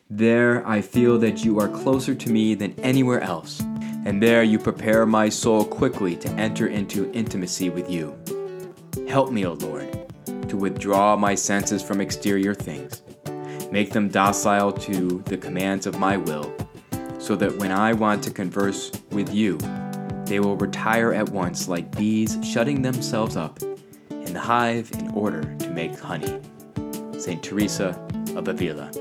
There 0.09 0.67
I 0.67 0.81
feel 0.81 1.17
that 1.19 1.45
you 1.45 1.57
are 1.61 1.69
closer 1.69 2.13
to 2.13 2.29
me 2.29 2.53
than 2.53 2.77
anywhere 2.81 3.21
else, 3.21 3.61
and 4.03 4.21
there 4.21 4.43
you 4.43 4.59
prepare 4.59 5.05
my 5.05 5.29
soul 5.29 5.63
quickly 5.63 6.17
to 6.17 6.29
enter 6.31 6.67
into 6.67 7.09
intimacy 7.13 7.69
with 7.69 7.89
you. 7.89 8.13
Help 9.07 9.31
me, 9.31 9.45
O 9.45 9.53
Lord, 9.53 10.05
to 10.49 10.57
withdraw 10.57 11.15
my 11.15 11.33
senses 11.33 11.81
from 11.81 12.01
exterior 12.01 12.53
things 12.53 13.03
Make 13.71 13.93
them 13.93 14.09
docile 14.09 14.73
to 14.73 15.23
the 15.27 15.37
commands 15.37 15.87
of 15.87 15.97
my 15.97 16.17
will, 16.17 16.53
so 17.19 17.37
that 17.37 17.55
when 17.55 17.71
I 17.71 17.93
want 17.93 18.21
to 18.25 18.31
converse 18.31 18.91
with 19.11 19.33
you, 19.33 19.57
they 20.27 20.41
will 20.41 20.57
retire 20.57 21.13
at 21.13 21.29
once 21.29 21.69
like 21.69 21.95
bees 21.95 22.37
shutting 22.43 22.81
themselves 22.81 23.37
up 23.37 23.61
in 24.09 24.33
the 24.33 24.39
hive 24.39 24.91
in 24.91 25.09
order 25.11 25.41
to 25.55 25.69
make 25.69 25.97
honey. 25.97 26.41
St. 27.17 27.41
Teresa 27.41 27.97
of 28.35 28.47
Avila. 28.49 28.91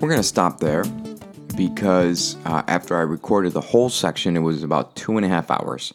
We're 0.00 0.10
going 0.10 0.20
to 0.20 0.22
stop 0.22 0.60
there 0.60 0.84
because 1.56 2.36
uh, 2.44 2.62
after 2.68 2.96
I 2.96 3.02
recorded 3.02 3.52
the 3.52 3.60
whole 3.60 3.88
section, 3.88 4.36
it 4.36 4.40
was 4.40 4.62
about 4.62 4.96
two 4.96 5.16
and 5.16 5.24
a 5.24 5.28
half 5.28 5.50
hours. 5.50 5.94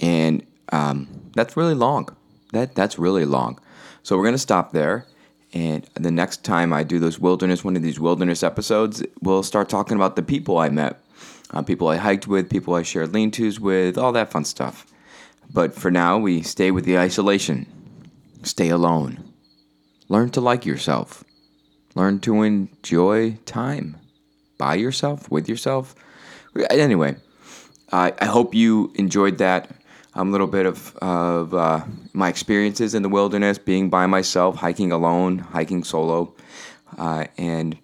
And 0.00 0.46
um, 0.72 1.08
that's 1.34 1.56
really 1.56 1.74
long. 1.74 2.08
That, 2.52 2.74
that's 2.74 2.98
really 2.98 3.24
long. 3.24 3.58
So 4.02 4.16
we're 4.16 4.24
to 4.32 4.38
stop 4.38 4.72
there. 4.72 5.06
And 5.52 5.86
the 5.94 6.10
next 6.10 6.44
time 6.44 6.72
I 6.72 6.84
do 6.84 6.98
this 6.98 7.18
wilderness, 7.18 7.64
one 7.64 7.76
of 7.76 7.82
these 7.82 7.98
wilderness 7.98 8.42
episodes, 8.42 9.02
we'll 9.20 9.42
start 9.42 9.68
talking 9.68 9.96
about 9.96 10.16
the 10.16 10.22
people 10.22 10.58
I 10.58 10.68
met, 10.68 11.00
uh, 11.50 11.62
people 11.62 11.88
I 11.88 11.96
hiked 11.96 12.28
with, 12.28 12.50
people 12.50 12.74
I 12.74 12.82
shared 12.82 13.12
lean 13.12 13.30
tos 13.30 13.58
with, 13.58 13.98
all 13.98 14.12
that 14.12 14.30
fun 14.30 14.44
stuff. 14.44 14.86
But 15.52 15.74
for 15.74 15.90
now, 15.90 16.18
we 16.18 16.42
stay 16.42 16.70
with 16.70 16.84
the 16.84 16.98
isolation. 16.98 17.66
Stay 18.44 18.68
alone. 18.68 19.24
Learn 20.08 20.30
to 20.30 20.40
like 20.40 20.64
yourself. 20.64 21.24
Learn 21.96 22.20
to 22.20 22.42
enjoy 22.42 23.36
time 23.44 23.96
by 24.60 24.74
yourself, 24.74 25.30
with 25.30 25.48
yourself. 25.48 25.94
Anyway, 26.68 27.16
I, 27.90 28.12
I 28.20 28.26
hope 28.26 28.54
you 28.54 28.92
enjoyed 28.94 29.38
that 29.38 29.70
a 30.14 30.22
little 30.22 30.46
bit 30.46 30.66
of, 30.66 30.94
of 30.98 31.54
uh, 31.54 31.80
my 32.12 32.28
experiences 32.28 32.94
in 32.94 33.02
the 33.02 33.08
wilderness, 33.08 33.56
being 33.56 33.88
by 33.88 34.06
myself, 34.06 34.56
hiking 34.56 34.92
alone, 34.92 35.38
hiking 35.38 35.82
solo, 35.82 36.34
uh, 36.98 37.24
and 37.38 37.78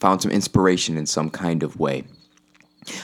found 0.00 0.20
some 0.20 0.32
inspiration 0.32 0.98
in 0.98 1.06
some 1.06 1.30
kind 1.30 1.62
of 1.62 1.78
way. 1.78 2.02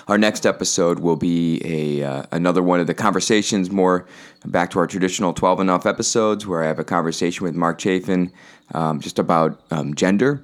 Our 0.08 0.18
next 0.18 0.44
episode 0.44 0.98
will 0.98 1.14
be 1.14 1.62
a 1.64 2.04
uh, 2.04 2.22
another 2.32 2.64
one 2.64 2.80
of 2.80 2.88
the 2.88 2.94
conversations, 2.94 3.70
more 3.70 4.08
back 4.44 4.70
to 4.70 4.80
our 4.80 4.88
traditional 4.88 5.32
12 5.32 5.60
Enough 5.60 5.86
episodes, 5.86 6.48
where 6.48 6.64
I 6.64 6.66
have 6.66 6.80
a 6.80 6.84
conversation 6.84 7.44
with 7.44 7.54
Mark 7.54 7.78
Chafin 7.78 8.32
um, 8.74 8.98
just 8.98 9.20
about 9.20 9.60
um, 9.70 9.94
gender 9.94 10.42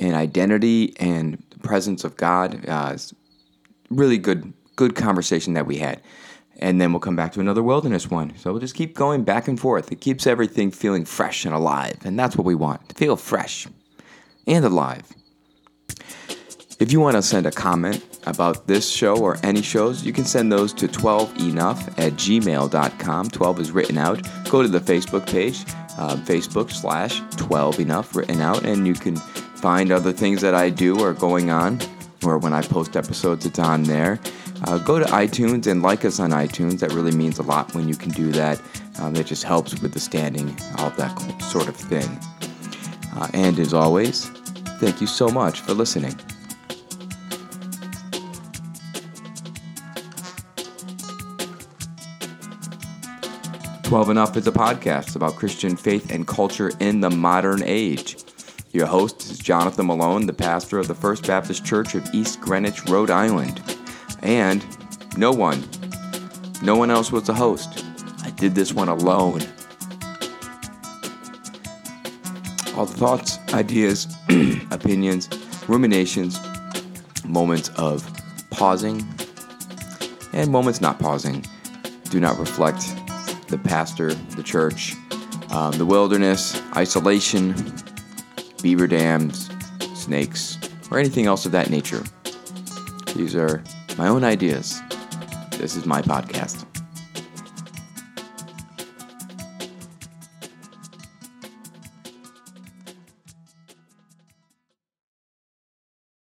and 0.00 0.14
identity 0.16 0.94
and 0.98 1.40
presence 1.62 2.04
of 2.04 2.16
God. 2.16 2.64
Uh, 2.68 2.96
really 3.90 4.18
good, 4.18 4.52
good 4.76 4.94
conversation 4.94 5.54
that 5.54 5.66
we 5.66 5.78
had. 5.78 6.00
And 6.58 6.80
then 6.80 6.92
we'll 6.92 7.00
come 7.00 7.16
back 7.16 7.32
to 7.32 7.40
another 7.40 7.62
wilderness 7.62 8.10
one. 8.10 8.36
So 8.36 8.52
we'll 8.52 8.60
just 8.60 8.74
keep 8.74 8.94
going 8.94 9.24
back 9.24 9.48
and 9.48 9.58
forth. 9.58 9.90
It 9.90 10.00
keeps 10.00 10.26
everything 10.26 10.70
feeling 10.70 11.04
fresh 11.04 11.44
and 11.44 11.54
alive. 11.54 11.96
And 12.04 12.18
that's 12.18 12.36
what 12.36 12.44
we 12.44 12.54
want 12.54 12.88
to 12.88 12.94
feel 12.94 13.16
fresh 13.16 13.66
and 14.46 14.64
alive. 14.64 15.12
If 16.78 16.90
you 16.90 17.00
want 17.00 17.16
to 17.16 17.22
send 17.22 17.46
a 17.46 17.50
comment 17.50 18.04
about 18.26 18.66
this 18.66 18.90
show 18.90 19.16
or 19.16 19.38
any 19.42 19.62
shows, 19.62 20.04
you 20.04 20.12
can 20.12 20.24
send 20.24 20.50
those 20.50 20.72
to 20.74 20.88
12enough 20.88 21.88
at 21.98 22.14
gmail.com. 22.14 23.30
12 23.30 23.60
is 23.60 23.70
written 23.70 23.98
out. 23.98 24.28
Go 24.48 24.62
to 24.62 24.68
the 24.68 24.80
Facebook 24.80 25.26
page, 25.26 25.60
uh, 25.96 26.16
Facebook 26.24 26.70
slash 26.70 27.20
12enough 27.36 28.14
written 28.16 28.40
out, 28.40 28.64
and 28.64 28.86
you 28.86 28.94
can 28.94 29.16
find 29.62 29.92
other 29.92 30.12
things 30.12 30.40
that 30.40 30.56
I 30.56 30.70
do 30.70 30.98
or 30.98 31.14
going 31.14 31.48
on, 31.50 31.80
or 32.24 32.36
when 32.36 32.52
I 32.52 32.62
post 32.62 32.96
episodes, 32.96 33.46
it's 33.46 33.60
on 33.60 33.84
there. 33.84 34.18
Uh, 34.64 34.78
go 34.78 34.98
to 34.98 35.04
iTunes 35.06 35.68
and 35.68 35.82
like 35.82 36.04
us 36.04 36.18
on 36.18 36.30
iTunes. 36.30 36.80
That 36.80 36.92
really 36.92 37.12
means 37.12 37.38
a 37.38 37.44
lot 37.44 37.72
when 37.72 37.88
you 37.88 37.94
can 37.94 38.10
do 38.10 38.32
that. 38.32 38.60
Um, 38.98 39.14
it 39.14 39.26
just 39.26 39.44
helps 39.44 39.80
with 39.80 39.92
the 39.92 40.00
standing, 40.00 40.56
all 40.78 40.90
that 40.90 41.42
sort 41.42 41.68
of 41.68 41.76
thing. 41.76 42.18
Uh, 43.14 43.28
and 43.34 43.56
as 43.60 43.72
always, 43.72 44.26
thank 44.80 45.00
you 45.00 45.06
so 45.06 45.28
much 45.28 45.60
for 45.60 45.74
listening. 45.74 46.14
12 53.84 54.10
Enough 54.10 54.36
is 54.36 54.46
a 54.46 54.52
podcast 54.52 55.14
about 55.14 55.36
Christian 55.36 55.76
faith 55.76 56.10
and 56.10 56.26
culture 56.26 56.72
in 56.80 57.00
the 57.00 57.10
modern 57.10 57.62
age. 57.62 58.21
Your 58.72 58.86
host 58.86 59.30
is 59.30 59.38
Jonathan 59.38 59.86
Malone, 59.86 60.24
the 60.24 60.32
pastor 60.32 60.78
of 60.78 60.88
the 60.88 60.94
First 60.94 61.26
Baptist 61.26 61.62
Church 61.62 61.94
of 61.94 62.08
East 62.14 62.40
Greenwich, 62.40 62.88
Rhode 62.88 63.10
Island. 63.10 63.60
And 64.22 64.64
no 65.18 65.30
one, 65.30 65.62
no 66.62 66.74
one 66.76 66.90
else 66.90 67.12
was 67.12 67.24
the 67.24 67.34
host. 67.34 67.84
I 68.22 68.30
did 68.30 68.54
this 68.54 68.72
one 68.72 68.88
alone. 68.88 69.42
All 72.74 72.86
the 72.86 72.96
thoughts, 72.96 73.38
ideas, 73.52 74.06
opinions, 74.70 75.28
ruminations, 75.68 76.40
moments 77.26 77.68
of 77.76 78.10
pausing, 78.48 79.06
and 80.32 80.50
moments 80.50 80.80
not 80.80 80.98
pausing 80.98 81.44
do 82.08 82.20
not 82.20 82.38
reflect 82.38 82.80
the 83.48 83.60
pastor, 83.62 84.14
the 84.14 84.42
church, 84.42 84.96
um, 85.50 85.72
the 85.72 85.84
wilderness, 85.84 86.58
isolation, 86.74 87.54
beaver 88.62 88.86
dams, 88.86 89.50
snakes, 89.94 90.58
or 90.90 90.98
anything 90.98 91.26
else 91.26 91.44
of 91.44 91.52
that 91.52 91.70
nature. 91.70 92.02
These 93.14 93.34
are 93.34 93.62
my 93.98 94.08
own 94.08 94.24
ideas. 94.24 94.80
This 95.58 95.76
is 95.76 95.84
my 95.84 96.00
podcast. 96.02 96.71